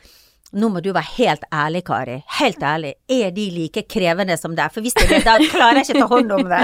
Nå 0.54 0.70
må 0.70 0.82
du 0.86 0.92
være 0.94 1.10
helt 1.18 1.46
ærlig, 1.50 1.82
Kari. 1.88 2.20
Helt 2.38 2.62
ærlig. 2.62 2.94
Er 3.10 3.32
de 3.34 3.46
like 3.56 3.84
krevende 3.90 4.36
som 4.38 4.54
deg? 4.58 4.70
For 4.74 4.86
hvis 4.86 4.94
de 5.00 5.06
er 5.08 5.16
det, 5.16 5.22
da 5.26 5.38
klarer 5.42 5.82
jeg 5.82 5.88
ikke 5.90 6.04
ta 6.04 6.10
hånd 6.12 6.34
om 6.36 6.50
det. 6.52 6.64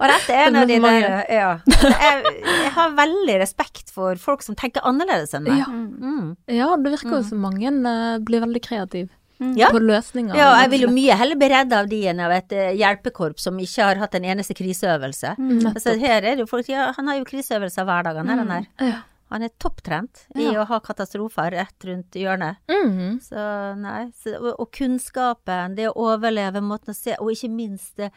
Og 0.00 0.06
dette 0.10 0.34
er 0.34 0.48
en 0.48 0.58
av 0.58 0.70
de 0.70 0.78
er 0.80 0.86
der 0.86 1.20
ja. 1.30 1.50
jeg, 1.70 2.32
jeg 2.42 2.72
har 2.74 2.96
veldig 2.98 3.36
respekt 3.44 3.92
for 3.94 4.18
folk 4.18 4.42
som 4.42 4.58
tenker 4.58 4.82
annerledes 4.88 5.34
enn 5.38 5.46
meg. 5.46 5.62
Ja. 5.62 5.68
Mm. 5.70 6.32
ja, 6.50 6.72
det 6.74 6.94
virker 6.96 7.20
jo 7.20 7.22
som 7.28 7.44
mange 7.46 7.70
eh, 7.70 8.16
blir 8.26 8.42
veldig 8.42 8.64
kreative 8.64 9.12
Ja. 9.58 9.68
på 9.74 9.80
løsninger. 9.82 10.34
Ja, 10.38 10.52
jeg 10.62 10.70
vil 10.74 10.84
jo 10.86 10.92
mye 10.94 11.14
heller 11.18 11.38
bli 11.38 11.48
redd 11.50 11.72
av 11.74 11.88
de 11.90 12.02
enn 12.10 12.20
av 12.22 12.32
et 12.34 12.52
eh, 12.54 12.74
hjelpekorps 12.78 13.46
som 13.46 13.58
ikke 13.60 13.88
har 13.92 14.02
hatt 14.02 14.14
en 14.18 14.26
eneste 14.34 14.54
kriseøvelse. 14.58 15.34
Altså, 15.70 15.96
her 16.00 16.22
er 16.22 16.34
det 16.38 16.44
jo 16.44 16.50
folk, 16.50 16.70
ja, 16.70 16.92
han 16.96 17.10
har 17.10 17.18
jo 17.18 17.26
kriseøvelser 17.28 17.86
hver 17.86 18.06
dag, 18.06 18.22
han 18.22 18.30
er 18.30 18.42
han 18.42 18.54
her. 18.58 18.70
Ja. 18.90 19.02
Han 19.34 19.42
er 19.42 19.50
topptrent 19.58 20.28
i 20.38 20.44
Ja. 20.46 20.62
å 20.62 20.66
ha 20.70 20.78
katastrofer 20.80 21.50
rett 21.56 21.84
rundt 21.88 22.14
hjørnet. 22.14 22.56
Mm. 22.70 23.18
Så 23.20 23.44
nei, 23.82 24.04
så, 24.14 24.36
og, 24.38 24.52
og 24.62 24.70
kunnskapen, 24.78 25.74
det 25.74 25.88
å 25.90 25.96
overleve, 26.06 26.62
måten 26.62 26.94
å 26.94 26.96
se, 26.96 27.16
og 27.18 27.32
ikke 27.34 27.50
minst 27.50 27.96
det 27.98 28.12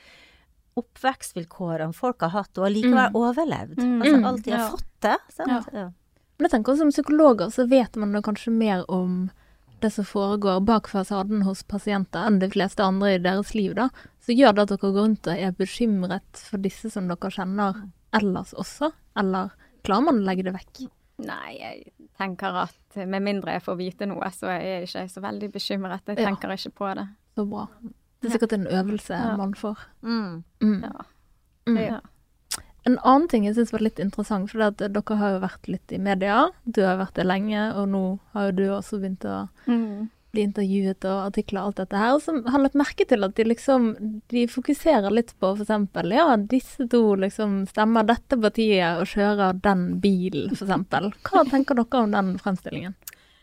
oppvekstvilkårene 0.78 1.96
folk 1.98 2.22
har 2.22 2.34
hatt, 2.36 2.58
og 2.60 2.68
allikevel 2.70 3.16
overlevd. 3.18 3.80
Mm. 3.82 4.02
Altså 4.02 4.18
Mm. 4.20 4.26
alt 4.30 4.44
de 4.46 4.52
har 4.52 4.60
Ja. 4.60 4.70
fått 4.70 4.86
til. 5.02 5.18
Sant? 5.34 5.74
Ja. 5.74 5.90
Men 6.38 6.50
jeg 6.50 6.52
tenker 6.52 6.74
også 6.74 6.78
som 6.86 6.92
psykologer 6.92 7.50
så 7.52 7.68
vet 7.68 7.96
man 7.96 8.12
da 8.12 8.22
kanskje 8.22 8.52
mer 8.54 8.86
om 8.88 9.32
det 9.82 9.92
som 9.94 10.06
foregår 10.06 10.64
bak 10.66 10.88
fasaden 10.88 11.44
hos 11.44 11.64
pasienter 11.64 12.26
enn 12.28 12.40
de 12.40 12.48
fleste 12.50 12.80
andre 12.84 13.16
i 13.16 13.18
deres 13.18 13.54
liv, 13.56 13.74
da. 13.76 13.90
Så 14.22 14.36
gjør 14.38 14.54
det 14.56 14.62
at 14.62 14.70
dere 14.70 14.78
går 14.78 14.94
rundt 15.02 15.28
og 15.28 15.38
er 15.38 15.52
bekymret 15.52 16.38
for 16.38 16.58
disse 16.58 16.92
som 16.92 17.08
dere 17.08 17.32
kjenner 17.32 17.90
ellers 18.14 18.54
også? 18.54 18.92
Eller 19.16 19.50
klarer 19.84 20.04
man 20.04 20.20
å 20.22 20.26
legge 20.26 20.44
det 20.44 20.54
vekk? 20.54 20.90
Nei, 21.18 21.58
jeg 21.58 21.94
tenker 22.20 22.54
at 22.64 22.98
med 23.08 23.24
mindre 23.26 23.56
jeg 23.56 23.64
får 23.66 23.78
vite 23.80 24.06
noe, 24.10 24.30
så 24.36 24.52
er 24.54 24.60
jeg 24.62 24.84
ikke 24.88 25.06
så 25.10 25.22
veldig 25.24 25.52
bekymret. 25.52 26.02
Jeg 26.08 26.18
Ja. 26.20 26.26
tenker 26.30 26.50
ikke 26.54 26.72
på 26.78 26.96
det. 26.96 27.08
Så 27.36 27.46
bra. 27.50 27.68
Det 28.22 28.30
er 28.30 28.38
sikkert 28.38 28.54
en 28.54 28.68
øvelse 28.68 29.10
Ja. 29.14 29.36
man 29.38 29.54
får. 29.54 29.78
Mm. 30.04 30.44
Mm. 30.62 30.84
Ja. 30.84 30.92
Mm. 31.68 31.78
Ja. 31.78 32.00
En 32.86 32.98
annen 33.04 33.28
ting 33.28 33.44
jeg 33.46 33.56
syns 33.56 33.72
var 33.74 33.80
litt 33.80 34.00
interessant, 34.00 34.50
for 34.50 34.60
det 34.60 34.82
at 34.82 34.94
dere 34.94 35.18
har 35.18 35.32
jo 35.34 35.40
vært 35.40 35.68
litt 35.68 35.92
i 35.92 35.98
media. 35.98 36.50
Du 36.72 36.82
har 36.86 36.98
vært 36.98 37.14
det 37.16 37.26
lenge, 37.26 37.76
og 37.76 37.90
nå 37.90 38.20
har 38.34 38.46
jo 38.46 38.52
du 38.52 38.64
også 38.70 39.00
begynt 39.02 39.26
å 39.26 39.50
Mm. 39.68 40.10
Bli 40.38 40.46
intervjuet 40.46 41.08
og 41.10 41.26
artikler 41.32 41.64
og 41.64 41.72
alt 41.72 41.82
dette 41.82 42.02
her. 42.02 42.14
Og 42.16 42.24
så 42.24 42.38
har 42.46 42.60
jeg 42.60 42.68
lagt 42.68 42.80
merke 42.80 43.08
til 43.10 43.28
at 43.28 43.36
de 43.38 43.48
liksom 43.48 43.90
de 44.34 44.46
fokuserer 44.52 45.14
litt 45.14 45.34
på 45.42 45.56
eksempel 45.58 46.14
ja, 46.16 46.30
disse 46.38 46.88
to 46.92 47.02
liksom 47.20 47.64
stemmer 47.72 48.08
dette 48.08 48.38
partiet 48.40 49.02
og 49.02 49.10
kjører 49.10 49.58
den 49.66 49.88
bilen, 50.04 50.54
eksempel. 50.54 51.12
Hva 51.28 51.46
tenker 51.50 51.78
dere 51.80 52.04
om 52.06 52.14
den 52.14 52.36
fremstillingen? 52.42 52.96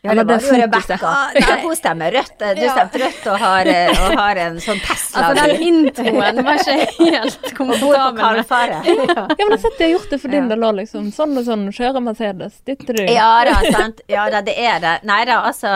Ja, 0.05 0.13
det 0.15 0.25
var 0.29 0.45
jo. 0.45 0.57
Rebekka. 0.61 1.59
Hun 1.65 1.75
stemmer 1.75 2.11
rødt. 2.15 2.35
Du 2.39 2.61
stemte 2.69 3.01
rødt 3.03 3.27
og 3.33 3.39
har, 3.41 3.69
eh, 3.71 3.89
og 4.05 4.15
har 4.19 4.41
en 4.45 4.59
sånn 4.63 4.79
Tesla. 4.85 5.23
Altså, 5.31 5.47
den 5.47 5.63
introen 5.69 6.41
var 6.45 6.61
ikke 6.61 6.77
helt 6.99 7.49
komfortabel 7.59 8.41
ja. 8.45 8.45
Ja, 8.69 8.81
men 8.85 9.37
jeg 9.39 9.49
har 9.51 9.61
sett 9.65 9.77
de 9.79 9.87
har 9.87 9.93
gjort 9.95 10.09
det 10.15 10.21
for 10.21 10.33
din 10.35 10.43
Ja. 10.45 10.49
del 10.55 10.67
òg, 10.69 10.75
liksom. 10.81 11.09
Sånn 11.15 11.35
og 11.39 11.45
sånn, 11.47 11.67
kjører 11.75 12.03
Mercedes. 12.05 12.59
Dytter 12.67 12.99
du? 13.01 13.03
Ja 13.11 13.29
da, 13.47 13.55
sant. 13.71 14.01
Ja 14.11 14.29
da, 14.33 14.41
det 14.45 14.55
er 14.59 14.79
det. 14.83 14.95
Nei 15.07 15.21
da, 15.27 15.41
altså 15.49 15.71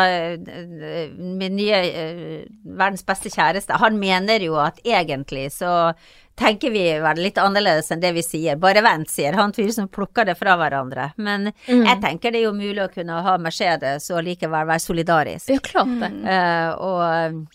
Min 1.19 1.55
nye 1.57 1.79
eh, 1.89 2.45
verdens 2.63 3.03
beste 3.07 3.31
kjæreste, 3.33 3.77
han 3.81 3.97
mener 3.99 4.43
jo 4.43 4.57
at 4.61 4.79
egentlig 4.85 5.49
så 5.55 5.91
tenker 6.39 6.71
vi 6.73 6.83
vel 7.03 7.19
litt 7.21 7.37
annerledes 7.41 7.91
enn 7.91 8.01
det 8.01 8.13
vi 8.15 8.23
sier. 8.25 8.55
Bare 8.59 8.81
vent, 8.85 9.11
sier 9.11 9.35
han 9.37 9.53
fyren 9.55 9.75
som 9.75 9.89
plukker 9.91 10.25
det 10.29 10.37
fra 10.39 10.55
hverandre. 10.59 11.11
Men 11.17 11.51
Mm. 11.67 11.83
jeg 11.85 12.01
tenker 12.01 12.31
det 12.31 12.39
er 12.41 12.47
jo 12.47 12.53
mulig 12.55 12.81
å 12.85 12.91
kunne 12.93 13.19
ha 13.25 13.37
Mercedes 13.37 14.09
og 14.15 14.23
likevel 14.25 14.65
være 14.69 14.79
solidarisk. 14.83 15.49
Ja, 15.51 15.59
klart 15.59 15.91
det. 16.01 16.11
Eh, 16.23 16.71
og, 16.79 17.45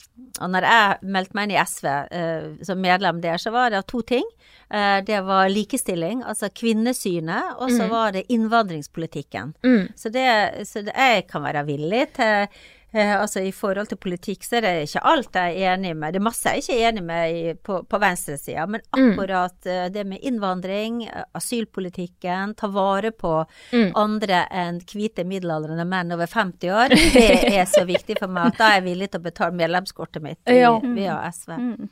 og 0.41 0.51
når 0.53 0.69
jeg 0.69 1.11
meldte 1.17 1.35
meg 1.39 1.49
inn 1.49 1.57
i 1.57 1.63
SV 1.65 1.87
uh, 1.89 2.65
som 2.69 2.81
medlem 2.85 3.21
der, 3.25 3.41
så 3.41 3.51
var 3.55 3.71
det 3.75 3.87
to 3.91 4.03
ting. 4.03 4.25
Uh, 4.73 5.01
det 5.07 5.21
var 5.27 5.49
likestilling, 5.53 6.23
altså 6.27 6.49
kvinnesynet, 6.55 7.57
og 7.59 7.71
så 7.71 7.89
var 7.91 8.13
det 8.17 8.25
innvandringspolitikken. 8.33 9.55
Mm. 9.65 9.89
Så, 9.97 10.09
det, 10.15 10.27
så 10.69 10.83
det, 10.83 10.95
jeg 10.97 11.27
kan 11.31 11.45
være 11.45 11.65
villig 11.69 12.07
til 12.17 12.47
eh, 12.95 13.13
Altså 13.21 13.43
i 13.45 13.51
forhold 13.53 13.89
til 13.91 13.99
politikk 13.99 14.45
så 14.47 14.57
er 14.57 14.65
det 14.69 14.73
ikke 14.89 15.03
alt 15.11 15.35
jeg 15.35 15.59
er 15.61 15.75
enig 15.77 15.93
med. 15.97 16.13
Det 16.15 16.21
er 16.21 16.25
masse 16.29 16.49
jeg 16.55 16.63
ikke 16.63 16.79
er 16.79 16.89
enig 16.93 17.03
med 17.05 17.35
i, 17.35 17.55
på, 17.55 17.81
på 17.91 18.01
venstresida, 18.01 18.67
men 18.71 18.81
akkurat 18.95 19.67
eh, 19.67 19.89
det 19.93 20.07
med 20.07 20.23
innvandring, 20.23 21.03
eh, 21.09 21.25
asylpolitikken, 21.35 22.55
ta 22.55 22.67
vare 22.69 23.11
på 23.13 23.35
Mm. 23.73 23.91
andre 23.97 24.45
enn 24.51 24.79
hvite 24.87 25.25
middelaldrende 25.27 25.85
menn 25.89 26.13
over 26.15 26.27
50 26.31 26.71
år, 26.71 26.89
det 27.15 27.55
er 27.59 27.65
så 27.67 27.85
viktig 27.89 28.17
for 28.21 28.29
meg 28.31 28.53
at 28.53 28.59
da 28.59 28.69
er 28.71 28.75
jeg 28.79 28.85
villig 28.89 29.09
til 29.11 29.21
å 29.21 29.25
betale 29.25 29.57
medlemskortet 29.59 30.23
mitt 30.23 30.39
i, 30.47 30.59
Ja. 30.61 30.79
via 30.79 31.17
SV. 31.33 31.57
Mm. 31.59 31.89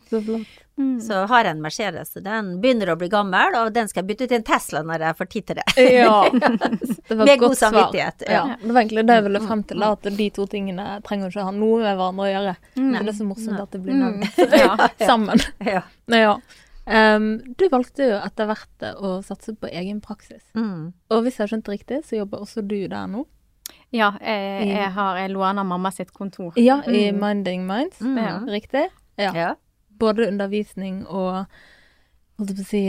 Så. 0.76 1.06
Så 1.06 1.14
har 1.28 1.44
jeg 1.44 1.52
en 1.52 1.60
Mercedes, 1.62 2.14
den 2.24 2.46
begynner 2.62 2.92
å 2.92 2.96
bli 2.96 3.08
gammel, 3.12 3.54
og 3.60 3.74
den 3.74 3.90
skal 3.90 4.02
jeg 4.02 4.08
bytte 4.12 4.28
til 4.30 4.38
en 4.38 4.46
Tesla 4.46 4.80
når 4.88 5.04
jeg 5.04 5.18
får 5.18 5.28
tid 5.34 5.46
til 5.50 5.58
det. 5.60 5.66
Ja. 5.98 6.14
Det 7.08 7.16
var 7.18 7.26
Med 7.28 7.42
god 7.42 7.56
samvittighet, 7.58 8.24
ja. 8.24 8.32
Ja. 8.32 8.56
Det 8.62 8.72
var 8.72 8.80
egentlig 8.80 9.04
det 9.06 9.16
jeg 9.18 9.24
ville 9.26 9.40
frem 9.44 9.62
til, 9.68 9.82
at 9.84 10.06
de 10.16 10.26
to 10.32 10.46
tingene 10.48 10.86
trenger 11.04 11.28
ikke 11.28 11.42
å 11.42 11.48
ha 11.50 11.52
noe 11.52 11.82
med 11.82 11.98
hverandre 11.98 12.24
å 12.24 12.30
gjøre. 12.30 12.54
Så 12.72 12.88
det 13.02 13.12
er 13.12 13.16
så 13.18 13.26
morsomt 13.28 13.60
at 13.60 13.74
det 13.74 13.80
blir 13.84 13.98
nevnt 14.00 14.40
Ja. 14.62 14.76
sammen. 15.10 15.42
Ja. 15.66 15.82
Ja. 16.08 16.34
Um, 16.86 17.28
du 17.58 17.66
valgte 17.70 18.08
jo 18.08 18.16
etter 18.22 18.48
hvert 18.48 18.86
å 18.96 19.12
satse 19.26 19.52
på 19.54 19.68
egen 19.70 20.00
praksis. 20.02 20.42
Mm. 20.56 20.92
Og 21.12 21.22
hvis 21.26 21.36
jeg 21.36 21.44
har 21.44 21.52
skjønt 21.52 21.68
det 21.68 21.76
riktig, 21.76 22.00
så 22.08 22.22
jobber 22.22 22.42
også 22.46 22.64
du 22.64 22.78
der 22.90 23.10
nå? 23.12 23.26
Ja, 23.92 24.14
jeg, 24.24 24.70
jeg, 24.72 24.88
har, 24.96 25.18
jeg 25.20 25.34
låner 25.34 25.68
mamma 25.68 25.92
sitt 25.92 26.14
kontor. 26.16 26.56
Ja, 26.56 26.80
i 26.88 27.10
Minding 27.12 27.66
Minds. 27.68 28.00
Mm. 28.00 28.48
Riktig? 28.48 28.88
Ja. 29.20 29.32
Ja. 29.36 29.50
Både 30.02 30.26
undervisning 30.28 31.02
og 31.06 31.46
holdt 32.40 32.50
jeg 32.50 32.58
på 32.58 32.64
å 32.66 32.70
si 32.72 32.82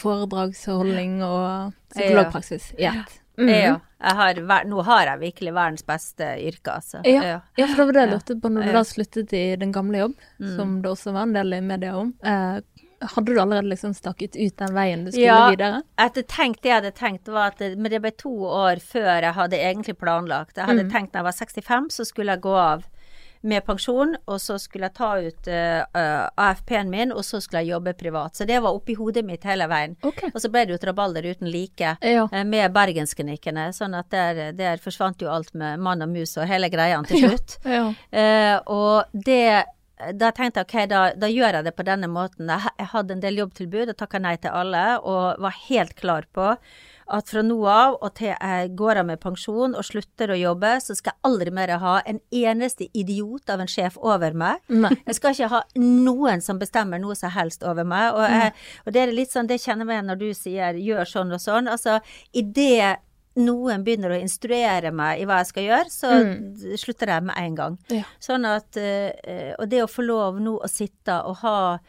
foredragsholdning 0.00 1.18
og 1.26 1.74
psykologpraksis 1.92 2.72
i 2.80 2.88
ett. 2.90 3.20
Mhm. 3.38 3.50
Ja. 3.52 3.74
Jeg 3.96 4.16
har, 4.16 4.38
nå 4.68 4.82
har 4.84 5.08
jeg 5.08 5.20
virkelig 5.20 5.52
verdens 5.56 5.84
beste 5.88 6.24
yrke, 6.44 6.74
altså. 6.78 7.00
Ja. 7.08 7.40
Ja, 7.56 7.66
for 7.66 7.76
det 7.76 7.86
var 7.86 7.92
det 7.96 8.02
jeg 8.04 8.12
lurte 8.12 8.36
på 8.40 8.50
når 8.52 8.68
du 8.68 8.72
da 8.76 8.82
sluttet 8.84 9.32
i 9.36 9.44
din 9.60 9.72
gamle 9.72 10.02
jobb, 10.02 10.14
som 10.56 10.74
det 10.84 10.90
også 10.90 11.12
var 11.16 11.22
en 11.28 11.32
del 11.36 11.56
i 11.56 11.60
media 11.64 11.94
om. 11.96 12.12
Eh, 12.22 12.60
hadde 13.12 13.32
du 13.34 13.40
allerede 13.40 13.68
liksom 13.72 13.92
stakket 13.96 14.36
ut 14.36 14.56
den 14.56 14.74
veien 14.76 15.04
du 15.04 15.10
skulle 15.12 15.26
Ja. 15.26 15.50
videre? 15.50 15.82
Ja, 15.98 16.08
tenkt, 16.08 16.62
det 16.62 16.70
jeg 16.70 16.82
hadde 16.82 16.92
tenkt 16.96 17.28
var 17.28 17.48
at 17.52 17.58
det, 17.58 17.76
Men 17.78 17.90
det 17.90 18.00
ble 18.02 18.10
to 18.16 18.30
år 18.30 18.80
før 18.80 19.20
jeg 19.22 19.32
hadde 19.34 19.56
egentlig 19.60 19.96
planlagt. 19.98 20.56
Jeg 20.56 20.66
hadde 20.66 20.90
tenkt 20.90 21.12
når 21.12 21.20
jeg 21.20 21.24
var 21.24 21.32
65, 21.32 21.90
så 21.92 22.04
skulle 22.06 22.32
jeg 22.32 22.40
gå 22.40 22.54
av 22.54 22.84
med 23.46 23.64
pensjon, 23.66 24.16
og 24.26 24.40
så 24.42 24.58
skulle 24.58 24.88
jeg 24.88 24.96
ta 24.98 25.10
ut 25.22 25.50
eh, 25.50 25.82
eh, 25.82 26.24
AFP-en 26.46 26.90
min, 26.90 27.12
og 27.14 27.24
så 27.26 27.40
skulle 27.42 27.62
jeg 27.64 27.74
jobbe 27.76 27.94
privat. 27.98 28.36
Så 28.36 28.46
det 28.48 28.58
var 28.64 28.76
oppi 28.76 28.96
hodet 28.98 29.24
mitt 29.26 29.46
hele 29.46 29.68
veien. 29.70 29.96
Okay. 30.06 30.32
Og 30.34 30.42
så 30.42 30.50
ble 30.52 30.66
det 30.66 30.76
jo 30.76 30.82
trabalder 30.82 31.26
uten 31.30 31.50
like 31.52 31.96
Ja. 32.02 32.26
uh, 32.32 32.42
med 32.44 32.74
bergensklinikkene, 32.74 33.68
sånn 33.76 33.94
at 33.98 34.10
der, 34.10 34.42
der 34.56 34.82
forsvant 34.82 35.22
jo 35.22 35.30
alt 35.32 35.54
med 35.54 35.80
mann 35.82 36.02
og 36.04 36.12
mus 36.12 36.36
og 36.36 36.48
hele 36.50 36.70
greia 36.72 36.98
til 37.06 37.26
slutt. 37.26 37.58
Ja. 37.76 37.86
Uh, 38.10 38.56
og 38.72 39.16
det 39.26 39.64
da 39.96 40.28
tenkte 40.34 40.60
jeg 40.60 40.66
ok, 40.66 40.74
da, 40.90 40.98
da 41.16 41.28
gjør 41.30 41.56
jeg 41.56 41.64
det 41.64 41.72
på 41.76 41.84
denne 41.86 42.08
måten. 42.12 42.50
Jeg, 42.52 42.72
jeg 42.76 42.90
hadde 42.92 43.14
en 43.16 43.22
del 43.22 43.38
jobbtilbud 43.40 43.92
og 43.94 43.96
takka 43.96 44.20
nei 44.20 44.34
til 44.42 44.52
alle, 44.52 44.82
og 45.00 45.40
var 45.40 45.56
helt 45.70 45.94
klar 45.96 46.28
på 46.36 46.50
at 47.06 47.30
fra 47.30 47.42
nå 47.46 47.56
av 47.70 47.96
og 48.00 48.12
til 48.18 48.32
jeg 48.32 48.72
går 48.78 49.00
av 49.02 49.08
med 49.10 49.20
pensjon 49.22 49.76
og 49.78 49.86
slutter 49.86 50.32
å 50.32 50.38
jobbe, 50.38 50.72
så 50.82 50.96
skal 50.98 51.14
jeg 51.14 51.30
aldri 51.30 51.54
mer 51.54 51.76
ha 51.82 51.96
en 52.08 52.20
eneste 52.34 52.88
idiot 52.96 53.50
av 53.52 53.62
en 53.62 53.70
sjef 53.70 53.98
over 54.02 54.36
meg. 54.36 54.62
Nei. 54.72 54.92
Jeg 55.06 55.18
skal 55.20 55.36
ikke 55.36 55.52
ha 55.54 55.62
noen 55.78 56.42
som 56.44 56.60
bestemmer 56.62 57.02
noe 57.02 57.16
som 57.18 57.32
helst 57.34 57.66
over 57.66 57.86
meg. 57.86 58.12
Og, 58.16 58.24
jeg, 58.26 58.54
og 58.84 58.96
det 58.96 59.02
er 59.02 59.14
litt 59.14 59.34
sånn, 59.34 59.50
det 59.50 59.60
kjenner 59.62 59.92
jeg 59.94 60.06
når 60.06 60.22
du 60.22 60.28
sier 60.34 60.78
'gjør 60.78 61.10
sånn 61.10 61.34
og 61.36 61.42
sånn'. 61.42 61.70
Altså, 61.70 62.00
i 62.34 62.42
det 62.42 62.96
noen 63.36 63.84
begynner 63.84 64.14
å 64.14 64.18
instruere 64.20 64.92
meg 64.96 65.20
i 65.20 65.26
hva 65.28 65.42
jeg 65.42 65.50
skal 65.50 65.66
gjøre, 65.66 65.92
så 65.92 66.12
mm. 66.24 66.76
slutter 66.80 67.12
jeg 67.12 67.26
med 67.28 67.36
en 67.40 67.56
gang. 67.58 67.78
Ja. 67.92 68.04
Sånn 68.22 68.48
at 68.48 68.78
eh, 68.80 69.52
Og 69.60 69.68
det 69.68 69.82
å 69.84 69.90
få 69.90 70.06
lov 70.06 70.40
nå 70.40 70.56
å 70.56 70.70
sitte 70.70 71.18
og 71.28 71.42
ha 71.42 71.58
eh, 71.76 71.80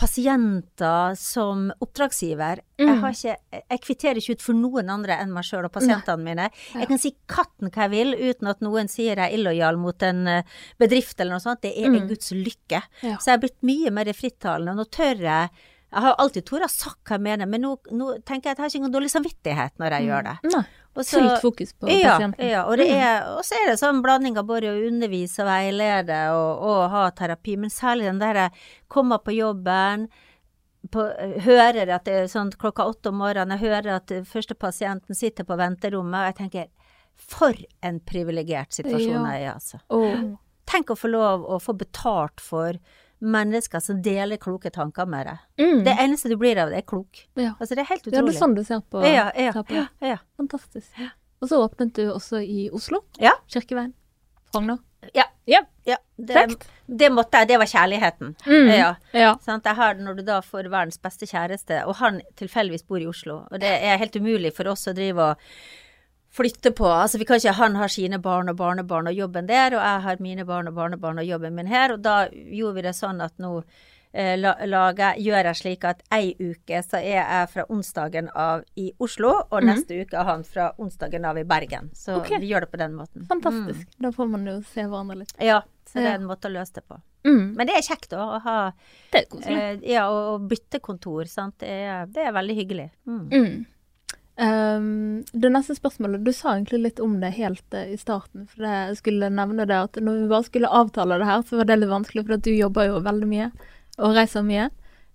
pasienter 0.00 1.16
som 1.20 1.66
oppdragsgiver 1.84 2.62
Jeg 2.80 2.94
har 3.02 3.12
ikke 3.12 3.34
Jeg 3.60 3.82
kvitterer 3.84 4.20
ikke 4.20 4.36
ut 4.38 4.44
for 4.46 4.56
noen 4.56 4.88
andre 4.92 5.18
enn 5.20 5.34
meg 5.34 5.44
sjøl 5.44 5.68
og 5.68 5.74
pasientene 5.74 6.24
mine. 6.24 6.48
Jeg 6.72 6.88
kan 6.88 7.00
si 7.00 7.12
katten 7.28 7.68
hva 7.68 7.86
jeg 7.86 7.92
vil 7.92 8.14
uten 8.16 8.50
at 8.52 8.64
noen 8.64 8.88
sier 8.88 9.14
jeg 9.14 9.22
er 9.26 9.36
illojal 9.36 9.78
mot 9.80 10.02
en 10.06 10.26
eh, 10.32 10.58
bedrift 10.80 11.20
eller 11.20 11.36
noe 11.36 11.44
sånt. 11.44 11.62
Det 11.64 11.74
er 11.76 11.88
en 11.90 12.08
Guds 12.08 12.32
lykke. 12.32 12.82
Ja. 13.02 13.16
Så 13.16 13.30
jeg 13.30 13.36
har 13.36 13.44
blitt 13.44 13.66
mye 13.68 13.92
mer 13.92 14.12
frittalende, 14.16 14.76
nå 14.76 14.88
tør 14.92 15.24
jeg 15.26 15.66
Jeg 15.86 16.02
har 16.02 16.16
alltid 16.18 16.44
tort 16.48 16.64
å 16.66 16.68
sagt 16.68 17.06
hva 17.06 17.16
jeg 17.16 17.24
mener, 17.24 17.48
men 17.48 17.62
nå, 17.62 17.76
nå 17.94 18.16
tenker 18.26 18.50
jeg 18.50 18.56
at 18.56 18.58
jeg 18.58 18.64
har 18.64 18.72
ikke 18.72 18.80
engang 18.80 18.94
dårlig 18.96 19.10
samvittighet 19.12 19.78
når 19.80 19.94
jeg 19.96 20.08
gjør 20.08 20.26
det. 20.26 20.34
Nei. 20.52 20.64
Fullt 20.96 21.42
fokus 21.42 21.74
på 21.76 21.90
ja, 21.92 22.14
pasienten. 22.14 22.46
ja, 22.48 22.62
og, 22.64 22.78
det 22.80 22.86
er, 22.88 23.26
og 23.36 23.42
så 23.44 23.58
er 23.58 23.66
det 23.68 23.76
sånn 23.82 23.98
blanding 24.04 24.38
av 24.40 24.46
både 24.48 24.70
å 24.72 24.78
undervise 24.88 25.44
og 25.44 25.50
veilede 25.50 26.20
og, 26.32 26.62
og 26.64 26.78
ha 26.94 27.02
terapi, 27.18 27.58
men 27.60 27.72
særlig 27.72 28.08
den 28.08 28.22
derre 28.22 28.46
komme 28.92 29.18
på 29.20 29.34
jobben, 29.36 30.06
på, 30.92 31.04
hører 31.44 31.92
at 31.92 32.06
det 32.08 32.16
er 32.22 32.30
sånn 32.32 32.52
klokka 32.56 32.86
åtte 32.88 33.12
om 33.12 33.20
morgenen, 33.20 33.58
jeg 33.58 33.68
hører 33.68 33.98
at 33.98 34.14
første 34.30 34.56
pasienten 34.56 35.18
sitter 35.18 35.44
på 35.44 35.58
venterommet, 35.60 36.16
og 36.16 36.30
jeg 36.30 36.38
tenker 36.40 36.72
for 37.16 37.56
en 37.84 38.00
privilegert 38.00 38.76
situasjon 38.76 39.20
Ja. 39.20 39.32
jeg 39.36 39.42
er 39.42 39.44
i, 39.44 39.52
altså. 39.52 39.80
Oh. 39.92 40.36
Tenk 40.66 40.90
å 40.90 40.98
få 40.98 41.12
lov 41.12 41.44
å 41.44 41.60
få 41.62 41.76
betalt 41.78 42.40
for 42.42 42.80
mennesker 43.18 43.80
som 43.80 44.00
deler 44.04 44.36
kloke 44.40 44.70
tanker 44.70 45.06
med 45.08 45.28
deg. 45.30 45.44
Mm. 45.60 45.84
Det 45.86 45.94
eneste 46.04 46.30
du 46.32 46.36
blir 46.40 46.58
av 46.60 46.72
det, 46.72 46.82
er 46.82 46.88
klok. 46.88 47.22
Ja. 47.34 47.54
Altså, 47.58 47.74
det 47.74 47.84
er 47.84 47.90
helt 47.92 48.04
ja, 48.04 48.10
det 48.10 48.18
utrolig. 48.18 48.34
er 48.34 48.40
sånn 48.40 48.56
du 48.56 48.64
ser 48.66 48.82
på, 48.82 49.04
ja, 49.06 49.30
ja, 49.36 49.62
ja, 49.72 49.86
ja. 50.04 50.18
Fantastisk. 50.36 50.90
Og 51.40 51.50
så 51.50 51.60
åpnet 51.60 51.94
du 51.96 52.04
også 52.10 52.40
i 52.40 52.68
Oslo. 52.74 53.02
Ja. 53.20 53.34
Kirkeveien. 53.52 53.94
Frogner. 54.52 54.78
Ja. 55.14 55.26
Ja. 55.46 55.62
Ja, 55.86 55.96
det, 56.16 56.56
det 56.86 57.08
måtte 57.14 57.38
jeg, 57.38 57.52
det 57.52 57.58
var 57.62 57.68
kjærligheten. 57.70 58.32
Mm. 58.42 58.70
Ja. 58.74 58.88
Ja. 59.14 59.34
Sant? 59.44 59.68
Jeg 59.68 59.78
har, 59.78 60.00
når 60.02 60.18
du 60.18 60.22
da 60.26 60.40
får 60.42 60.66
verdens 60.66 60.98
beste 60.98 61.28
kjæreste, 61.30 61.84
og 61.86 62.00
han 62.00 62.18
tilfeldigvis 62.40 62.82
bor 62.88 62.98
i 62.98 63.06
Oslo, 63.06 63.44
og 63.46 63.62
det 63.62 63.70
er 63.70 64.00
helt 64.02 64.16
umulig 64.18 64.50
for 64.56 64.66
oss 64.72 64.88
å 64.90 64.96
drive 64.96 65.28
og 65.30 65.44
flytte 66.36 66.72
på. 66.76 66.86
Altså, 66.86 67.18
vi 67.18 67.26
kan 67.28 67.40
ikke, 67.40 67.56
Han 67.56 67.76
har 67.80 67.88
sine 67.92 68.18
barn 68.22 68.52
og 68.52 68.56
barnebarn 68.56 69.10
og 69.10 69.16
jobben 69.16 69.48
der, 69.48 69.76
og 69.76 69.82
jeg 69.82 70.06
har 70.06 70.22
mine 70.22 70.44
barn 70.44 70.68
og 70.68 70.74
barnebarn 70.74 71.18
og 71.22 71.28
jobben 71.28 71.56
min 71.56 71.70
her, 71.70 71.92
og 71.92 72.02
da 72.04 72.26
gjorde 72.32 72.76
vi 72.76 72.86
det 72.86 72.96
sånn 72.96 73.22
at 73.24 73.36
nå 73.42 73.52
eh, 74.12 74.36
lager, 74.38 75.16
gjør 75.22 75.50
jeg 75.50 75.60
slik 75.60 75.86
at 75.88 76.02
ei 76.14 76.34
uke 76.38 76.82
så 76.84 77.00
er 77.00 77.20
jeg 77.20 77.50
fra 77.52 77.66
onsdagen 77.72 78.30
av 78.34 78.64
i 78.76 78.90
Oslo, 79.02 79.32
og 79.50 79.66
neste 79.66 80.00
uke 80.02 80.18
er 80.20 80.30
han 80.30 80.44
fra 80.44 80.70
onsdagen 80.82 81.28
av 81.28 81.40
i 81.40 81.44
Bergen. 81.48 81.90
Så 81.96 82.20
okay. 82.20 82.40
vi 82.42 82.52
gjør 82.52 82.66
det 82.66 82.72
på 82.72 82.80
den 82.82 82.96
måten. 82.96 83.26
Fantastisk. 83.28 83.88
Da 83.98 84.12
får 84.12 84.32
man 84.32 84.48
jo 84.48 84.60
se 84.72 84.86
hverandre 84.86 85.20
litt. 85.22 85.36
Ja, 85.42 85.62
så 85.88 86.00
det 86.00 86.10
er 86.10 86.18
en 86.20 86.28
måte 86.28 86.50
å 86.50 86.56
løse 86.56 86.80
det 86.80 86.86
på. 86.88 87.00
Mm. 87.26 87.46
Men 87.58 87.66
det 87.66 87.74
er 87.74 87.82
kjekt 87.82 88.12
da, 88.12 88.22
å 88.22 88.42
ha 88.44 88.58
eh, 89.18 89.80
Ja, 89.82 90.04
å, 90.12 90.36
å 90.36 90.38
bytte 90.38 90.78
kontor, 90.78 91.26
sant. 91.30 91.58
Det 91.62 91.72
er, 91.86 92.04
det 92.12 92.28
er 92.28 92.36
veldig 92.36 92.54
hyggelig. 92.60 92.90
Mm. 93.08 93.64
Um, 94.36 95.24
det 95.32 95.48
neste 95.48 95.74
spørsmålet, 95.78 96.20
du 96.20 96.32
sa 96.36 96.52
egentlig 96.52 96.82
litt 96.82 96.98
om 97.00 97.14
det 97.22 97.32
helt 97.38 97.74
uh, 97.74 97.86
i 97.88 97.96
starten. 97.96 98.44
For 98.52 98.66
jeg 98.68 98.98
skulle 99.00 99.30
nevne 99.32 99.64
det 99.68 99.78
at 99.88 99.96
når 99.96 100.18
vi 100.22 100.32
bare 100.32 100.48
skulle 100.48 100.72
avtale 100.80 101.16
det 101.22 101.28
her, 101.28 101.44
så 101.46 101.60
var 101.60 101.70
det 101.70 101.78
litt 101.80 101.92
vanskelig, 101.92 102.26
for 102.26 102.44
du 102.44 102.50
jobber 102.52 102.90
jo 102.90 103.04
veldig 103.06 103.28
mye 103.30 103.50
og 103.96 104.16
reiser 104.18 104.44
mye. 104.44 104.68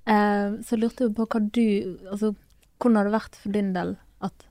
Uh, 0.10 0.58
så 0.66 0.80
lurte 0.80 1.06
jeg 1.06 1.14
på 1.14 1.28
hva 1.30 1.44
du 1.54 1.66
Altså, 2.10 2.32
hvordan 2.82 2.98
har 2.98 3.06
det 3.06 3.14
vært 3.14 3.38
for 3.38 3.54
din 3.54 3.70
del 3.76 3.92
at 4.26 4.48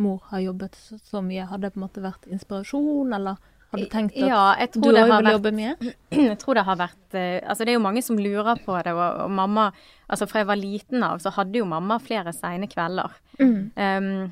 mor 0.00 0.22
har 0.30 0.40
jobbet 0.40 0.78
så, 0.80 0.96
så 1.04 1.20
mye? 1.24 1.44
Har 1.50 1.60
det 1.60 1.74
på 1.74 1.82
en 1.82 1.84
måte 1.84 2.04
vært 2.04 2.30
inspirasjon, 2.32 3.12
eller 3.12 3.36
har 3.74 3.82
du 3.82 3.90
tenkt 3.92 4.16
at 4.16 4.30
Ja, 4.30 4.44
du 4.74 4.88
òg 4.88 4.94
vil 4.96 5.10
vært 5.10 5.30
jobbe 5.34 5.52
mye? 5.56 5.74
Jeg 6.30 6.38
tror 6.40 6.58
det 6.58 6.64
har 6.68 6.78
vært 6.80 7.18
eh, 7.18 7.40
Altså, 7.42 7.64
det 7.64 7.74
er 7.74 7.78
jo 7.78 7.84
mange 7.84 8.04
som 8.06 8.20
lurer 8.20 8.62
på 8.64 8.78
det, 8.86 8.94
og, 8.94 9.20
og 9.26 9.34
mamma 9.34 9.68
Altså, 10.04 10.28
fra 10.28 10.42
jeg 10.42 10.50
var 10.50 10.60
liten 10.60 11.04
av, 11.06 11.20
så 11.22 11.32
hadde 11.32 11.56
jo 11.56 11.64
mamma 11.64 11.96
flere 11.96 12.34
seine 12.36 12.66
kvelder. 12.68 13.14
Mm. 13.40 13.70
Um, 13.72 14.26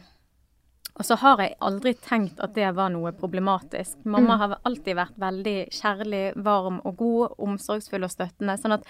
og 1.01 1.07
så 1.09 1.17
har 1.23 1.41
jeg 1.41 1.57
aldri 1.65 1.95
tenkt 1.97 2.43
at 2.45 2.53
det 2.53 2.69
var 2.77 2.93
noe 2.93 3.15
problematisk. 3.17 4.03
Mamma 4.05 4.37
har 4.43 4.59
alltid 4.69 4.99
vært 4.99 5.17
veldig 5.17 5.57
kjærlig, 5.73 6.21
varm 6.45 6.83
og 6.85 6.99
god, 7.01 7.39
omsorgsfull 7.49 8.05
og 8.05 8.13
støttende. 8.13 8.59
Sånn 8.61 8.77
at 8.77 8.85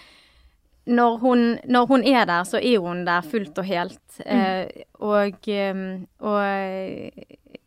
når 0.90 1.18
hun, 1.22 1.44
når 1.70 1.86
hun 1.86 2.04
er 2.04 2.26
der, 2.26 2.42
så 2.44 2.58
er 2.58 2.82
hun 2.82 3.04
der 3.06 3.22
fullt 3.22 3.58
og 3.62 3.68
helt. 3.68 4.02
Eh, 4.26 4.82
og, 4.98 5.46
og 6.18 6.42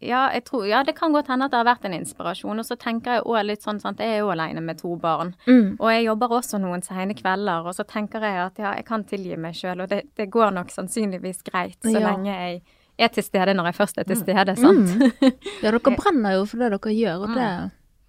ja, 0.07 0.21
jeg 0.33 0.45
tror, 0.47 0.65
ja, 0.69 0.83
det 0.87 0.95
kan 0.97 1.13
godt 1.15 1.27
hende 1.31 1.45
at 1.47 1.51
det 1.53 1.59
har 1.59 1.67
vært 1.67 1.85
en 1.89 1.95
inspirasjon. 1.97 2.61
Og 2.61 2.65
så 2.67 2.77
tenker 2.79 3.17
jeg 3.17 3.25
òg 3.25 3.43
litt 3.45 3.65
sånn 3.65 3.81
sant, 3.83 3.99
jeg 3.99 4.17
er 4.17 4.23
jo 4.23 4.31
alene 4.33 4.61
med 4.63 4.79
to 4.81 4.95
barn. 5.01 5.33
Mm. 5.47 5.75
Og 5.79 5.89
jeg 5.91 6.05
jobber 6.07 6.37
også 6.39 6.59
noen 6.61 6.83
sene 6.85 7.17
kvelder, 7.17 7.67
og 7.67 7.75
så 7.77 7.83
tenker 7.89 8.23
jeg 8.25 8.39
at 8.45 8.61
ja, 8.61 8.73
jeg 8.79 8.85
kan 8.87 9.03
tilgi 9.09 9.37
meg 9.37 9.57
sjøl, 9.57 9.81
og 9.85 9.89
det, 9.91 10.03
det 10.17 10.29
går 10.33 10.51
nok 10.55 10.71
sannsynligvis 10.73 11.43
greit 11.47 11.77
så 11.83 11.93
Ja. 11.95 12.11
lenge 12.11 12.31
jeg 12.33 12.61
er 12.97 13.09
til 13.11 13.23
stede 13.27 13.53
når 13.57 13.65
jeg 13.71 13.75
først 13.75 13.97
er 13.99 14.03
til 14.07 14.17
stede, 14.21 14.55
sant. 14.55 14.93
Ja, 15.63 15.71
dere 15.71 15.79
brenner 15.83 16.37
jo 16.37 16.45
for 16.47 16.61
det 16.63 16.71
dere 16.75 16.93
gjør, 16.95 17.25
og 17.27 17.33
det, 17.35 17.49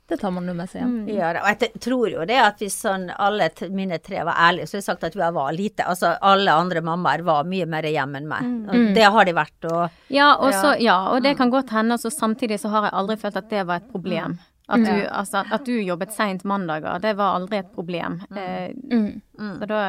det 0.08 0.18
tar 0.20 0.30
man 0.30 0.46
jo 0.46 0.54
med 0.54 0.68
seg 0.70 0.82
hjem. 0.82 1.08
Ja, 1.10 1.32
og 1.42 1.48
jeg 1.60 1.80
tror 1.82 2.08
jo 2.12 2.24
det 2.28 2.36
at 2.38 2.58
hvis 2.62 2.76
sånn 2.84 3.08
alle 3.18 3.48
mine 3.74 3.98
tre 3.98 4.22
var 4.24 4.34
ærlige, 4.38 4.68
så 4.70 4.76
har 4.76 4.82
jeg 4.82 4.86
sagt 4.86 5.04
at 5.08 5.14
vi 5.18 5.30
var 5.34 5.52
lite. 5.52 5.82
Altså 5.84 6.12
alle 6.22 6.52
andre 6.54 6.80
mammaer 6.80 7.24
var 7.26 7.44
mye 7.44 7.66
mer 7.66 7.82
hjemme 7.82 8.20
enn 8.20 8.28
meg. 8.30 8.50
Og 8.70 8.94
det 8.94 9.02
har 9.16 9.24
de 9.24 9.32
vært, 9.34 9.64
og 9.70 9.90
Ja, 10.08 10.34
og, 10.36 10.52
så, 10.54 10.76
ja, 10.80 10.98
og 11.10 11.18
Mm. 11.18 11.22
det 11.24 11.36
kan 11.38 11.50
godt 11.50 11.70
hende, 11.70 11.94
og 11.94 12.00
så 12.00 12.10
samtidig 12.14 12.60
så 12.60 12.68
har 12.70 12.82
jeg 12.84 12.92
aldri 12.94 13.16
følt 13.16 13.36
at 13.36 13.48
det 13.50 13.66
var 13.66 13.76
et 13.82 13.90
problem. 13.92 14.38
At 14.68 14.80
du, 14.82 14.90
altså, 15.14 15.44
at 15.52 15.64
du 15.64 15.72
jobbet 15.78 16.10
seint 16.12 16.44
mandager, 16.44 16.98
det 17.00 17.16
var 17.16 17.36
aldri 17.38 17.58
et 17.58 17.72
problem. 17.74 18.20
Eh, 18.34 18.72
Mm. 18.90 19.22
Så 19.60 19.66
da, 19.66 19.80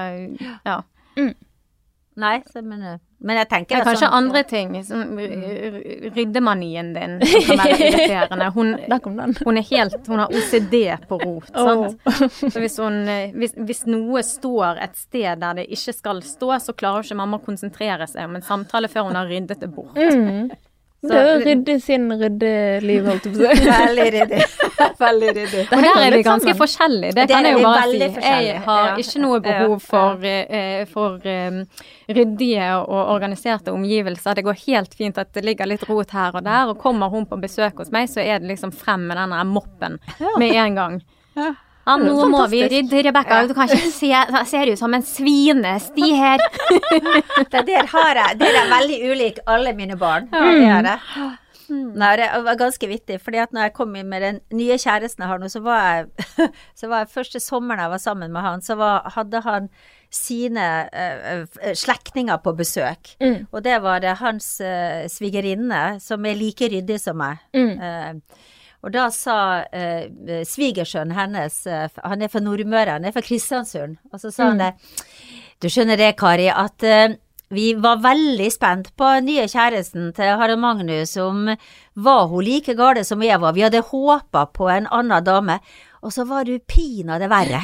ja. 0.65 0.81
Nei, 2.17 2.39
så, 2.49 2.63
men, 2.65 2.81
eh, 2.81 2.95
men 3.21 3.37
jeg 3.37 3.47
tenker 3.51 3.75
Det 3.75 3.81
er 3.83 3.85
kanskje 3.85 4.07
sånn- 4.07 4.17
andre 4.17 4.41
ting, 4.49 4.71
som 4.83 5.17
ryddemanien 6.15 6.93
din, 6.95 7.19
som 7.27 7.41
kan 7.45 7.61
være 7.61 7.77
irriterende. 7.87 8.47
Hun, 8.55 8.71
Der 8.91 8.99
kom 9.05 9.17
den. 9.19 9.35
hun 9.45 9.57
er 9.61 9.65
helt 9.69 10.07
Hun 10.07 10.19
har 10.23 10.33
OCD 10.33 10.77
på 11.09 11.19
rot, 11.21 11.51
sant. 11.53 12.41
Så 12.53 12.59
hvis, 12.63 12.77
hun, 12.81 12.97
eh, 13.11 13.31
hvis, 13.37 13.53
hvis 13.57 13.83
noe 13.89 14.23
står 14.25 14.81
et 14.87 14.97
sted 14.97 15.39
der 15.43 15.59
det 15.61 15.67
ikke 15.69 15.93
skal 15.93 16.21
stå, 16.25 16.55
så 16.63 16.73
klarer 16.77 17.05
ikke 17.05 17.19
mamma 17.21 17.37
å 17.39 17.45
konsentrere 17.45 18.07
seg 18.09 18.25
om 18.29 18.35
en 18.39 18.45
samtale 18.45 18.89
før 18.91 19.09
hun 19.11 19.19
har 19.19 19.29
ryddet 19.29 19.61
det 19.61 19.69
bort. 19.73 19.93
Mm. 19.97 20.49
Det 20.97 21.13
er 21.13 21.27
jo 21.27 21.41
rydde 21.45 21.73
sin 21.79 22.07
ryddeliv, 22.09 23.05
holdt 23.05 23.27
jeg 23.27 23.33
på 23.35 23.43
å 23.45 23.57
si. 23.59 23.67
Veldig 23.85 24.07
ryddig. 24.15 24.39
Veldig 25.03 25.33
ryddig. 25.37 25.65
Og 25.67 25.83
der 25.85 25.99
er 26.01 26.15
vi 26.15 26.21
ganske 26.25 26.47
sammen. 26.47 26.57
forskjellige, 26.61 27.11
det 27.13 27.27
det 27.27 27.35
kan 27.35 27.45
jeg 27.45 27.57
jo 27.57 27.65
bare 27.67 27.91
si. 27.91 28.23
Jeg 28.25 28.63
har 28.65 28.87
ja. 28.87 28.95
ikke 29.03 29.21
noe 29.21 29.41
behov 29.45 29.75
for, 29.85 30.25
eh, 30.25 30.81
for 30.89 31.29
eh, 31.29 31.59
ryddige 32.17 32.71
og 32.79 33.13
organiserte 33.13 33.75
omgivelser. 33.75 34.39
Det 34.39 34.47
går 34.47 34.57
helt 34.65 34.97
fint 34.97 35.21
at 35.21 35.29
det 35.37 35.45
ligger 35.45 35.69
litt 35.69 35.85
rot 35.89 36.17
her 36.17 36.33
og 36.33 36.49
der, 36.49 36.73
og 36.73 36.81
kommer 36.81 37.13
hun 37.13 37.29
på 37.29 37.37
besøk 37.45 37.77
hos 37.83 37.93
meg, 37.93 38.09
så 38.09 38.25
er 38.25 38.41
det 38.41 38.55
liksom 38.55 38.73
frem 38.73 39.05
med 39.11 39.21
denne 39.21 39.45
moppen 39.45 40.01
med 40.41 40.49
en 40.49 40.81
gang. 40.81 40.99
Ja, 41.37 41.53
nå 42.01 42.27
må 42.33 42.43
vi 42.51 42.61
rydde, 42.67 43.01
Rebekka. 43.07 43.41
Du 43.47 43.55
kan 43.57 43.71
ikke 43.71 43.91
se, 43.93 44.11
ser 44.51 44.71
ut 44.73 44.79
som 44.79 44.93
en 44.93 45.05
svinesti 45.05 46.13
her. 46.17 46.43
Det 47.53 47.65
der 47.67 47.87
har 47.93 48.21
jeg. 48.23 48.39
Der 48.41 48.61
er 48.61 48.71
veldig 48.71 49.01
ulik 49.11 49.43
alle 49.47 49.73
mine 49.77 49.97
barn. 49.99 50.27
Det 50.31 50.63
er 50.67 50.87
det. 50.91 50.97
Nei, 51.67 52.13
det 52.19 52.27
var 52.45 52.55
ganske 52.59 52.87
vittig, 52.87 53.17
fordi 53.19 53.41
at 53.43 53.53
når 53.55 53.67
jeg 53.67 53.73
kom 53.75 53.95
inn 53.99 54.07
med 54.07 54.23
den 54.23 54.39
nye 54.55 54.77
kjæresten 54.79 55.23
jeg 55.23 55.31
har 55.31 55.41
nå, 55.41 55.49
så 55.51 55.59
var 55.65 55.81
jeg, 55.83 56.27
så 56.79 56.87
var 56.87 57.03
jeg 57.03 57.11
første 57.11 57.41
sommeren 57.43 57.83
jeg 57.83 57.91
var 57.91 58.03
sammen 58.03 58.31
med 58.31 58.45
han, 58.45 58.63
så 58.63 58.77
var, 58.79 59.09
hadde 59.17 59.41
han 59.43 59.67
sine 60.13 60.67
uh, 60.87 61.57
slektninger 61.75 62.39
på 62.43 62.53
besøk. 62.55 63.11
Mm. 63.19 63.49
Og 63.51 63.63
det 63.65 63.81
var 63.83 64.03
det 64.03 64.15
hans 64.21 64.53
uh, 64.63 65.03
svigerinne, 65.11 65.99
som 66.03 66.25
er 66.25 66.39
like 66.39 66.71
ryddig 66.71 67.01
som 67.03 67.19
meg. 67.19 67.43
Mm. 67.55 67.73
Eh, 67.75 68.45
og 68.85 68.93
da 68.93 69.07
sa 69.13 69.37
eh, 69.73 70.09
svigersønnen 70.45 71.17
hennes, 71.17 71.61
eh, 71.67 71.87
han 72.03 72.21
er 72.21 72.31
fra 72.31 72.41
Nordmøre, 72.43 72.99
han 72.99 73.07
er 73.07 73.15
fra 73.15 73.23
Kristiansund, 73.25 73.97
og 74.13 74.21
så 74.21 74.31
sa 74.31 74.51
han 74.51 74.61
det 74.61 74.73
Du 75.61 75.69
skjønner 75.73 75.97
det, 75.97 76.11
Kari, 76.19 76.51
at 76.53 76.85
eh, 76.85 77.17
vi 77.49 77.71
var 77.79 78.01
veldig 78.03 78.47
spent 78.51 78.89
på 78.99 79.09
nye 79.23 79.47
kjæresten 79.47 80.11
til 80.15 80.35
Harald 80.35 80.59
Magnus, 80.59 81.15
om 81.17 81.47
var 81.95 82.27
hun 82.27 82.43
like 82.43 82.75
gale 82.75 83.05
som 83.07 83.23
jeg 83.23 83.39
var. 83.39 83.55
Vi 83.55 83.63
hadde 83.63 83.85
håpa 83.87 84.45
på 84.51 84.67
en 84.69 84.89
annen 84.91 85.23
dame, 85.23 85.55
og 86.01 86.11
så 86.13 86.25
var 86.29 86.43
du 86.45 86.57
pinadø 86.59 87.27
verre. 87.31 87.59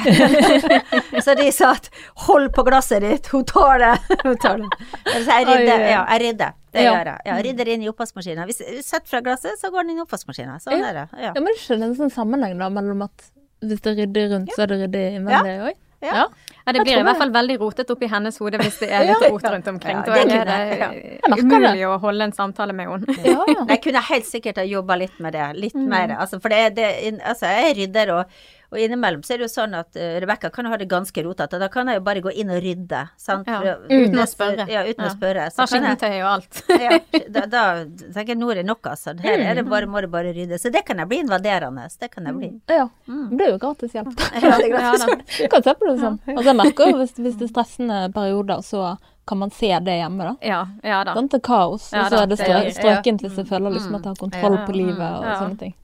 så 1.24 1.34
de 1.38 1.46
sa 1.54 1.70
at 1.76 1.88
hold 2.26 2.50
på 2.56 2.64
glasset 2.66 3.02
ditt, 3.04 3.28
hun 3.34 3.44
tar 3.48 3.78
det. 3.82 3.92
Hun 4.24 4.36
tar 4.40 4.58
det. 4.62 4.70
Så 5.06 5.22
jeg 5.28 5.46
rydder, 5.48 5.84
ja, 5.90 6.00
jeg 6.14 6.20
rydder. 6.24 6.52
Det 6.74 6.82
Ja. 6.82 6.92
gjør 6.96 7.08
jeg. 7.12 7.20
Ja, 7.28 7.34
rydder 7.46 7.68
inn 7.74 7.82
i 7.84 7.88
oppvaskmaskinen. 7.92 8.44
Hvis 8.48 8.58
du 8.64 8.80
setter 8.82 9.06
fra 9.12 9.20
glasset, 9.22 9.58
så 9.60 9.70
går 9.70 9.84
den 9.84 9.94
inn 9.94 10.00
i 10.02 10.04
oppvaskmaskinen. 10.04 10.58
Sånn 10.64 10.78
Ja. 10.80 10.88
er 10.90 10.94
det. 10.98 11.06
Ja. 11.20 11.30
Ja, 11.30 11.40
men 11.40 11.52
det 11.52 11.60
skjønner 11.62 11.86
en 11.92 11.96
sånn 11.98 12.10
sammenheng 12.14 12.58
da, 12.58 12.68
mellom 12.74 13.02
at 13.06 13.28
hvis 13.62 13.80
det 13.84 13.96
rydder 14.00 14.32
rundt, 14.34 14.50
så 14.56 14.64
er 14.64 14.72
det 14.72 14.80
ryddig 14.82 15.04
innvendig 15.20 15.54
òg? 15.70 15.74
Ja. 16.02 16.14
Ja. 16.14 16.24
Ja, 16.66 16.72
det 16.72 16.80
blir 16.86 16.96
i 16.96 17.02
hvert 17.04 17.18
fall 17.20 17.30
veldig 17.34 17.58
rotet 17.60 17.90
oppi 17.92 18.08
hennes 18.08 18.38
hode 18.40 18.56
hvis 18.62 18.78
det 18.80 18.88
er 18.88 19.04
litt 19.10 19.20
Ja. 19.26 19.28
rot 19.34 19.44
rundt 19.52 19.66
omkring. 19.68 19.98
Ja, 20.00 20.14
det 20.24 20.32
er 20.32 20.48
det. 20.48 20.88
Det. 21.28 21.38
umulig 21.44 21.82
å 21.90 21.98
holde 22.00 22.24
en 22.24 22.32
samtale 22.32 22.72
med 22.72 22.88
henne. 22.88 23.16
Ja. 23.24 23.44
Jeg 23.68 23.82
kunne 23.84 24.00
helt 24.08 24.24
sikkert 24.30 24.56
ha 24.62 24.64
jobba 24.64 24.96
litt 24.96 25.18
med 25.20 25.36
det, 25.36 25.50
litt 25.60 25.74
Mm. 25.76 25.88
mer. 25.92 26.16
Altså, 26.24 26.40
for 26.40 26.48
det, 26.48 26.74
det, 26.76 26.88
altså, 27.20 27.46
jeg 27.52 27.70
er 27.70 27.74
rydder, 27.82 28.14
og, 28.16 28.24
og 28.74 28.80
innimellom 28.82 29.22
så 29.24 29.34
er 29.34 29.40
det 29.42 29.46
jo 29.46 29.52
sånn 29.54 29.76
at 29.78 29.94
uh, 29.96 30.16
Rebekka 30.24 30.50
kan 30.54 30.66
ha 30.70 30.76
det 30.80 30.88
ganske 30.90 31.22
rotete, 31.24 31.60
da 31.62 31.68
kan 31.72 31.88
jeg 31.90 32.00
jo 32.00 32.04
bare 32.06 32.22
gå 32.24 32.32
inn 32.34 32.50
og 32.50 32.58
rydde, 32.64 33.04
sant. 33.20 33.46
Ja, 33.48 33.76
uten 33.86 34.18
å 34.18 34.26
spørre. 34.28 34.66
Ja, 34.70 34.82
uten 34.84 35.06
Ja. 35.06 35.10
å 35.10 35.14
spørre. 35.14 35.46
Så 35.54 35.66
skinnetøy 35.70 36.10
og 36.24 36.28
alt. 36.32 36.60
ja, 36.84 36.98
da, 37.30 37.46
da 37.54 37.62
tenker 37.86 38.34
jeg 38.34 38.40
nå 38.42 38.50
er 38.52 38.60
det 38.62 38.66
nok, 38.68 38.90
altså. 38.90 39.14
Her 39.24 39.38
er 39.46 39.54
det 39.60 39.66
bare, 39.70 39.86
må 39.90 40.02
det 40.04 40.10
bare 40.12 40.34
rydde. 40.34 40.58
Så 40.60 40.72
det 40.74 40.84
kan 40.88 40.98
jeg 40.98 41.08
bli 41.08 41.22
invaderende. 41.24 41.86
Det 42.00 42.10
kan 42.12 42.26
jeg 42.28 42.34
bli. 42.40 42.50
ja. 42.80 42.88
Det 43.06 43.46
er 43.48 43.54
jo 43.54 43.58
gratis 43.62 43.94
hjelp. 43.96 44.12
Ja, 44.42 44.58
det 44.58 44.70
er 44.74 45.48
kan 45.54 45.62
se 45.64 45.74
på 45.78 45.88
det 45.88 45.98
sånn. 46.02 46.18
Altså, 46.34 46.48
jeg 46.50 46.58
merker 46.60 46.90
jo 46.90 47.00
hvis, 47.00 47.14
hvis 47.20 47.36
det 47.40 47.48
er 47.48 47.52
stressende 47.54 47.98
perioder, 48.14 48.62
så 48.66 48.96
kan 49.26 49.38
man 49.40 49.50
se 49.56 49.70
det 49.80 49.94
hjemme, 50.00 50.24
da. 50.26 50.34
Ja, 50.44 50.58
ja 50.84 50.98
da. 51.06 51.14
Sånn 51.16 51.30
er 51.32 51.40
kaos, 51.44 51.86
Ja 51.94 52.02
og 52.04 52.12
så 52.12 52.18
er 52.20 52.26
det 52.28 52.36
det 52.36 52.44
strø 52.44 52.58
strøkent 52.76 53.22
hvis 53.24 53.38
jeg 53.40 53.48
føler 53.48 53.72
liksom 53.72 53.94
at 53.96 54.04
jeg 54.04 54.12
har 54.12 54.20
kontroll 54.20 54.58
Ja. 54.58 54.66
på 54.66 54.72
livet 54.76 55.00
og 55.00 55.24
Ja. 55.24 55.38
sånne 55.40 55.58
ting. 55.58 55.74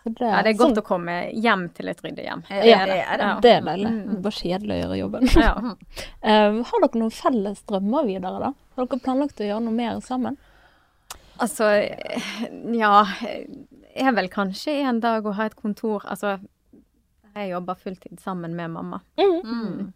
Så 0.00 0.10
er, 0.10 0.30
Ja, 0.30 0.42
det 0.42 0.54
er 0.54 0.56
godt 0.56 0.74
sånn, 0.74 0.80
å 0.80 0.86
komme 0.86 1.14
hjem 1.36 1.66
til 1.76 1.90
et 1.92 1.98
ryddig 2.04 2.24
hjem. 2.24 2.42
Ja, 2.48 2.60
Det 2.62 2.76
er 2.76 2.86
det. 2.88 2.98
Ja. 3.00 3.32
det 3.44 3.50
er 3.52 3.66
deilig. 3.66 3.90
Bare 4.24 4.36
kjedelig 4.38 4.76
å 4.76 4.78
gjøre 4.80 5.00
jobben. 5.00 5.28
Ja. 5.46 5.52
uh, 5.60 6.60
har 6.70 6.86
dere 6.86 7.02
noen 7.02 7.12
felles 7.14 7.60
drømmer 7.68 8.08
videre, 8.08 8.40
da? 8.40 8.52
Har 8.78 8.88
dere 8.88 9.04
planlagt 9.04 9.42
å 9.42 9.50
gjøre 9.50 9.64
noe 9.66 9.76
mer 9.76 10.00
sammen? 10.04 10.38
Altså, 11.40 11.68
ja 12.76 12.96
Er 13.96 14.12
vel 14.12 14.26
kanskje 14.28 14.74
en 14.84 14.98
dag 15.00 15.24
å 15.24 15.32
ha 15.38 15.46
et 15.48 15.54
kontor 15.56 16.04
Altså, 16.04 16.34
jeg 17.32 17.48
jobber 17.54 17.78
fulltid 17.80 18.20
sammen 18.20 18.52
med 18.58 18.74
mamma. 18.74 18.98
Mm. 19.16 19.92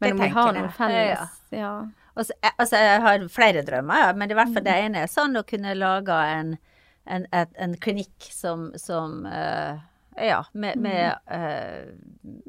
Men 0.00 0.12
om 0.14 0.22
vi 0.22 0.28
har 0.32 0.52
noen 0.56 0.70
felles 0.72 1.34
Ja. 1.52 1.74
Altså, 2.14 2.34
jeg, 2.42 2.52
altså, 2.58 2.76
jeg 2.76 3.00
har 3.00 3.22
flere 3.32 3.62
drømmer, 3.64 4.02
ja, 4.04 4.12
men 4.12 4.30
i 4.30 4.36
hvert 4.36 4.52
fall 4.52 4.64
det 4.66 4.74
ene 4.84 5.04
er 5.04 5.08
sånn 5.08 5.38
å 5.40 5.44
kunne 5.48 5.72
lage 5.78 6.12
en, 6.12 6.50
en, 7.04 7.26
en 7.32 7.76
klinikk 7.76 8.28
som, 8.30 8.72
som 8.76 9.26
eh, 9.26 9.80
ja, 10.16 10.44
med, 10.52 10.76
med 10.78 11.14
eh, 11.30 11.86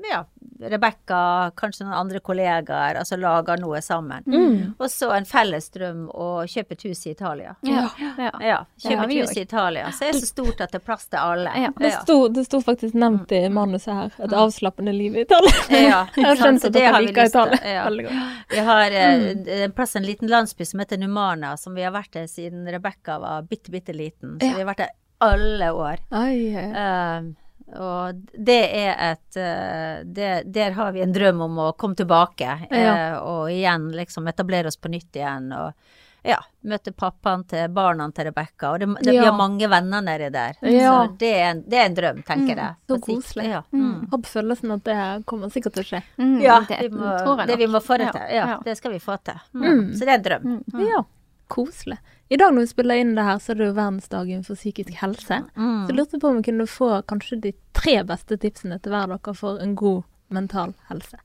ja, 0.09 0.25
Rebekka, 0.59 1.51
kanskje 1.57 1.85
noen 1.85 1.95
andre 1.97 2.19
kollegaer, 2.23 2.95
altså 2.99 3.17
lager 3.19 3.57
noe 3.61 3.81
sammen. 3.81 4.23
Og 4.77 4.85
så 4.91 5.09
en 5.15 5.25
felles 5.27 5.69
drøm 5.73 6.05
å 6.13 6.27
kjøpe 6.47 6.75
et 6.77 6.85
hus 6.87 7.01
i 7.07 7.11
Italia. 7.13 7.55
Ja. 7.67 7.87
ja. 8.17 8.29
Ja, 8.43 8.59
kjøpe 8.79 9.07
et 9.09 9.15
hus 9.23 9.33
i 9.37 9.41
Italia. 9.43 9.89
Så 9.91 10.07
er 10.07 10.13
det 10.15 10.21
så 10.23 10.29
stort 10.29 10.61
at 10.63 10.71
det 10.75 10.79
er 10.81 10.85
plass 10.85 11.07
til 11.11 11.19
alle. 11.19 11.51
Ja. 11.65 11.71
Det 11.79 11.91
sto, 12.01 12.17
det 12.31 12.45
sto 12.47 12.61
faktisk 12.63 12.95
nevnt 12.99 13.31
i 13.35 13.41
manuset 13.53 13.93
her. 13.93 14.15
Et 14.27 14.35
avslappende 14.43 14.93
liv 14.95 15.17
i 15.17 15.25
Italia. 15.27 15.53
Ja, 15.83 16.01
Jeg 16.15 16.25
har 16.29 16.39
skjønt 16.39 16.63
at 16.63 16.71
det 16.71 16.79
dere 16.79 16.93
har 16.95 17.01
vi 17.03 17.09
liker. 17.11 17.27
Italia. 17.31 17.59
Ja. 17.73 17.83
Veldig 17.89 18.05
godt. 18.07 18.41
Vi 18.53 18.65
har 18.69 18.97
eh, 19.03 19.29
en 19.65 19.75
plass, 19.75 19.95
en 19.99 20.05
liten 20.07 20.31
landsby 20.31 20.65
som 20.69 20.79
heter 20.83 21.01
Numana, 21.01 21.55
som 21.59 21.75
vi 21.75 21.83
har 21.83 21.91
vært 21.95 22.13
der 22.15 22.27
siden 22.31 22.67
Rebekka 22.71 23.17
var 23.23 23.47
bitte, 23.49 23.71
bitte 23.73 23.95
liten. 23.95 24.37
Så 24.39 24.47
Ja. 24.47 24.53
vi 24.59 24.63
har 24.63 24.69
vært 24.73 24.85
der 24.85 24.93
alle 25.23 25.71
år. 25.71 26.01
Ai, 26.11 26.55
ai, 26.55 26.69
ai. 26.71 27.33
Og 27.73 28.21
det 28.37 28.59
er 28.75 28.95
et 29.11 29.37
eh, 29.39 30.03
det, 30.05 30.29
Der 30.53 30.71
har 30.77 30.91
vi 30.91 31.01
en 31.01 31.13
drøm 31.15 31.41
om 31.41 31.57
å 31.57 31.71
komme 31.77 31.95
tilbake, 31.95 32.67
eh, 32.69 32.83
Ja. 32.83 33.19
og 33.21 33.49
igjen 33.51 33.91
liksom 33.95 34.27
etablere 34.27 34.67
oss 34.67 34.77
på 34.77 34.91
nytt 34.93 35.15
igjen. 35.15 35.51
og 35.57 35.73
ja, 36.23 36.37
møte 36.63 36.93
pappaen 36.95 37.41
til 37.51 37.67
barna 37.75 38.05
til 38.15 38.29
Rebekka. 38.29 38.69
Og 38.71 38.79
det, 38.79 38.87
det, 39.03 39.11
vi 39.11 39.17
har 39.25 39.33
mange 39.35 39.67
venner 39.67 40.01
nedi 40.01 40.29
der. 40.31 40.55
Ja. 40.61 40.93
Så 41.03 41.17
det 41.19 41.31
er, 41.35 41.49
en, 41.49 41.63
det 41.67 41.79
er 41.81 41.89
en 41.89 41.95
drøm, 41.97 42.21
tenker 42.23 42.55
jeg. 42.55 42.75
så 42.87 42.97
koselig. 43.03 43.49
Ja. 43.51 43.59
Mm. 43.75 44.07
Har 44.11 44.21
på 44.23 44.31
følelsen 44.31 44.71
at 44.71 44.83
det 44.87 45.25
kommer 45.27 45.51
sikkert 45.51 45.75
til 45.75 45.83
å 45.83 45.89
skje. 45.89 46.01
Mm, 46.17 46.37
Ja, 46.41 46.61
det 46.69 46.77
vi 46.85 46.89
må, 46.95 47.35
det 47.45 47.57
vi 47.59 47.67
må 47.67 47.81
få 47.83 47.97
det 47.99 48.13
til. 48.15 48.23
Ja, 48.37 48.45
ja. 48.53 48.57
det 48.63 48.77
skal 48.79 48.95
vi 48.95 48.99
få 49.03 49.17
til. 49.19 49.41
Mm. 49.53 49.91
Så 49.97 49.99
det 50.07 50.13
er 50.13 50.15
en 50.15 50.23
drøm. 50.29 50.63
Ja, 50.87 51.03
koselig. 51.51 51.99
I 52.33 52.37
dag 52.41 52.53
når 52.53 52.65
vi 52.65 52.71
spiller 52.71 52.97
inn 52.97 53.11
det 53.13 53.25
her, 53.27 53.37
så 53.37 53.51
er 53.53 53.59
det 53.59 53.67
jo 53.67 53.75
verdensdagen 53.77 54.45
for 54.47 54.57
psykisk 54.57 54.95
helse. 54.97 55.43
Mm. 55.53 55.83
Så 55.83 55.91
jeg 55.91 55.97
lurte 55.99 56.19
på 56.21 56.31
om 56.31 56.39
vi 56.39 56.47
kunne 56.47 56.65
få 56.69 56.89
kanskje 57.09 57.37
de 57.43 57.51
tre 57.77 57.99
beste 58.09 58.39
tipsene 58.41 58.79
til 58.81 58.95
hver 58.95 59.11
dere 59.11 59.35
for 59.37 59.61
en 59.61 59.75
god 59.77 60.01
mental 60.33 60.73
helse. 60.89 61.19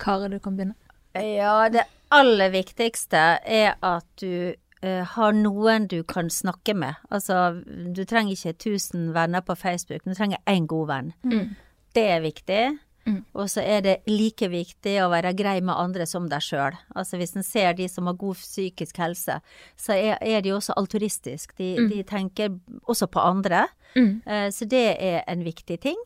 Kari, 0.00 0.30
du 0.32 0.38
kan 0.40 0.56
begynne. 0.56 0.78
Ja, 1.12 1.68
det 1.68 1.84
aller 2.12 2.54
viktigste 2.54 3.20
er 3.44 3.74
at 3.84 4.06
du 4.22 4.54
uh, 4.54 5.02
har 5.12 5.36
noen 5.36 5.90
du 5.92 6.00
kan 6.08 6.32
snakke 6.32 6.72
med. 6.72 6.96
Altså, 7.12 7.60
du 7.66 8.04
trenger 8.08 8.32
ikke 8.32 8.56
1000 8.72 9.12
venner 9.12 9.44
på 9.44 9.58
Facebook, 9.60 10.06
du 10.08 10.16
trenger 10.16 10.40
én 10.48 10.66
god 10.66 10.88
venn. 10.88 11.12
Mm. 11.20 11.52
Det 11.92 12.06
er 12.14 12.24
viktig. 12.24 12.62
Mm. 13.06 13.24
Og 13.34 13.48
så 13.50 13.62
er 13.66 13.80
det 13.82 13.96
like 14.06 14.46
viktig 14.48 14.94
å 15.02 15.08
være 15.10 15.34
grei 15.34 15.60
med 15.60 15.74
andre 15.74 16.06
som 16.06 16.28
deg 16.28 16.40
sjøl. 16.40 16.76
Altså 16.94 17.18
hvis 17.18 17.34
en 17.36 17.42
ser 17.42 17.72
de 17.74 17.88
som 17.88 18.06
har 18.06 18.14
god 18.14 18.36
psykisk 18.36 18.96
helse, 19.02 19.40
så 19.76 19.92
er, 19.96 20.18
er 20.22 20.40
de 20.42 20.50
også 20.54 20.74
altruistiske. 20.76 21.56
De, 21.58 21.76
Mm. 21.78 21.88
de 21.90 22.02
tenker 22.04 22.48
også 22.86 23.08
på 23.10 23.20
andre. 23.20 23.68
Mm. 23.96 24.22
Eh, 24.26 24.48
Så 24.50 24.68
det 24.68 24.96
er 25.02 25.24
en 25.26 25.42
viktig 25.44 25.80
ting. 25.80 25.96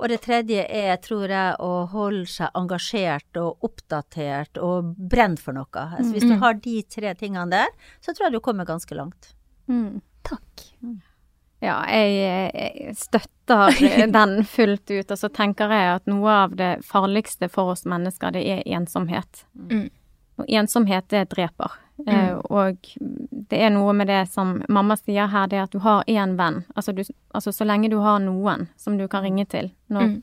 Og 0.00 0.08
det 0.08 0.22
tredje 0.22 0.66
er, 0.68 0.96
tror 0.96 1.28
jeg, 1.28 1.54
å 1.60 1.86
holde 1.86 2.26
seg 2.26 2.50
engasjert 2.58 3.36
og 3.38 3.60
oppdatert 3.62 4.58
og 4.58 4.96
brent 4.98 5.38
for 5.38 5.52
noe. 5.52 5.68
Altså 5.72 6.12
hvis 6.12 6.22
du 6.26 6.34
Mm. 6.34 6.40
har 6.40 6.54
de 6.54 6.82
tre 6.82 7.14
tingene 7.14 7.50
der, 7.50 7.68
så 8.00 8.12
tror 8.12 8.24
jeg 8.26 8.32
du 8.32 8.40
kommer 8.40 8.64
ganske 8.66 8.90
langt. 8.96 9.34
Mm. 9.68 10.00
Takk. 10.24 10.72
Ja, 11.62 11.76
jeg, 11.86 12.50
jeg 12.54 12.96
støtter 12.98 14.08
den 14.18 14.40
fullt 14.50 14.90
ut. 14.90 15.10
Og 15.14 15.18
så 15.18 15.28
tenker 15.30 15.70
jeg 15.70 15.92
at 16.00 16.08
noe 16.10 16.30
av 16.44 16.56
det 16.58 16.72
farligste 16.86 17.46
for 17.52 17.70
oss 17.76 17.84
mennesker, 17.86 18.34
det 18.34 18.42
er 18.50 18.64
ensomhet. 18.66 19.44
Mm. 19.54 19.86
Og 20.42 20.50
ensomhet, 20.50 21.06
det 21.12 21.28
dreper. 21.30 21.78
Mm. 22.02 22.40
og 22.50 22.78
det 23.50 23.58
er 23.62 23.70
noe 23.70 23.92
med 23.94 24.08
det 24.10 24.24
som 24.32 24.56
mamma 24.72 24.96
sier 24.98 25.28
her, 25.30 25.46
det 25.46 25.58
er 25.60 25.66
at 25.68 25.74
du 25.76 25.78
har 25.84 26.02
én 26.10 26.32
venn. 26.40 26.62
Altså, 26.74 26.90
du, 26.96 27.04
altså 27.36 27.52
så 27.54 27.66
lenge 27.68 27.90
du 27.92 27.98
har 28.02 28.18
noen 28.24 28.64
som 28.80 28.96
du 28.98 29.04
kan 29.12 29.22
ringe 29.22 29.44
til 29.46 29.70
når 29.92 30.08
Mm. 30.08 30.22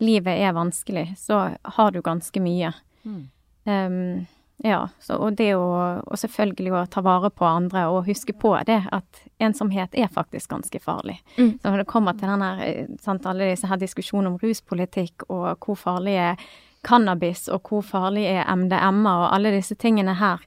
livet 0.00 0.40
er 0.42 0.56
vanskelig, 0.56 1.14
så 1.20 1.54
har 1.76 1.90
du 1.92 2.00
ganske 2.02 2.40
mye. 2.42 2.72
Um, 3.04 4.26
ja, 4.64 4.88
så, 5.00 5.16
og 5.16 5.36
det 5.38 5.54
å 5.56 5.68
og 6.04 6.18
selvfølgelig 6.20 6.72
å 6.76 6.86
ta 6.92 7.00
vare 7.04 7.30
på 7.32 7.46
andre 7.48 7.86
og 7.88 8.08
huske 8.08 8.34
på 8.36 8.52
det 8.68 8.82
at 8.92 9.22
ensomhet 9.40 9.94
er 9.96 10.10
faktisk 10.12 10.52
ganske 10.52 10.80
farlig. 10.84 11.16
Mm. 11.38 11.54
Så 11.62 11.70
når 11.70 11.82
det 11.82 11.88
kommer 11.88 12.16
til 12.18 12.28
denne, 12.28 12.50
eh, 12.64 12.90
sant, 13.00 13.26
alle 13.26 13.48
disse 13.48 13.70
her 13.70 13.80
diskusjonene 13.80 14.34
om 14.34 14.40
ruspolitikk 14.42 15.24
og 15.28 15.64
hvor 15.64 15.78
farlig 15.80 16.18
er 16.20 16.50
cannabis 16.84 17.48
og 17.48 17.68
hvor 17.68 17.84
farlig 17.84 18.26
er 18.28 18.44
MDMA 18.48 19.14
og 19.22 19.30
alle 19.34 19.54
disse 19.56 19.76
tingene 19.80 20.18
her, 20.20 20.44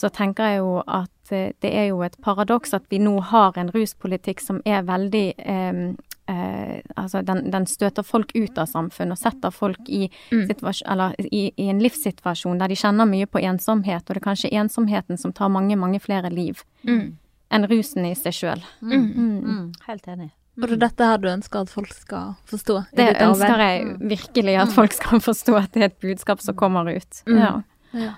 så 0.00 0.08
tenker 0.08 0.48
jeg 0.48 0.62
jo 0.62 0.78
at 0.86 1.32
eh, 1.32 1.52
det 1.60 1.74
er 1.76 1.90
jo 1.90 2.00
et 2.06 2.16
paradoks 2.24 2.72
at 2.74 2.88
vi 2.90 3.02
nå 3.02 3.18
har 3.32 3.58
en 3.60 3.72
ruspolitikk 3.74 4.40
som 4.40 4.62
er 4.64 4.86
veldig 4.88 5.26
eh, 5.38 5.84
eh, 6.28 6.80
Altså, 6.96 7.22
den, 7.24 7.50
den 7.50 7.66
støter 7.66 8.02
folk 8.02 8.30
ut 8.34 8.58
av 8.58 8.66
samfunnet 8.66 9.12
og 9.16 9.18
setter 9.18 9.50
folk 9.50 9.88
i, 9.88 10.10
Mm. 10.30 10.48
eller 10.86 11.14
i, 11.18 11.52
i 11.56 11.68
en 11.68 11.80
livssituasjon 11.80 12.58
der 12.58 12.68
de 12.68 12.74
kjenner 12.76 13.06
mye 13.08 13.26
på 13.26 13.40
ensomhet, 13.42 14.02
og 14.08 14.14
det 14.14 14.22
er 14.22 14.28
kanskje 14.28 14.52
ensomheten 14.52 15.18
som 15.18 15.32
tar 15.32 15.48
mange, 15.48 15.76
mange 15.76 16.00
flere 16.00 16.30
liv 16.30 16.62
Mm. 16.84 17.16
enn 17.50 17.66
rusen 17.68 18.06
i 18.06 18.14
seg 18.14 18.32
sjøl. 18.32 18.62
Mm. 18.82 19.12
Mm. 19.14 19.40
Mm. 19.44 19.72
Helt 19.86 20.06
enig. 20.06 20.30
Og 20.56 20.68
det 20.68 20.72
er 20.72 20.82
dette 20.88 21.04
her 21.04 21.16
du 21.18 21.28
ønsker 21.28 21.60
at 21.62 21.70
folk 21.70 21.92
skal 21.92 22.34
forstå? 22.46 22.78
i 22.92 22.96
Det 22.96 23.06
ditt 23.08 23.22
ønsker 23.22 23.58
jeg 23.58 23.84
virkelig 24.00 24.56
at 24.60 24.68
folk 24.68 24.92
skal 24.92 25.20
forstå, 25.20 25.54
at 25.62 25.72
det 25.72 25.82
er 25.82 25.86
et 25.86 26.00
budskap 26.00 26.40
som 26.40 26.54
kommer 26.54 26.84
ut. 26.94 27.22
Mm. 27.26 27.38
Ja. 27.38 27.62
Ja. 27.94 28.14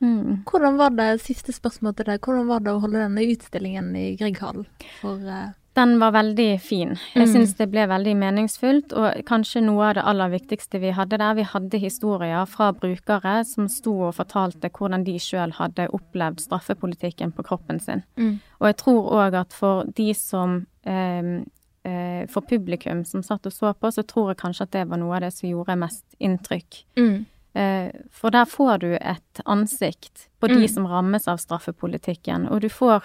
Mm. 0.00 0.44
Hvordan 0.44 0.76
var 0.78 0.90
det, 0.90 1.20
siste 1.22 1.50
spørsmål 1.52 1.96
til 1.96 2.04
deg, 2.06 2.20
hvordan 2.20 2.46
var 2.46 2.60
det 2.60 2.70
å 2.74 2.80
holde 2.80 3.00
denne 3.00 3.24
utstillingen 3.32 3.96
i 3.96 4.16
Grieghallen 4.20 4.66
for 5.00 5.16
eh, 5.26 5.48
Den 5.78 5.92
var 6.02 6.10
veldig 6.16 6.48
fin. 6.60 6.96
Jeg 7.14 7.28
Mm. 7.28 7.32
syns 7.34 7.52
det 7.56 7.68
ble 7.70 7.84
veldig 7.86 8.14
meningsfullt, 8.18 8.92
og 8.98 9.20
kanskje 9.28 9.62
noe 9.62 9.84
av 9.90 9.94
det 9.94 10.04
aller 10.10 10.28
viktigste 10.32 10.80
vi 10.82 10.90
hadde 10.90 11.18
der. 11.20 11.34
Vi 11.38 11.44
hadde 11.46 11.78
historier 11.78 12.46
fra 12.50 12.72
brukere 12.72 13.44
som 13.46 13.68
sto 13.70 13.92
og 14.08 14.14
fortalte 14.16 14.70
hvordan 14.74 15.04
de 15.06 15.14
sjøl 15.22 15.52
hadde 15.54 15.86
opplevd 15.94 16.40
straffepolitikken 16.42 17.32
på 17.32 17.44
kroppen 17.46 17.78
sin. 17.80 18.02
mm. 18.16 18.40
Og 18.60 18.66
jeg 18.66 18.76
tror 18.76 19.10
òg 19.12 19.34
at 19.40 19.52
for 19.52 19.84
de 19.84 20.12
som 20.14 20.66
eh, 20.84 21.44
eh, 21.84 22.26
For 22.26 22.40
publikum 22.42 23.04
som 23.06 23.22
satt 23.22 23.46
og 23.46 23.52
så 23.52 23.72
på, 23.74 23.86
så 23.92 24.02
tror 24.02 24.28
jeg 24.30 24.36
kanskje 24.38 24.62
at 24.62 24.70
det 24.72 24.88
var 24.88 24.98
noe 24.98 25.14
av 25.14 25.20
det 25.20 25.32
som 25.32 25.48
gjorde 25.48 25.78
mest 25.78 26.04
inntrykk. 26.20 26.82
Mm. 26.96 27.26
Eh, 27.54 27.90
For 28.10 28.30
der 28.30 28.44
får 28.44 28.78
du 28.80 28.94
et 28.94 29.40
ansikt 29.46 30.26
på 30.40 30.48
de 30.48 30.54
Mm. 30.66 30.68
som 30.68 30.86
rammes 30.86 31.28
av 31.28 31.38
straffepolitikken, 31.38 32.50
og 32.50 32.60
du 32.62 32.68
får 32.68 33.02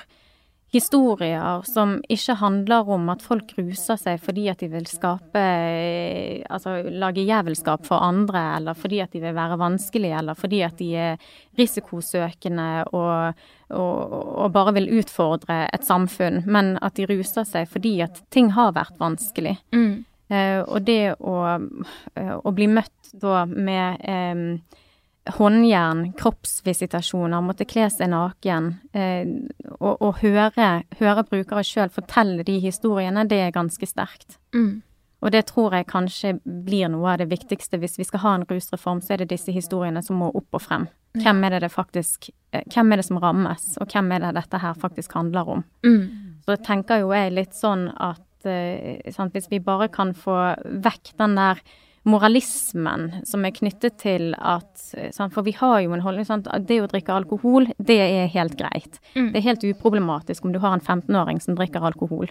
historier 0.74 1.64
som 1.70 1.96
ikke 2.12 2.36
handler 2.40 2.90
om 2.96 3.10
at 3.14 3.24
folk 3.24 3.54
ruser 3.60 4.00
seg 4.00 4.22
fordi 4.24 4.48
at 4.52 4.64
de 4.64 4.70
vil 4.74 4.88
skape 4.90 5.40
eh, 5.40 6.42
Altså 6.54 6.82
lage 6.90 7.24
jævelskap 7.26 7.86
for 7.88 8.04
andre, 8.04 8.42
eller 8.58 8.78
fordi 8.78 9.00
at 9.04 9.14
de 9.14 9.22
vil 9.24 9.36
være 9.36 9.58
vanskelige, 9.62 10.18
eller 10.20 10.38
fordi 10.38 10.62
at 10.66 10.78
de 10.78 10.90
er 11.00 11.28
risikosøkende 11.58 12.68
og, 12.92 13.40
og, 13.70 14.16
og 14.44 14.54
bare 14.54 14.74
vil 14.78 14.92
utfordre 15.00 15.64
et 15.74 15.86
samfunn, 15.88 16.44
men 16.46 16.76
at 16.82 16.98
de 16.98 17.08
ruser 17.10 17.48
seg 17.48 17.70
fordi 17.72 17.96
at 18.06 18.22
ting 18.34 18.52
har 18.58 18.76
vært 18.76 19.00
vanskelig. 19.02 19.56
Mm. 19.74 20.04
Eh, 20.34 20.60
og 20.62 20.86
det 20.88 21.16
å, 21.20 21.38
eh, 22.16 22.36
å 22.38 22.54
bli 22.56 22.70
møtt 22.72 23.14
da 23.14 23.44
med 23.50 24.02
eh, 24.08 24.80
håndjern, 25.38 26.10
kroppsvisitasjoner, 26.20 27.44
måtte 27.46 27.68
kle 27.68 27.88
seg 27.92 28.10
naken, 28.12 28.74
eh, 28.92 29.28
og, 29.80 29.94
og 29.94 30.18
høre, 30.24 30.72
høre 31.00 31.24
brukere 31.30 31.64
sjøl 31.68 31.92
fortelle 31.94 32.44
de 32.48 32.58
historiene, 32.64 33.24
det 33.30 33.40
er 33.46 33.56
ganske 33.56 33.88
sterkt. 33.88 34.38
Mm. 34.56 34.82
Og 35.24 35.32
det 35.32 35.46
tror 35.48 35.78
jeg 35.78 35.88
kanskje 35.88 36.34
blir 36.44 36.90
noe 36.92 37.14
av 37.14 37.22
det 37.22 37.30
viktigste. 37.32 37.80
Hvis 37.80 37.96
vi 37.96 38.04
skal 38.08 38.24
ha 38.26 38.34
en 38.36 38.44
rusreform, 38.50 39.00
så 39.00 39.16
er 39.16 39.24
det 39.24 39.30
disse 39.32 39.54
historiene 39.56 40.04
som 40.04 40.20
må 40.20 40.28
opp 40.36 40.60
og 40.60 40.66
frem. 40.66 40.90
Hvem 41.16 41.46
er 41.46 41.56
det 41.56 41.62
det 41.64 41.72
faktisk 41.72 42.32
eh, 42.52 42.66
Hvem 42.74 42.92
er 42.92 43.00
det 43.00 43.08
som 43.08 43.22
rammes, 43.22 43.78
og 43.80 43.94
hvem 43.94 44.12
er 44.16 44.26
det 44.26 44.34
dette 44.42 44.60
her 44.60 44.76
faktisk 44.80 45.16
handler 45.16 45.56
om? 45.56 45.64
Mm. 45.86 46.42
Så 46.44 46.58
tenker 46.66 47.04
jo 47.04 47.14
jeg 47.16 47.36
litt 47.38 47.56
sånn 47.56 47.88
at 47.94 48.50
eh, 48.50 49.00
sant, 49.16 49.32
hvis 49.32 49.48
vi 49.52 49.62
bare 49.64 49.88
kan 49.94 50.12
få 50.18 50.38
vekk 50.84 51.14
den 51.22 51.38
der 51.40 51.62
moralismen 52.10 53.08
som 53.28 53.46
er 53.46 53.56
knyttet 53.56 53.98
til 54.02 54.34
at 54.36 54.82
eh, 54.98 55.12
For 55.32 55.46
vi 55.46 55.54
har 55.56 55.80
jo 55.84 55.94
en 55.96 56.04
holdning 56.04 56.28
sånn 56.28 56.44
at 56.52 56.68
det 56.68 56.82
å 56.84 56.90
drikke 56.92 57.16
alkohol, 57.16 57.70
det 57.78 58.00
er 58.02 58.28
helt 58.34 58.58
greit. 58.60 59.00
Mm. 59.16 59.32
Det 59.32 59.40
er 59.40 59.48
helt 59.48 59.64
uproblematisk 59.72 60.46
om 60.46 60.54
du 60.56 60.60
har 60.64 60.76
en 60.76 60.84
15-åring 60.84 61.40
som 61.44 61.56
drikker 61.60 61.86
alkohol. 61.86 62.28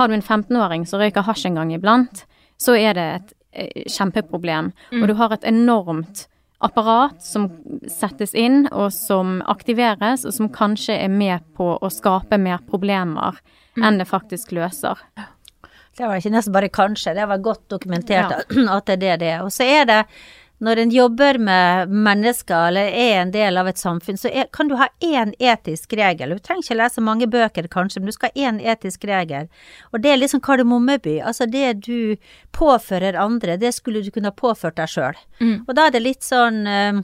Har 0.00 0.08
du 0.08 0.16
en 0.16 0.24
15-åring 0.24 0.86
som 0.88 1.02
røyker 1.02 1.26
hasj 1.26 1.50
en 1.50 1.60
gang 1.60 1.74
iblant, 1.74 2.24
så 2.60 2.76
er 2.78 2.96
det 2.96 3.06
et 3.18 3.30
kjempeproblem. 3.90 4.70
kjempeproblem. 4.70 5.02
Og 5.02 5.08
du 5.08 5.14
har 5.18 5.34
et 5.34 5.44
enormt 5.48 6.26
apparat 6.60 7.22
som 7.24 7.48
settes 7.88 8.34
inn, 8.36 8.66
og 8.72 8.92
som 8.92 9.40
aktiveres, 9.48 10.26
og 10.28 10.36
som 10.36 10.50
kanskje 10.52 10.98
er 11.06 11.12
med 11.12 11.44
på 11.56 11.72
å 11.80 11.92
skape 11.92 12.38
mer 12.38 12.60
problemer 12.68 13.40
enn 13.80 14.00
det 14.00 14.08
faktisk 14.10 14.52
løser. 14.52 15.00
Det 15.96 16.06
var 16.06 16.20
ikke 16.20 16.32
nesten 16.32 16.54
bare 16.54 16.70
kanskje, 16.72 17.14
det 17.16 17.26
var 17.28 17.42
godt 17.44 17.66
dokumentert 17.72 18.46
at 18.76 18.86
det 18.86 18.94
er 18.94 19.02
det 19.02 19.16
det 19.22 19.32
er. 19.34 19.42
Og 19.44 19.52
så 19.52 19.66
er 19.66 19.88
det, 19.88 19.98
når 20.60 20.76
en 20.82 20.90
jobber 20.92 21.38
med 21.40 21.92
mennesker 22.06 22.68
eller 22.68 22.92
er 22.92 23.22
en 23.22 23.32
del 23.32 23.56
av 23.56 23.68
et 23.68 23.80
samfunn, 23.80 24.18
så 24.20 24.28
er, 24.28 24.48
kan 24.52 24.68
du 24.68 24.76
ha 24.76 24.90
én 25.00 25.32
etisk 25.40 25.94
regel. 25.96 26.34
Du 26.36 26.44
trenger 26.44 26.66
ikke 26.66 26.78
lese 26.82 27.04
mange 27.04 27.28
bøker 27.32 27.68
kanskje, 27.72 28.02
men 28.02 28.12
du 28.12 28.16
skal 28.16 28.32
ha 28.34 28.48
én 28.48 28.60
etisk 28.60 29.06
regel. 29.08 29.48
Og 29.90 30.04
det 30.04 30.12
er 30.12 30.20
liksom 30.20 30.42
kardemommeby. 30.44 31.16
Altså 31.24 31.48
det 31.48 31.80
du 31.86 32.16
påfører 32.56 33.18
andre, 33.20 33.56
det 33.60 33.72
skulle 33.76 34.04
du 34.04 34.12
kunne 34.12 34.32
ha 34.32 34.36
påført 34.36 34.76
deg 34.76 34.92
sjøl. 34.92 35.22
Mm. 35.40 35.56
Og 35.66 35.72
da 35.76 35.88
er 35.88 35.96
det 35.96 36.04
litt 36.04 36.28
sånn 36.28 36.66
eh, 36.68 37.00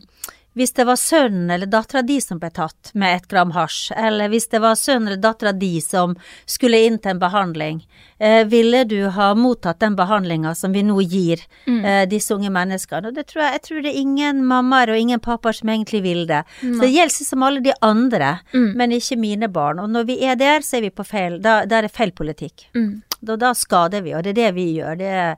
hvis 0.56 0.72
det 0.72 0.86
var 0.88 0.96
sønnen 0.96 1.50
eller 1.52 1.68
dattera 1.68 2.00
di 2.02 2.16
som 2.24 2.38
ble 2.40 2.48
tatt 2.56 2.90
med 2.96 3.16
ett 3.18 3.26
gram 3.28 3.50
hasj, 3.52 3.90
eller 3.96 4.30
hvis 4.32 4.48
det 4.54 4.60
var 4.64 4.74
sønnen 4.80 5.10
eller 5.10 5.20
dattera 5.20 5.52
di 5.52 5.74
som 5.84 6.14
skulle 6.48 6.78
inn 6.86 6.96
til 6.98 7.12
en 7.12 7.20
behandling, 7.20 7.82
eh, 8.18 8.42
ville 8.48 8.80
du 8.88 9.10
ha 9.12 9.34
mottatt 9.36 9.82
den 9.84 9.96
behandlinga 9.98 10.54
som 10.56 10.72
vi 10.72 10.82
nå 10.88 10.96
gir 11.04 11.42
eh, 11.68 12.06
disse 12.08 12.32
unge 12.34 12.48
menneskene? 12.54 13.12
Og 13.12 13.14
det 13.18 13.26
tror 13.28 13.42
jeg, 13.44 13.52
jeg 13.58 13.64
tror 13.68 13.82
det 13.84 13.92
er 13.92 14.00
ingen 14.00 14.40
mammaer 14.48 14.94
og 14.94 14.98
ingen 15.04 15.20
pappaer 15.20 15.58
som 15.60 15.68
egentlig 15.74 16.00
vil 16.06 16.24
det. 16.30 16.42
Så 16.62 16.80
det 16.86 16.92
gjelder 16.94 17.28
som 17.28 17.42
alle 17.46 17.60
de 17.60 17.76
andre, 17.84 18.32
Mm. 18.56 18.72
men 18.76 18.92
ikke 18.96 19.16
mine 19.20 19.48
barn. 19.52 19.78
Og 19.82 19.90
når 19.90 20.04
vi 20.08 20.14
er 20.24 20.36
der, 20.40 20.60
så 20.64 20.78
er 20.78 20.86
vi 20.86 20.90
på 20.90 21.04
feil, 21.04 21.36
da, 21.42 21.66
da 21.68 21.78
er 21.78 21.82
det 21.86 21.92
feil 21.92 22.12
politikk. 22.16 22.66
Mm. 22.74 23.02
Da, 23.20 23.36
da 23.36 23.52
skader 23.54 24.00
vi, 24.04 24.14
og 24.14 24.22
det 24.24 24.32
er 24.32 24.38
det 24.40 24.54
vi 24.56 24.64
gjør. 24.78 24.96
Det 24.98 25.06
er, 25.20 25.36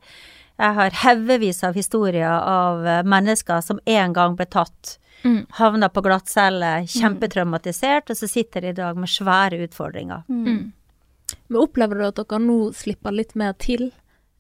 jeg 0.59 0.75
har 0.75 0.91
haugevis 1.03 1.63
av 1.65 1.75
historier 1.79 2.31
av 2.31 2.87
mennesker 3.07 3.61
som 3.65 3.79
en 3.87 4.13
gang 4.17 4.37
ble 4.39 4.47
tatt, 4.51 4.99
Mm. 5.25 5.47
havna 5.59 5.89
på 5.91 6.03
glattcelle, 6.05 6.87
kjempetraumatisert, 6.87 8.11
og 8.11 8.17
så 8.17 8.29
sitter 8.31 8.63
de 8.63 8.73
i 8.73 8.77
dag 8.77 8.97
med 8.97 9.11
svære 9.11 9.59
utfordringer. 9.67 10.23
Mm. 10.29 10.73
Men 11.49 11.61
opplever 11.61 11.99
du 11.99 12.07
at 12.07 12.21
dere 12.21 12.41
nå 12.43 12.59
slipper 12.77 13.15
litt 13.15 13.35
mer 13.39 13.57
til, 13.59 13.91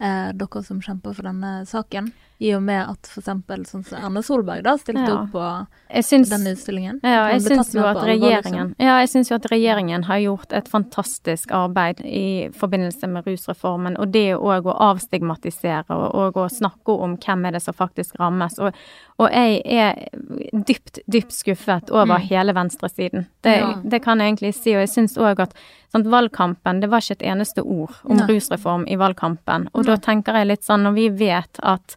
eh, 0.01 0.31
dere 0.33 0.63
som 0.65 0.81
kjemper 0.81 1.17
for 1.17 1.29
denne 1.29 1.67
saken? 1.67 2.13
I 2.41 2.53
og 2.55 2.63
med 2.63 2.87
at 2.91 3.09
eksempel 3.19 3.65
sånn 3.67 3.83
som 3.85 3.99
Erna 3.99 4.21
Solberg 4.23 4.63
da 4.63 4.77
stilte 4.79 5.09
Ja. 5.09 5.23
opp 5.25 5.33
på 5.33 5.67
syns 6.07 6.29
den 6.31 6.47
utstillingen? 6.47 7.01
Ja, 7.03 7.29
jeg 7.33 7.43
syns 7.43 7.73
jo 7.75 7.83
at 7.83 7.97
på 7.97 8.05
liksom. 8.07 8.23
regjeringen 8.23 8.75
Ja, 8.79 8.99
jeg 9.01 9.09
syns 9.09 9.29
jo 9.31 9.35
at 9.35 9.49
regjeringen 9.51 10.05
har 10.05 10.19
gjort 10.23 10.53
et 10.53 10.69
fantastisk 10.69 11.51
arbeid 11.51 12.01
i 12.07 12.49
forbindelse 12.55 13.09
med 13.11 13.25
rusreformen, 13.27 13.99
og 13.99 14.13
det 14.13 14.37
òg 14.37 14.63
å 14.71 14.77
avstigmatisere 14.79 15.91
og, 15.91 16.15
og 16.15 16.35
å 16.35 16.47
snakke 16.49 16.95
om 16.95 17.17
hvem 17.17 17.47
er 17.49 17.51
det 17.59 17.63
som 17.63 17.75
faktisk 17.75 18.15
rammes. 18.21 18.59
Og, 18.63 18.73
og 19.19 19.31
jeg 19.33 19.63
er 19.67 20.07
dypt, 20.53 21.01
dypt 21.11 21.33
skuffet 21.35 21.91
over 21.91 22.19
Mm. 22.19 22.29
hele 22.29 22.53
venstresiden. 22.55 23.27
Det, 23.43 23.57
Ja. 23.59 23.75
det 23.83 24.01
kan 24.03 24.19
jeg 24.21 24.33
egentlig 24.37 24.55
si, 24.55 24.75
og 24.77 24.81
jeg 24.87 24.89
syns 24.95 25.17
òg 25.19 25.41
at 25.41 25.55
sånn, 25.93 26.05
valgkampen, 26.05 26.81
det 26.81 26.89
var 26.91 27.01
ikke 27.01 27.19
et 27.21 27.27
eneste 27.35 27.65
ord 27.65 27.91
om 28.05 28.17
Nei. 28.17 28.27
rusreform 28.27 28.87
i 28.87 28.95
valgkampen, 28.97 29.69
og 29.75 29.85
da 29.87 29.97
tenker 29.97 30.35
jeg 30.35 30.47
litt 30.47 30.63
sånn, 30.63 30.83
når 30.85 30.95
vi 30.95 31.09
vet 31.09 31.59
at 31.63 31.97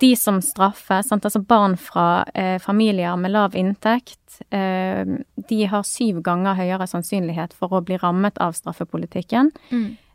de 0.00 0.08
som 0.18 0.40
straffes, 0.42 1.06
sant? 1.08 1.24
altså 1.24 1.38
barn 1.46 1.76
fra 1.78 2.24
eh, 2.34 2.58
familier 2.58 3.14
med 3.16 3.30
lav 3.30 3.54
inntekt, 3.54 4.40
eh, 4.50 5.06
de 5.48 5.60
har 5.70 5.84
syv 5.86 6.18
ganger 6.26 6.58
høyere 6.58 6.88
sannsynlighet 6.90 7.54
for 7.54 7.78
å 7.78 7.82
bli 7.86 8.00
rammet 8.02 8.40
av 8.42 8.56
straffepolitikken. 8.58 9.52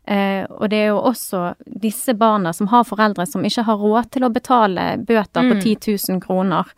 Eh, 0.08 0.44
og 0.48 0.70
det 0.72 0.78
er 0.82 0.86
jo 0.88 1.02
også 1.10 1.42
disse 1.80 2.14
barna 2.16 2.54
som 2.56 2.70
har 2.72 2.86
foreldre 2.88 3.26
som 3.28 3.44
ikke 3.44 3.66
har 3.66 3.76
råd 3.76 4.08
til 4.14 4.24
å 4.24 4.32
betale 4.32 4.86
bøter 5.04 5.50
på 5.50 5.58
10 5.60 5.76
000 6.08 6.22
kroner. 6.24 6.70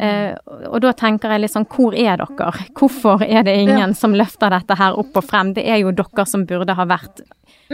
Eh, 0.00 0.32
og 0.70 0.78
da 0.80 0.94
tenker 0.96 1.34
jeg 1.34 1.42
litt 1.42 1.52
sånn, 1.52 1.68
hvor 1.68 1.92
er 1.92 2.16
dere? 2.22 2.66
Hvorfor 2.78 3.24
er 3.26 3.44
det 3.44 3.58
ingen 3.60 3.92
som 3.98 4.16
løfter 4.16 4.54
dette 4.54 4.78
her 4.80 4.96
opp 4.96 5.20
og 5.20 5.26
frem? 5.28 5.52
Det 5.52 5.66
er 5.68 5.82
jo 5.82 5.92
dere 5.96 6.24
som 6.28 6.46
burde 6.48 6.76
ha 6.78 6.86
vært 6.88 7.20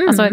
Altså 0.07 0.28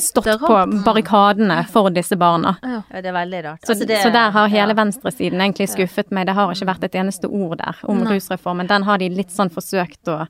stått 0.00 0.26
er 0.26 0.38
på 0.38 0.82
barrikadene 0.84 1.66
for 1.68 1.90
disse 1.90 2.16
barna. 2.16 2.56
Ja. 2.62 2.82
Det 2.90 3.06
er 3.06 3.12
veldig 3.12 3.44
rart. 3.44 3.60
Så, 3.64 3.72
Altså, 3.74 3.86
det- 3.86 4.02
så 4.02 4.10
der 4.12 4.30
har 4.30 4.48
hele 4.48 4.74
ja. 4.74 4.74
venstresiden 4.74 5.40
egentlig 5.40 5.68
skuffet 5.68 6.10
meg. 6.10 6.26
Det 6.26 6.34
har 6.34 6.50
ikke 6.52 6.66
vært 6.66 6.84
et 6.84 6.92
eneste 6.94 7.28
ord 7.30 7.58
der 7.58 7.74
om 7.84 7.98
Nei. 8.02 8.12
rusreformen. 8.16 8.66
Den 8.68 8.82
har 8.82 8.98
de 8.98 9.08
litt 9.08 9.30
sånn 9.30 9.50
forsøkt 9.50 10.04
å, 10.08 10.20
og, 10.22 10.28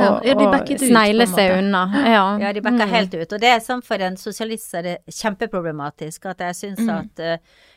Ja, 0.00 0.34
ut, 0.74 0.80
snegle 0.80 1.24
på 1.24 1.28
en 1.28 1.34
seg 1.34 1.50
måte. 1.50 1.58
unna. 1.58 1.82
Ja. 2.06 2.38
Ja, 2.38 2.52
de 2.52 2.60
backer 2.60 2.86
Mm. 2.86 2.90
helt 2.90 3.14
ut. 3.14 3.32
Og 3.32 3.40
det 3.40 3.48
er 3.48 3.60
sånn 3.60 3.82
for 3.82 3.94
en 3.96 4.16
sosialist 4.16 4.74
er 4.74 4.82
det 4.82 4.98
kjempeproblematisk 5.10 6.26
at 6.26 6.38
jeg 6.38 6.54
syns 6.54 6.78
Mm. 6.86 6.98
at 6.98 7.20
eh, 7.20 7.36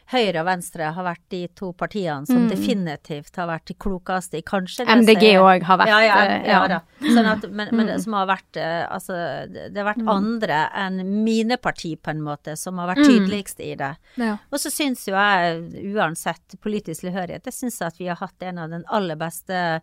Høyre 0.10 0.40
og 0.42 0.46
Venstre 0.48 0.88
har 0.96 1.04
vært 1.06 1.22
de 1.30 1.48
to 1.56 1.72
partiene 1.78 2.26
som 2.26 2.48
Mm. 2.48 2.50
definitivt 2.50 3.36
har 3.38 3.46
vært 3.48 3.66
de 3.70 3.74
klokeste 3.76 4.40
i 4.40 4.42
kanskje 4.42 4.86
MDG 4.88 5.36
òg 5.38 5.62
har 5.64 5.78
vært 5.78 5.88
ja, 5.88 6.00
ja, 6.02 6.24
ja, 6.48 6.62
ja. 6.68 6.80
Sånn 7.02 7.26
at, 7.30 7.44
men, 7.52 7.70
men 7.72 7.86
Mm. 7.86 7.92
det 7.92 7.98
som 8.04 8.14
har 8.14 8.26
vært 8.28 8.58
eh, 8.58 8.88
Altså, 8.90 9.14
det 9.54 9.78
har 9.78 9.86
vært 9.94 10.02
Mm. 10.02 10.10
andre 10.10 10.70
enn 10.74 11.24
mine 11.24 11.58
parti, 11.58 11.96
på 11.96 12.10
en 12.10 12.22
måte, 12.22 12.58
som 12.58 12.78
har 12.80 12.88
vært 12.96 13.06
Mm. 13.06 13.10
tydeligst 13.30 13.60
i 13.60 13.76
det. 13.76 13.92
Ja. 14.18 14.38
Og 14.52 14.60
så 14.60 14.72
syns 14.72 15.06
jo 15.08 15.14
jeg, 15.14 15.94
uansett 15.94 16.56
politisk 16.60 17.02
tilhørighet, 17.06 17.44
jeg 17.46 17.54
syns 17.54 17.80
at 17.86 17.98
vi 18.00 18.08
har 18.08 18.16
hatt 18.16 18.42
en 18.42 18.58
av 18.58 18.70
den 18.72 18.84
aller 18.90 19.16
beste 19.16 19.82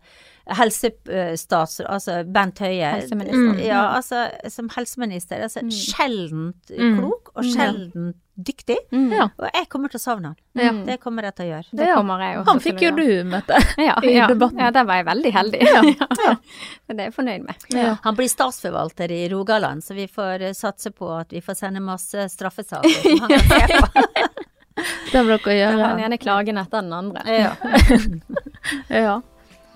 helsestatsråd, 0.49 1.87
Altså 1.89 2.23
Bent 2.31 2.59
Høie. 2.59 2.91
Helseminister. 3.01 3.63
Ja, 3.65 3.81
altså 3.97 4.27
som 4.51 4.69
helseminister. 4.75 5.41
Altså 5.47 5.63
sjeldent 5.71 6.71
klok 6.75 7.31
og 7.35 7.43
sjeldent 7.47 8.15
dyktig. 8.37 8.77
Mm. 8.93 9.11
Ja. 9.13 9.27
Og 9.37 9.47
jeg 9.49 9.67
kommer 9.69 9.91
til 9.91 9.99
å 9.99 10.03
savne 10.03 10.31
han. 10.31 10.37
Ja. 10.57 10.71
Det 10.85 10.97
kommer 11.01 11.25
jeg 11.27 11.35
til 11.37 11.47
å 11.47 11.49
gjøre. 11.49 11.77
Det 11.79 11.87
kommer 11.93 12.23
jeg 12.23 12.39
også 12.39 12.51
Han 12.51 12.61
fikk 12.63 12.83
jo 12.85 12.91
du 12.97 13.07
møte. 13.29 13.59
ja, 13.87 13.95
i 14.05 14.13
ja. 14.13 14.27
debatten. 14.29 14.61
Ja, 14.61 14.71
der 14.73 14.87
var 14.89 14.99
jeg 15.01 15.07
veldig 15.09 15.31
heldig. 15.37 15.61
Ja, 15.65 15.81
ja. 16.27 16.35
Det 16.87 16.97
er 16.97 17.03
jeg 17.09 17.15
fornøyd 17.17 17.47
med. 17.47 17.67
Ja. 17.73 17.95
Han 18.05 18.17
blir 18.19 18.29
statsforvalter 18.31 19.13
i 19.13 19.23
Rogaland, 19.33 19.85
så 19.85 19.97
vi 19.97 20.07
får 20.11 20.49
eh, 20.49 20.55
satse 20.57 20.93
på 20.93 21.09
at 21.17 21.33
vi 21.33 21.41
får 21.45 21.57
sende 21.63 21.81
masse 21.83 22.27
straffesaker 22.33 23.01
som 23.01 23.25
han 23.25 23.33
kan 23.33 23.49
se 23.49 23.81
på. 23.81 24.05
Det 25.11 25.23
må 25.25 25.33
dere 25.33 25.41
Den 25.41 25.79
gjøre. 25.79 25.93
ene 26.05 26.17
klagen 26.21 26.59
etter 26.61 26.83
den 26.85 26.93
andre. 26.93 27.23
Ja. 28.93 29.15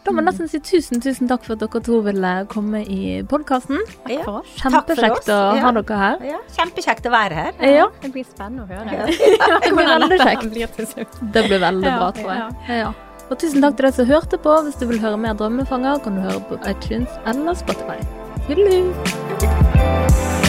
Da 0.01 0.09
må 0.11 0.17
jeg 0.23 0.25
nesten 0.31 0.47
si 0.49 0.59
tusen, 0.65 1.01
tusen 1.03 1.27
takk 1.29 1.43
for 1.45 1.53
at 1.53 1.61
dere 1.61 1.81
to 1.85 1.99
ville 2.01 2.31
komme 2.49 2.79
i 2.89 3.21
podkasten. 3.29 3.77
Ja. 4.09 4.39
Kjempekjekt 4.57 5.29
å 5.29 5.37
ha 5.37 5.55
Ja. 5.59 5.71
dere 5.77 5.97
her. 6.01 6.17
ja, 6.25 6.39
kjempekjekt 6.57 7.05
å 7.05 7.11
være 7.13 7.33
her. 7.35 7.53
Ja, 7.61 7.85
Det 8.01 8.11
blir 8.11 8.25
spennende 8.25 8.65
å 8.65 8.67
høre. 8.67 8.89
Ja. 8.91 9.05
det 9.61 9.71
blir 9.77 9.85
veldig 9.93 10.19
kjekt. 10.25 11.21
Det 11.37 11.45
blir 11.47 11.59
veldig 11.59 11.93
bra, 11.99 12.11
tror 12.17 12.33
jeg. 12.33 12.57
ja. 12.67 12.75
Ja. 12.81 12.91
Og 13.29 13.37
tusen 13.39 13.61
takk 13.61 13.77
til 13.77 13.85
deg 13.85 13.93
som 13.95 14.05
hørte 14.09 14.37
på. 14.41 14.57
Hvis 14.65 14.79
du 14.81 14.87
vil 14.89 14.99
høre 14.99 15.17
mer 15.21 15.37
Drømmefanger, 15.39 16.01
kan 16.03 16.15
du 16.17 16.21
høre 16.25 16.41
på 16.49 16.59
iTunes 16.67 17.07
eller 17.25 17.53
Spotify. 17.53 18.01
Hyggelig. 18.49 20.40